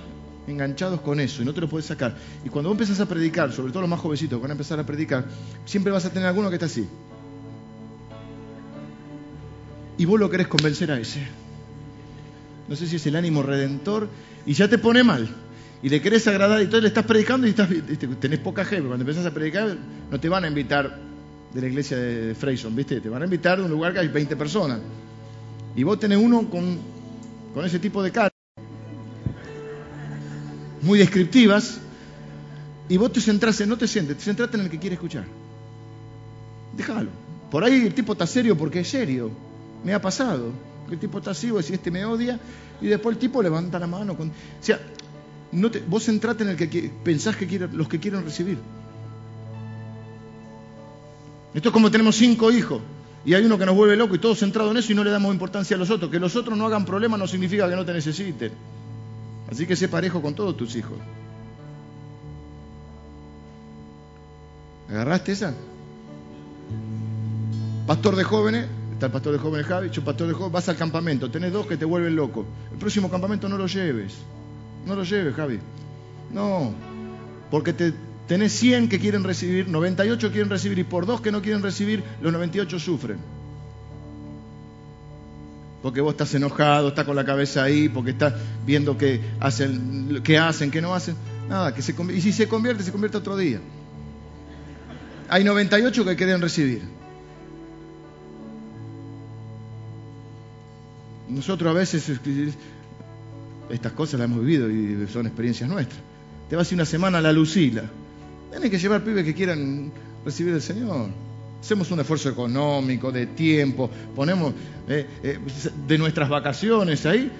enganchados 0.50 1.00
con 1.00 1.20
eso 1.20 1.42
y 1.42 1.44
no 1.44 1.54
te 1.54 1.60
lo 1.60 1.68
puedes 1.68 1.86
sacar. 1.86 2.16
Y 2.44 2.48
cuando 2.48 2.68
vos 2.68 2.78
empezás 2.78 3.00
a 3.00 3.06
predicar, 3.06 3.52
sobre 3.52 3.72
todo 3.72 3.82
los 3.82 3.90
más 3.90 4.00
jovencitos 4.00 4.38
que 4.38 4.42
van 4.42 4.50
a 4.50 4.54
empezar 4.54 4.78
a 4.78 4.84
predicar, 4.84 5.26
siempre 5.64 5.92
vas 5.92 6.04
a 6.04 6.10
tener 6.10 6.28
alguno 6.28 6.48
que 6.50 6.56
está 6.56 6.66
así. 6.66 6.86
Y 9.96 10.04
vos 10.04 10.18
lo 10.18 10.30
querés 10.30 10.48
convencer 10.48 10.90
a 10.90 10.98
ese. 10.98 11.20
No 12.68 12.76
sé 12.76 12.86
si 12.86 12.96
es 12.96 13.06
el 13.06 13.16
ánimo 13.16 13.42
redentor 13.42 14.08
y 14.46 14.54
ya 14.54 14.68
te 14.68 14.78
pone 14.78 15.02
mal. 15.02 15.28
Y 15.82 15.88
le 15.88 16.00
querés 16.00 16.26
agradar 16.26 16.60
y 16.60 16.64
entonces 16.64 16.82
le 16.82 16.88
estás 16.88 17.04
predicando 17.04 17.46
y 17.46 17.50
estás, 17.50 17.68
tenés 18.20 18.38
poca 18.38 18.64
gente. 18.64 18.86
Cuando 18.86 19.02
empezás 19.02 19.26
a 19.26 19.34
predicar 19.34 19.76
no 20.10 20.20
te 20.20 20.28
van 20.28 20.44
a 20.44 20.48
invitar 20.48 20.98
de 21.52 21.60
la 21.60 21.66
iglesia 21.66 21.96
de 21.96 22.34
Freyson, 22.34 22.74
¿viste? 22.76 23.00
Te 23.00 23.08
van 23.08 23.22
a 23.22 23.24
invitar 23.24 23.58
de 23.58 23.64
un 23.64 23.70
lugar 23.70 23.92
que 23.92 24.00
hay 24.00 24.08
20 24.08 24.36
personas. 24.36 24.80
Y 25.74 25.82
vos 25.82 25.98
tenés 25.98 26.18
uno 26.18 26.48
con, 26.48 26.78
con 27.54 27.64
ese 27.64 27.78
tipo 27.78 28.02
de 28.02 28.10
cara 28.10 28.30
muy 30.82 30.98
descriptivas, 30.98 31.78
y 32.88 32.96
vos 32.96 33.12
te 33.12 33.20
centrás 33.20 33.60
en, 33.60 33.68
no 33.68 33.78
te 33.78 33.86
sientes, 33.86 34.16
te 34.16 34.24
centraste 34.24 34.56
en 34.56 34.64
el 34.64 34.70
que 34.70 34.78
quiere 34.78 34.94
escuchar. 34.94 35.24
Déjalo. 36.76 37.10
Por 37.50 37.64
ahí 37.64 37.86
el 37.86 37.94
tipo 37.94 38.12
está 38.12 38.26
serio 38.26 38.56
porque 38.56 38.80
es 38.80 38.88
serio. 38.88 39.30
Me 39.84 39.94
ha 39.94 40.00
pasado. 40.00 40.52
El 40.90 40.98
tipo 40.98 41.18
está 41.18 41.30
así, 41.30 41.50
vos 41.50 41.62
decís, 41.62 41.76
este 41.76 41.90
me 41.90 42.04
odia, 42.04 42.38
y 42.80 42.88
después 42.88 43.14
el 43.14 43.20
tipo 43.20 43.42
levanta 43.42 43.78
la 43.78 43.86
mano. 43.86 44.16
Con... 44.16 44.28
O 44.28 44.32
sea, 44.60 44.80
no 45.52 45.70
te... 45.70 45.80
vos 45.80 46.04
centrate 46.04 46.42
en 46.42 46.50
el 46.50 46.56
que 46.56 46.90
pensás 47.04 47.36
que 47.36 47.46
quiere, 47.46 47.68
los 47.72 47.88
que 47.88 48.00
quieren 48.00 48.24
recibir. 48.24 48.58
Esto 51.54 51.68
es 51.68 51.72
como 51.72 51.90
tenemos 51.90 52.16
cinco 52.16 52.52
hijos 52.52 52.80
y 53.24 53.34
hay 53.34 53.44
uno 53.44 53.58
que 53.58 53.66
nos 53.66 53.74
vuelve 53.74 53.96
loco 53.96 54.14
y 54.14 54.18
todos 54.18 54.38
centrados 54.38 54.70
en 54.70 54.78
eso 54.78 54.92
y 54.92 54.94
no 54.94 55.04
le 55.04 55.10
damos 55.10 55.32
importancia 55.32 55.76
a 55.76 55.78
los 55.78 55.90
otros. 55.90 56.10
Que 56.10 56.18
los 56.18 56.36
otros 56.36 56.56
no 56.56 56.66
hagan 56.66 56.84
problema 56.84 57.16
no 57.16 57.26
significa 57.26 57.68
que 57.68 57.76
no 57.76 57.84
te 57.84 57.92
necesiten. 57.92 58.52
Así 59.50 59.66
que 59.66 59.76
sé 59.76 59.88
parejo 59.88 60.22
con 60.22 60.34
todos 60.34 60.56
tus 60.56 60.76
hijos. 60.76 60.96
¿Agarraste 64.88 65.32
esa? 65.32 65.54
Pastor 67.86 68.16
de 68.16 68.24
jóvenes, 68.24 68.66
está 68.92 69.06
el 69.06 69.12
pastor 69.12 69.32
de 69.32 69.38
jóvenes 69.38 69.66
Javi, 69.66 69.90
yo 69.90 70.04
pastor 70.04 70.28
de 70.28 70.34
jóvenes, 70.34 70.52
vas 70.52 70.68
al 70.68 70.76
campamento, 70.76 71.30
tenés 71.30 71.52
dos 71.52 71.66
que 71.66 71.76
te 71.76 71.84
vuelven 71.84 72.14
loco. 72.14 72.44
El 72.72 72.78
próximo 72.78 73.10
campamento 73.10 73.48
no 73.48 73.56
lo 73.56 73.66
lleves. 73.66 74.14
No 74.86 74.94
lo 74.94 75.02
lleves, 75.02 75.34
Javi. 75.34 75.58
No, 76.32 76.72
porque 77.50 77.72
te, 77.72 77.92
tenés 78.28 78.52
100 78.52 78.88
que 78.88 79.00
quieren 79.00 79.24
recibir, 79.24 79.68
98 79.68 80.30
quieren 80.30 80.50
recibir 80.50 80.78
y 80.78 80.84
por 80.84 81.06
dos 81.06 81.20
que 81.20 81.32
no 81.32 81.42
quieren 81.42 81.62
recibir, 81.62 82.04
los 82.20 82.32
98 82.32 82.78
sufren 82.78 83.18
porque 85.82 86.00
vos 86.00 86.12
estás 86.12 86.34
enojado, 86.34 86.88
estás 86.88 87.04
con 87.04 87.16
la 87.16 87.24
cabeza 87.24 87.62
ahí, 87.62 87.88
porque 87.88 88.10
estás 88.10 88.34
viendo 88.66 88.98
qué 88.98 89.20
hacen, 89.40 90.20
qué 90.22 90.38
hacen, 90.38 90.70
qué 90.70 90.82
no 90.82 90.94
hacen. 90.94 91.16
Nada, 91.48 91.74
que 91.74 91.80
y 91.80 92.20
si 92.20 92.32
se 92.32 92.48
convierte, 92.48 92.82
se 92.82 92.92
convierte 92.92 93.16
otro 93.16 93.36
día. 93.36 93.60
Hay 95.28 95.44
98 95.44 96.04
que 96.04 96.16
quieren 96.16 96.40
recibir. 96.40 96.82
Nosotros 101.28 101.70
a 101.70 101.72
veces 101.72 102.10
estas 103.70 103.92
cosas 103.92 104.18
las 104.18 104.28
hemos 104.28 104.44
vivido 104.44 104.68
y 104.68 105.06
son 105.06 105.26
experiencias 105.26 105.68
nuestras. 105.68 106.00
Te 106.48 106.56
vas 106.56 106.70
una 106.72 106.84
semana 106.84 107.18
a 107.18 107.20
la 107.20 107.32
Lucila. 107.32 107.84
Tienes 108.50 108.70
que 108.70 108.78
llevar 108.78 109.04
pibes 109.04 109.24
que 109.24 109.34
quieran 109.34 109.92
recibir 110.24 110.52
al 110.52 110.62
Señor. 110.62 111.10
Hacemos 111.60 111.90
un 111.90 112.00
esfuerzo 112.00 112.30
económico, 112.30 113.12
de 113.12 113.26
tiempo, 113.26 113.90
ponemos 114.16 114.54
eh, 114.88 115.06
eh, 115.22 115.38
de 115.86 115.98
nuestras 115.98 116.28
vacaciones 116.28 117.04
ahí. 117.06 117.30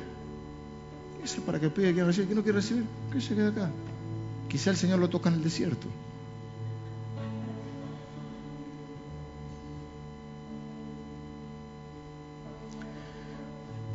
Eso 1.24 1.42
para 1.42 1.58
que 1.58 1.66
el 1.66 1.72
pibe 1.72 1.92
quiera 1.92 2.06
recibir, 2.06 2.28
que 2.28 2.34
no 2.34 2.42
quiere 2.42 2.58
recibir, 2.58 2.84
que 3.12 3.20
se 3.20 3.34
quede 3.34 3.48
acá. 3.48 3.70
Quizá 4.48 4.70
el 4.70 4.76
Señor 4.76 4.98
lo 4.98 5.08
toca 5.08 5.28
en 5.30 5.36
el 5.36 5.44
desierto. 5.44 5.86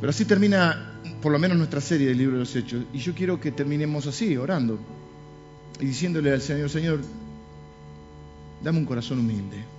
Pero 0.00 0.10
así 0.10 0.24
termina 0.24 1.00
por 1.22 1.32
lo 1.32 1.38
menos 1.38 1.56
nuestra 1.56 1.80
serie 1.80 2.08
del 2.08 2.18
libro 2.18 2.34
de 2.34 2.40
los 2.40 2.54
Hechos. 2.54 2.84
Y 2.92 2.98
yo 2.98 3.14
quiero 3.14 3.40
que 3.40 3.52
terminemos 3.52 4.06
así, 4.06 4.36
orando. 4.36 4.78
Y 5.80 5.86
diciéndole 5.86 6.32
al 6.32 6.40
Señor, 6.40 6.70
Señor, 6.70 7.00
dame 8.62 8.78
un 8.78 8.84
corazón 8.84 9.20
humilde. 9.20 9.75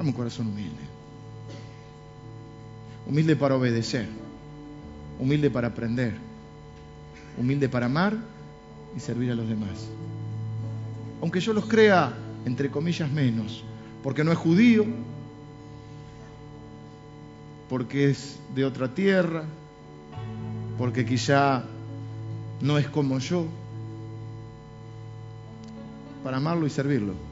Dame 0.00 0.12
un 0.12 0.16
corazón 0.16 0.46
humilde. 0.46 0.80
Humilde 3.06 3.36
para 3.36 3.54
obedecer. 3.54 4.08
Humilde 5.18 5.50
para 5.50 5.68
aprender. 5.68 6.14
Humilde 7.36 7.68
para 7.68 7.84
amar 7.84 8.16
y 8.96 9.00
servir 9.00 9.30
a 9.30 9.34
los 9.34 9.46
demás. 9.46 9.90
Aunque 11.20 11.40
yo 11.40 11.52
los 11.52 11.66
crea, 11.66 12.14
entre 12.46 12.70
comillas, 12.70 13.10
menos. 13.12 13.62
Porque 14.02 14.24
no 14.24 14.32
es 14.32 14.38
judío. 14.38 14.86
Porque 17.68 18.08
es 18.08 18.38
de 18.54 18.64
otra 18.64 18.94
tierra. 18.94 19.44
Porque 20.78 21.04
quizá 21.04 21.64
no 22.62 22.78
es 22.78 22.88
como 22.88 23.18
yo. 23.18 23.44
Para 26.24 26.38
amarlo 26.38 26.66
y 26.66 26.70
servirlo. 26.70 27.29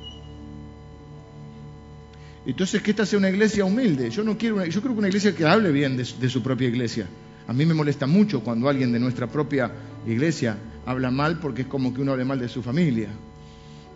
Entonces, 2.49 2.80
que 2.80 2.92
esta 2.92 3.05
sea 3.05 3.18
una 3.18 3.28
iglesia 3.28 3.62
humilde. 3.66 4.09
Yo 4.09 4.24
no 4.24 4.38
quiero, 4.38 4.64
yo 4.64 4.80
creo 4.80 4.94
que 4.94 4.99
una 4.99 5.09
iglesia 5.09 5.34
que 5.34 5.44
hable 5.44 5.70
bien 5.70 5.99
de, 5.99 6.05
su 6.30 6.42
propia 6.42 6.66
iglesia. 6.66 7.07
A 7.46 7.53
mí 7.53 7.66
me 7.66 7.74
molesta 7.74 8.07
mucho 8.07 8.40
cuando 8.40 8.70
alguien 8.70 8.90
de 8.90 8.99
nuestra 8.99 9.26
propia 9.26 9.70
iglesia 10.07 10.57
habla 10.86 11.11
mal 11.11 11.40
porque 11.40 11.62
es 11.62 11.68
como 11.68 11.92
que 11.92 12.01
uno 12.01 12.12
hable 12.12 12.24
mal 12.24 12.38
de 12.38 12.49
su 12.49 12.62
familia. 12.62 13.11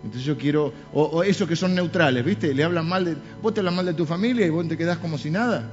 Entonces 0.04 0.24
yo 0.26 0.36
quiero, 0.36 0.70
o, 0.92 1.02
o 1.02 1.22
esos 1.22 1.48
que 1.48 1.56
son 1.56 1.74
neutrales, 1.74 2.22
¿viste? 2.26 2.52
Le 2.52 2.62
hablan 2.62 2.86
mal 2.86 3.06
de, 3.06 3.16
vos 3.40 3.54
te 3.54 3.60
hablas 3.60 3.74
mal 3.74 3.86
de 3.86 3.94
tu 3.94 4.04
familia 4.04 4.44
y 4.44 4.50
vos 4.50 4.68
te 4.68 4.76
quedás 4.76 4.98
como 4.98 5.16
si 5.16 5.30
nada. 5.30 5.72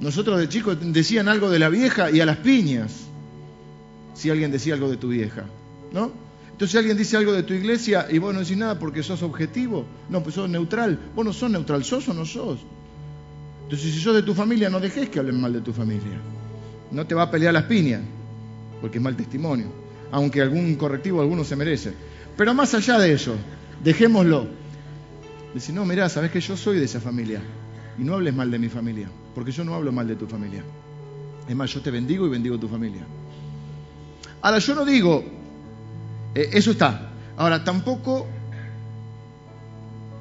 Nosotros 0.00 0.38
de 0.38 0.48
chicos 0.48 0.78
decían 0.80 1.28
algo 1.28 1.50
de 1.50 1.58
la 1.58 1.68
vieja 1.68 2.10
y 2.10 2.20
a 2.20 2.24
las 2.26 2.38
piñas, 2.38 3.08
si 4.14 4.30
alguien 4.30 4.50
decía 4.50 4.72
algo 4.72 4.88
de 4.88 4.96
tu 4.96 5.08
vieja, 5.08 5.44
¿no? 5.92 6.29
Entonces 6.60 6.76
alguien 6.76 6.98
dice 6.98 7.16
algo 7.16 7.32
de 7.32 7.42
tu 7.42 7.54
iglesia 7.54 8.06
y 8.10 8.18
vos 8.18 8.34
no 8.34 8.40
decís 8.40 8.58
nada 8.58 8.78
porque 8.78 9.02
sos 9.02 9.22
objetivo. 9.22 9.86
No, 10.10 10.22
pues 10.22 10.34
sos 10.34 10.46
neutral. 10.46 11.00
Vos 11.16 11.24
no 11.24 11.32
sos 11.32 11.50
neutral, 11.50 11.82
sos 11.84 12.06
o 12.10 12.12
no 12.12 12.26
sos. 12.26 12.58
Entonces 13.62 13.94
si 13.94 13.98
sos 13.98 14.14
de 14.14 14.22
tu 14.22 14.34
familia, 14.34 14.68
no 14.68 14.78
dejes 14.78 15.08
que 15.08 15.18
hablen 15.18 15.40
mal 15.40 15.54
de 15.54 15.62
tu 15.62 15.72
familia. 15.72 16.20
No 16.90 17.06
te 17.06 17.14
va 17.14 17.22
a 17.22 17.30
pelear 17.30 17.54
las 17.54 17.62
piñas, 17.62 18.02
porque 18.82 18.98
es 18.98 19.02
mal 19.02 19.16
testimonio. 19.16 19.72
Aunque 20.12 20.42
algún 20.42 20.74
correctivo 20.74 21.22
alguno 21.22 21.44
se 21.44 21.56
merece. 21.56 21.94
Pero 22.36 22.52
más 22.52 22.74
allá 22.74 22.98
de 22.98 23.14
eso, 23.14 23.36
dejémoslo. 23.82 24.46
Dice, 25.54 25.72
no, 25.72 25.86
mirá, 25.86 26.10
sabes 26.10 26.30
que 26.30 26.42
yo 26.42 26.58
soy 26.58 26.78
de 26.78 26.84
esa 26.84 27.00
familia. 27.00 27.40
Y 27.98 28.04
no 28.04 28.16
hables 28.16 28.34
mal 28.34 28.50
de 28.50 28.58
mi 28.58 28.68
familia, 28.68 29.08
porque 29.34 29.50
yo 29.50 29.64
no 29.64 29.74
hablo 29.74 29.92
mal 29.92 30.06
de 30.06 30.16
tu 30.16 30.26
familia. 30.26 30.62
Es 31.48 31.56
más, 31.56 31.72
yo 31.72 31.80
te 31.80 31.90
bendigo 31.90 32.26
y 32.26 32.28
bendigo 32.28 32.58
tu 32.58 32.68
familia. 32.68 33.06
Ahora, 34.42 34.58
yo 34.58 34.74
no 34.74 34.84
digo, 34.84 35.39
eh, 36.34 36.50
eso 36.52 36.72
está. 36.72 37.10
Ahora, 37.36 37.64
tampoco 37.64 38.26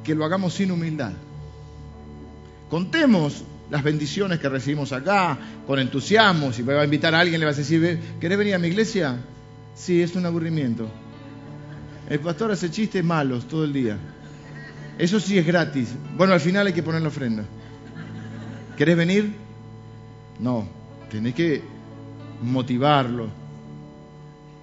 que 0.04 0.16
lo 0.16 0.26
hagamos 0.26 0.54
sin 0.54 0.72
humildad. 0.72 1.12
Contemos 2.70 3.44
las 3.70 3.84
bendiciones 3.84 4.40
que 4.40 4.50
recibimos 4.50 4.92
acá, 4.92 5.38
con 5.68 5.80
entusiasmo. 5.80 6.52
Si 6.52 6.62
va 6.62 6.82
a 6.82 6.84
invitar 6.84 7.14
a 7.14 7.20
alguien, 7.20 7.40
le 7.40 7.46
vas 7.46 7.56
a 7.56 7.60
decir, 7.60 8.00
¿querés 8.20 8.38
venir 8.38 8.56
a 8.56 8.60
mi 8.60 8.68
iglesia? 8.68 9.18
Sí, 9.76 10.02
es 10.02 10.16
un 10.16 10.26
aburrimiento. 10.26 10.88
El 12.10 12.20
pastor 12.20 12.52
hace 12.52 12.72
chistes 12.72 13.04
malos 13.04 13.48
todo 13.48 13.64
el 13.64 13.74
día. 13.74 13.98
Eso 14.98 15.20
sí 15.20 15.38
es 15.38 15.46
gratis. 15.46 15.90
Bueno, 16.18 16.34
al 16.34 16.40
final 16.40 16.68
hay 16.68 16.74
que 16.74 16.84
poner 16.84 17.02
la 17.02 17.10
ofrenda. 17.10 17.46
¿Querés 18.76 18.98
venir? 18.98 19.36
No, 20.40 20.68
tenés 21.12 21.36
que 21.36 21.62
motivarlo. 22.42 23.30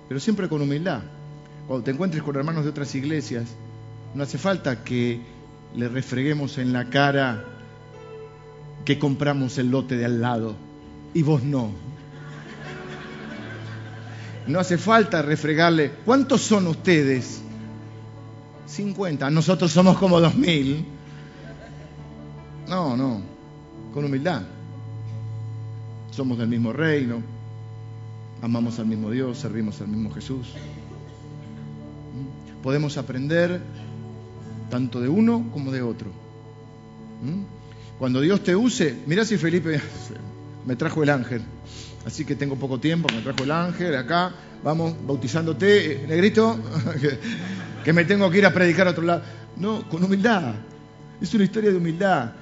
Pero 0.09 0.21
siempre 0.21 0.49
con 0.49 0.61
humildad. 0.61 1.03
Cuando 1.67 1.85
te 1.85 1.91
encuentres 1.91 2.23
con 2.23 2.37
hermanos 2.37 2.65
de 2.65 2.71
otras 2.71 2.95
iglesias, 2.95 3.45
no 4.15 4.23
hace 4.23 4.39
falta 4.39 4.85
que 4.85 5.21
le 5.75 5.89
refreguemos 5.89 6.59
en 6.59 6.73
la 6.73 6.89
cara 6.89 7.45
que 8.85 8.99
compramos 8.99 9.59
el 9.59 9.71
lote 9.71 9.97
de 9.97 10.05
al 10.05 10.21
lado 10.21 10.55
y 11.13 11.23
vos 11.23 11.43
no. 11.43 11.71
No 14.47 14.61
hace 14.61 14.79
falta 14.79 15.23
refregarle. 15.23 15.91
¿Cuántos 16.05 16.43
son 16.43 16.69
ustedes? 16.69 17.43
50. 18.67 19.29
Nosotros 19.31 19.73
somos 19.73 19.99
como 19.99 20.21
2000. 20.21 20.85
No, 22.69 22.97
no. 22.97 23.23
Con 23.93 24.05
humildad. 24.05 24.43
Somos 26.13 26.39
del 26.39 26.49
mismo 26.49 26.73
reino. 26.73 27.21
Amamos 28.41 28.79
al 28.79 28.87
mismo 28.87 29.11
Dios, 29.11 29.39
servimos 29.39 29.81
al 29.81 29.89
mismo 29.89 30.13
Jesús. 30.13 30.53
Podemos 32.67 32.99
aprender 32.99 33.61
tanto 34.69 35.01
de 35.01 35.09
uno 35.09 35.51
como 35.53 35.71
de 35.71 35.83
otro. 35.83 36.09
Cuando 37.97 38.21
Dios 38.21 38.43
te 38.43 38.57
use, 38.57 38.93
mira 39.07 39.25
si 39.25 39.39
Felipe 39.39 39.81
me 40.67 40.75
trajo 40.75 41.01
el 41.05 41.11
ángel. 41.11 41.43
Así 42.05 42.25
que 42.25 42.35
tengo 42.35 42.57
poco 42.57 42.81
tiempo, 42.81 43.07
me 43.15 43.23
trajo 43.23 43.45
el 43.45 43.53
ángel 43.53 43.95
acá, 43.95 44.33
vamos 44.65 44.97
bautizándote, 45.07 45.93
eh, 45.93 46.07
negrito, 46.09 46.59
que 47.85 47.93
me 47.93 48.05
tengo 48.05 48.29
que 48.33 48.39
ir 48.39 48.47
a 48.47 48.53
predicar 48.53 48.89
a 48.89 48.91
otro 48.91 49.05
lado. 49.05 49.23
No, 49.57 49.89
con 49.89 50.03
humildad. 50.03 50.57
Es 51.21 51.33
una 51.35 51.45
historia 51.45 51.71
de 51.71 51.77
humildad. 51.77 52.33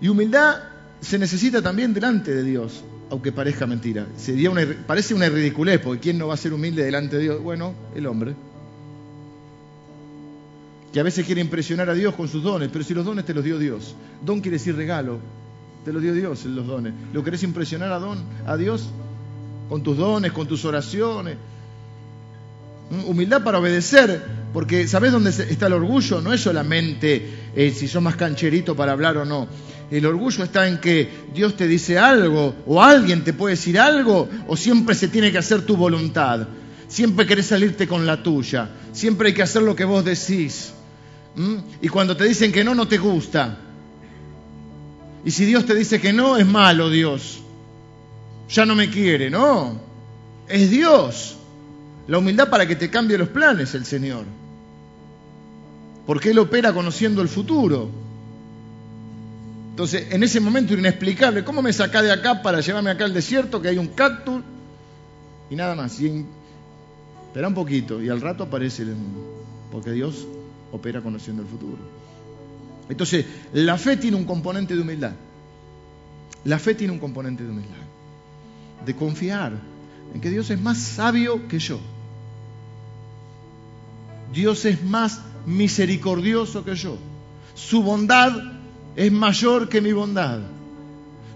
Y 0.00 0.08
humildad 0.08 0.60
se 1.02 1.18
necesita 1.18 1.60
también 1.60 1.92
delante 1.92 2.34
de 2.34 2.42
Dios, 2.42 2.82
aunque 3.10 3.32
parezca 3.32 3.66
mentira. 3.66 4.06
Sería 4.16 4.48
una, 4.48 4.62
parece 4.86 5.12
una 5.12 5.28
ridiculez, 5.28 5.78
porque 5.78 6.00
¿quién 6.00 6.16
no 6.16 6.28
va 6.28 6.34
a 6.34 6.38
ser 6.38 6.54
humilde 6.54 6.82
delante 6.82 7.16
de 7.16 7.22
Dios? 7.24 7.42
Bueno, 7.42 7.74
el 7.94 8.06
hombre. 8.06 8.34
Que 10.92 11.00
a 11.00 11.02
veces 11.02 11.24
quiere 11.24 11.40
impresionar 11.40 11.88
a 11.88 11.94
Dios 11.94 12.14
con 12.14 12.28
sus 12.28 12.42
dones, 12.42 12.68
pero 12.72 12.84
si 12.84 12.92
los 12.94 13.04
dones 13.04 13.24
te 13.24 13.32
los 13.32 13.44
dio 13.44 13.58
Dios. 13.58 13.94
Don 14.22 14.40
quiere 14.40 14.58
decir 14.58 14.76
regalo, 14.76 15.20
te 15.84 15.92
lo 15.92 16.00
dio 16.00 16.14
Dios 16.14 16.44
los 16.44 16.66
dones. 16.66 16.92
¿Lo 17.12 17.24
querés 17.24 17.42
impresionar 17.42 17.92
a, 17.92 17.98
don, 17.98 18.18
a 18.46 18.56
Dios? 18.56 18.88
Con 19.68 19.82
tus 19.82 19.96
dones, 19.96 20.32
con 20.32 20.46
tus 20.46 20.64
oraciones. 20.64 21.36
¿Mm? 22.90 23.08
Humildad 23.08 23.42
para 23.42 23.58
obedecer, 23.58 24.22
porque 24.52 24.86
¿sabés 24.86 25.12
dónde 25.12 25.30
está 25.30 25.66
el 25.66 25.72
orgullo? 25.72 26.20
No 26.20 26.32
es 26.32 26.40
solamente 26.40 27.26
eh, 27.56 27.70
si 27.70 27.88
sos 27.88 28.02
más 28.02 28.16
cancherito 28.16 28.76
para 28.76 28.92
hablar 28.92 29.16
o 29.16 29.24
no. 29.24 29.48
El 29.90 30.06
orgullo 30.06 30.44
está 30.44 30.68
en 30.68 30.78
que 30.78 31.08
Dios 31.34 31.56
te 31.56 31.66
dice 31.66 31.98
algo, 31.98 32.54
o 32.66 32.82
alguien 32.82 33.24
te 33.24 33.32
puede 33.32 33.56
decir 33.56 33.78
algo, 33.78 34.28
o 34.46 34.56
siempre 34.56 34.94
se 34.94 35.08
tiene 35.08 35.32
que 35.32 35.38
hacer 35.38 35.66
tu 35.66 35.76
voluntad. 35.76 36.48
Siempre 36.88 37.26
querés 37.26 37.46
salirte 37.46 37.88
con 37.88 38.06
la 38.06 38.22
tuya. 38.22 38.70
Siempre 38.92 39.28
hay 39.28 39.34
que 39.34 39.42
hacer 39.42 39.62
lo 39.62 39.74
que 39.74 39.84
vos 39.84 40.04
decís. 40.04 40.72
¿Mm? 41.36 41.56
Y 41.80 41.88
cuando 41.88 42.16
te 42.16 42.24
dicen 42.24 42.52
que 42.52 42.64
no, 42.64 42.74
no 42.74 42.86
te 42.86 42.98
gusta. 42.98 43.58
Y 45.24 45.30
si 45.30 45.44
Dios 45.44 45.64
te 45.66 45.74
dice 45.74 46.00
que 46.00 46.12
no, 46.12 46.36
es 46.36 46.46
malo 46.46 46.90
Dios. 46.90 47.40
Ya 48.48 48.66
no 48.66 48.74
me 48.74 48.90
quiere, 48.90 49.30
no. 49.30 49.80
Es 50.48 50.70
Dios. 50.70 51.36
La 52.08 52.18
humildad 52.18 52.50
para 52.50 52.66
que 52.66 52.76
te 52.76 52.90
cambie 52.90 53.16
los 53.16 53.28
planes 53.28 53.74
el 53.74 53.84
Señor. 53.84 54.24
Porque 56.06 56.30
Él 56.30 56.38
opera 56.38 56.72
conociendo 56.72 57.22
el 57.22 57.28
futuro. 57.28 57.88
Entonces, 59.70 60.08
en 60.10 60.22
ese 60.22 60.40
momento 60.40 60.74
inexplicable, 60.74 61.44
¿cómo 61.44 61.62
me 61.62 61.72
saca 61.72 62.02
de 62.02 62.12
acá 62.12 62.42
para 62.42 62.60
llevarme 62.60 62.90
acá 62.90 63.04
al 63.04 63.14
desierto 63.14 63.62
que 63.62 63.68
hay 63.68 63.78
un 63.78 63.88
cactus? 63.88 64.42
Y 65.48 65.56
nada 65.56 65.74
más. 65.74 65.98
Y 66.00 66.26
espera 67.28 67.48
un 67.48 67.54
poquito 67.54 68.02
y 68.02 68.10
al 68.10 68.20
rato 68.20 68.44
aparece 68.44 68.82
el... 68.82 68.94
Porque 69.70 69.92
Dios 69.92 70.26
opera 70.72 71.00
conociendo 71.00 71.42
el 71.42 71.48
futuro. 71.48 71.78
Entonces, 72.88 73.24
la 73.52 73.78
fe 73.78 73.96
tiene 73.96 74.16
un 74.16 74.24
componente 74.24 74.74
de 74.74 74.80
humildad. 74.80 75.12
La 76.44 76.58
fe 76.58 76.74
tiene 76.74 76.92
un 76.92 76.98
componente 76.98 77.44
de 77.44 77.50
humildad. 77.50 77.76
De 78.84 78.96
confiar 78.96 79.52
en 80.14 80.20
que 80.20 80.30
Dios 80.30 80.50
es 80.50 80.60
más 80.60 80.78
sabio 80.78 81.46
que 81.48 81.58
yo. 81.58 81.78
Dios 84.32 84.64
es 84.64 84.82
más 84.82 85.20
misericordioso 85.46 86.64
que 86.64 86.74
yo. 86.74 86.96
Su 87.54 87.82
bondad 87.82 88.32
es 88.96 89.12
mayor 89.12 89.68
que 89.68 89.80
mi 89.80 89.92
bondad. 89.92 90.40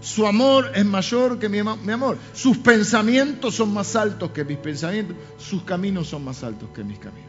Su 0.01 0.27
amor 0.27 0.71
es 0.75 0.85
mayor 0.85 1.39
que 1.39 1.49
mi, 1.49 1.59
mi, 1.63 1.91
amor. 1.91 2.17
Sus 2.33 2.57
pensamientos 2.57 3.55
son 3.55 3.73
más 3.73 3.95
altos 3.95 4.31
que 4.31 4.43
mis 4.43 4.57
pensamientos. 4.57 5.15
Sus 5.37 5.63
caminos 5.63 6.07
son 6.07 6.23
más 6.23 6.43
altos 6.43 6.69
que 6.73 6.83
mis 6.83 6.99
caminos. 6.99 7.26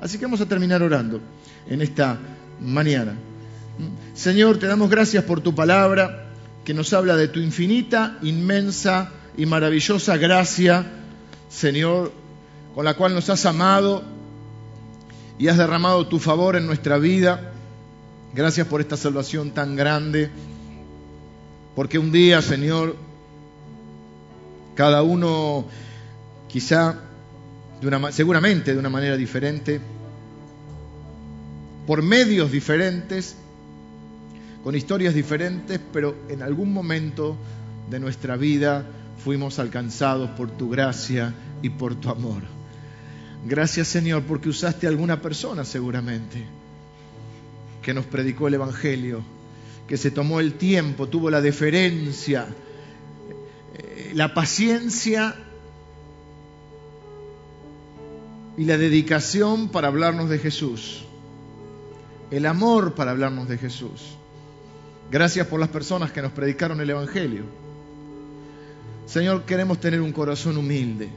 Así 0.00 0.18
que 0.18 0.24
vamos 0.24 0.40
a 0.40 0.46
terminar 0.46 0.82
orando 0.82 1.20
en 1.68 1.82
esta 1.82 2.18
mañana. 2.60 3.14
Señor, 4.14 4.58
te 4.58 4.66
damos 4.66 4.90
gracias 4.90 5.24
por 5.24 5.40
tu 5.40 5.54
palabra 5.54 6.30
que 6.64 6.74
nos 6.74 6.92
habla 6.92 7.16
de 7.16 7.28
tu 7.28 7.40
infinita, 7.40 8.18
inmensa 8.22 9.10
y 9.36 9.46
maravillosa 9.46 10.16
gracia, 10.16 10.86
Señor, 11.48 12.12
con 12.74 12.84
la 12.84 12.94
cual 12.94 13.14
nos 13.14 13.28
has 13.28 13.44
amado 13.46 14.02
y 15.38 15.48
has 15.48 15.58
derramado 15.58 16.06
tu 16.06 16.18
favor 16.18 16.56
en 16.56 16.66
nuestra 16.66 16.98
vida. 16.98 17.52
Gracias 18.34 18.66
por 18.66 18.80
esta 18.80 18.96
salvación 18.96 19.50
tan 19.50 19.76
grande, 19.76 20.30
porque 21.74 21.98
un 21.98 22.12
día, 22.12 22.40
Señor, 22.42 22.96
cada 24.74 25.02
uno 25.02 25.66
quizá 26.48 27.09
de 27.80 27.86
una, 27.88 28.12
seguramente 28.12 28.72
de 28.72 28.78
una 28.78 28.90
manera 28.90 29.16
diferente, 29.16 29.80
por 31.86 32.02
medios 32.02 32.52
diferentes, 32.52 33.36
con 34.62 34.74
historias 34.74 35.14
diferentes, 35.14 35.80
pero 35.92 36.14
en 36.28 36.42
algún 36.42 36.72
momento 36.72 37.36
de 37.88 37.98
nuestra 37.98 38.36
vida 38.36 38.86
fuimos 39.24 39.58
alcanzados 39.58 40.30
por 40.30 40.50
tu 40.50 40.68
gracia 40.68 41.34
y 41.62 41.70
por 41.70 41.94
tu 41.94 42.10
amor. 42.10 42.42
Gracias 43.46 43.88
Señor 43.88 44.22
porque 44.24 44.50
usaste 44.50 44.86
a 44.86 44.90
alguna 44.90 45.22
persona 45.22 45.64
seguramente 45.64 46.44
que 47.82 47.94
nos 47.94 48.04
predicó 48.04 48.48
el 48.48 48.54
Evangelio, 48.54 49.22
que 49.88 49.96
se 49.96 50.10
tomó 50.10 50.40
el 50.40 50.54
tiempo, 50.54 51.08
tuvo 51.08 51.30
la 51.30 51.40
deferencia, 51.40 52.46
eh, 53.74 54.12
la 54.14 54.34
paciencia 54.34 55.34
y 58.56 58.64
la 58.64 58.76
dedicación 58.76 59.68
para 59.68 59.88
hablarnos 59.88 60.28
de 60.28 60.38
Jesús, 60.38 61.04
el 62.30 62.46
amor 62.46 62.94
para 62.94 63.12
hablarnos 63.12 63.48
de 63.48 63.58
Jesús. 63.58 64.16
Gracias 65.10 65.46
por 65.46 65.58
las 65.58 65.68
personas 65.68 66.12
que 66.12 66.22
nos 66.22 66.32
predicaron 66.32 66.80
el 66.80 66.90
Evangelio. 66.90 67.42
Señor, 69.06 69.42
queremos 69.42 69.80
tener 69.80 70.00
un 70.00 70.12
corazón 70.12 70.56
humilde. 70.56 71.08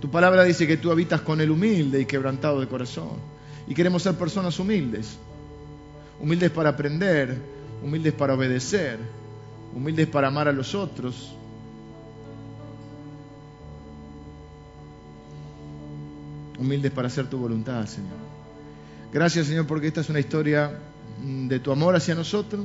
Tu 0.00 0.10
palabra 0.10 0.44
dice 0.44 0.66
que 0.66 0.78
tú 0.78 0.90
habitas 0.90 1.20
con 1.20 1.40
el 1.40 1.50
humilde 1.50 2.00
y 2.00 2.06
quebrantado 2.06 2.60
de 2.60 2.68
corazón. 2.68 3.18
Y 3.66 3.74
queremos 3.74 4.02
ser 4.02 4.14
personas 4.14 4.58
humildes. 4.58 5.18
Humildes 6.20 6.50
para 6.50 6.70
aprender, 6.70 7.36
humildes 7.84 8.14
para 8.14 8.34
obedecer, 8.34 8.98
humildes 9.74 10.06
para 10.06 10.28
amar 10.28 10.48
a 10.48 10.52
los 10.52 10.74
otros. 10.74 11.34
Humildes 16.58 16.92
para 16.92 17.08
hacer 17.08 17.28
tu 17.28 17.38
voluntad, 17.38 17.86
Señor. 17.86 18.16
Gracias, 19.12 19.46
Señor, 19.46 19.66
porque 19.66 19.86
esta 19.86 20.00
es 20.00 20.08
una 20.08 20.20
historia 20.20 20.78
de 21.22 21.58
tu 21.60 21.72
amor 21.72 21.96
hacia 21.96 22.14
nosotros 22.14 22.64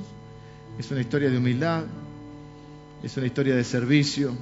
es 0.77 0.89
una 0.91 1.01
historia 1.01 1.29
de 1.29 1.37
humildad, 1.37 1.83
es 3.03 3.15
una 3.17 3.27
historia 3.27 3.55
de 3.55 3.63
servicio, 3.63 4.35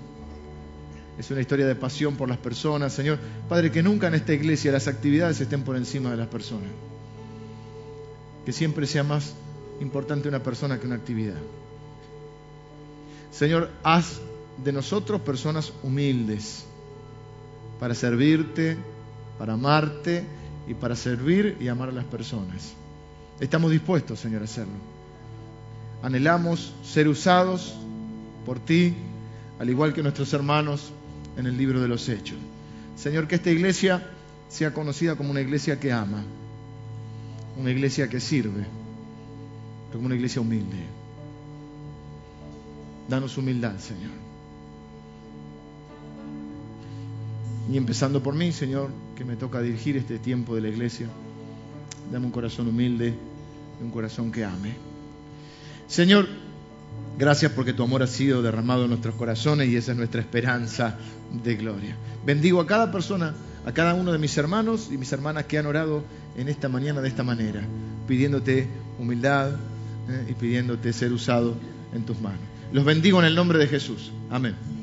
es 1.17 1.29
una 1.29 1.41
historia 1.41 1.67
de 1.67 1.75
pasión 1.75 2.15
por 2.15 2.29
las 2.29 2.37
personas. 2.37 2.93
Señor, 2.93 3.19
Padre, 3.49 3.71
que 3.71 3.83
nunca 3.83 4.07
en 4.07 4.15
esta 4.15 4.33
iglesia 4.33 4.71
las 4.71 4.87
actividades 4.87 5.41
estén 5.41 5.63
por 5.63 5.75
encima 5.75 6.11
de 6.11 6.17
las 6.17 6.27
personas. 6.27 6.69
Que 8.45 8.53
siempre 8.53 8.87
sea 8.87 9.03
más 9.03 9.33
importante 9.81 10.29
una 10.29 10.41
persona 10.41 10.79
que 10.79 10.87
una 10.87 10.95
actividad. 10.95 11.37
Señor, 13.31 13.69
haz 13.83 14.19
de 14.63 14.71
nosotros 14.71 15.21
personas 15.21 15.73
humildes 15.83 16.65
para 17.79 17.93
servirte, 17.93 18.77
para 19.41 19.53
amarte 19.53 20.23
y 20.67 20.75
para 20.75 20.95
servir 20.95 21.57
y 21.59 21.67
amar 21.67 21.89
a 21.89 21.91
las 21.91 22.05
personas. 22.05 22.75
Estamos 23.39 23.71
dispuestos, 23.71 24.19
Señor, 24.19 24.43
a 24.43 24.45
hacerlo. 24.45 24.75
Anhelamos 26.03 26.75
ser 26.83 27.07
usados 27.07 27.73
por 28.45 28.59
ti, 28.59 28.93
al 29.57 29.67
igual 29.67 29.95
que 29.95 30.03
nuestros 30.03 30.31
hermanos 30.33 30.91
en 31.37 31.47
el 31.47 31.57
libro 31.57 31.81
de 31.81 31.87
los 31.87 32.07
Hechos. 32.07 32.37
Señor, 32.95 33.27
que 33.27 33.33
esta 33.33 33.49
iglesia 33.49 34.11
sea 34.47 34.75
conocida 34.75 35.15
como 35.15 35.31
una 35.31 35.41
iglesia 35.41 35.79
que 35.79 35.91
ama, 35.91 36.23
una 37.57 37.71
iglesia 37.71 38.07
que 38.09 38.19
sirve, 38.19 38.63
como 39.91 40.05
una 40.05 40.13
iglesia 40.13 40.39
humilde. 40.39 40.77
Danos 43.09 43.35
humildad, 43.39 43.79
Señor. 43.79 44.20
Y 47.69 47.77
empezando 47.77 48.21
por 48.23 48.33
mí, 48.33 48.51
Señor, 48.51 48.89
que 49.15 49.25
me 49.25 49.35
toca 49.35 49.61
dirigir 49.61 49.97
este 49.97 50.19
tiempo 50.19 50.55
de 50.55 50.61
la 50.61 50.69
iglesia, 50.69 51.07
dame 52.11 52.25
un 52.25 52.31
corazón 52.31 52.67
humilde 52.67 53.13
y 53.79 53.83
un 53.83 53.91
corazón 53.91 54.31
que 54.31 54.43
ame. 54.43 54.73
Señor, 55.87 56.27
gracias 57.17 57.51
porque 57.51 57.73
tu 57.73 57.83
amor 57.83 58.03
ha 58.03 58.07
sido 58.07 58.41
derramado 58.41 58.83
en 58.83 58.89
nuestros 58.89 59.15
corazones 59.15 59.69
y 59.69 59.75
esa 59.75 59.91
es 59.91 59.97
nuestra 59.97 60.21
esperanza 60.21 60.97
de 61.43 61.55
gloria. 61.55 61.95
Bendigo 62.25 62.61
a 62.61 62.67
cada 62.67 62.91
persona, 62.91 63.35
a 63.65 63.71
cada 63.71 63.93
uno 63.93 64.11
de 64.11 64.17
mis 64.17 64.35
hermanos 64.37 64.89
y 64.91 64.97
mis 64.97 65.11
hermanas 65.11 65.45
que 65.45 65.57
han 65.57 65.65
orado 65.65 66.03
en 66.37 66.47
esta 66.49 66.69
mañana 66.69 67.01
de 67.01 67.07
esta 67.07 67.23
manera, 67.23 67.61
pidiéndote 68.07 68.67
humildad 68.99 69.51
eh, 70.09 70.27
y 70.29 70.33
pidiéndote 70.33 70.93
ser 70.93 71.11
usado 71.13 71.55
en 71.93 72.05
tus 72.05 72.19
manos. 72.19 72.39
Los 72.71 72.85
bendigo 72.85 73.19
en 73.19 73.25
el 73.25 73.35
nombre 73.35 73.59
de 73.59 73.67
Jesús. 73.67 74.11
Amén. 74.29 74.80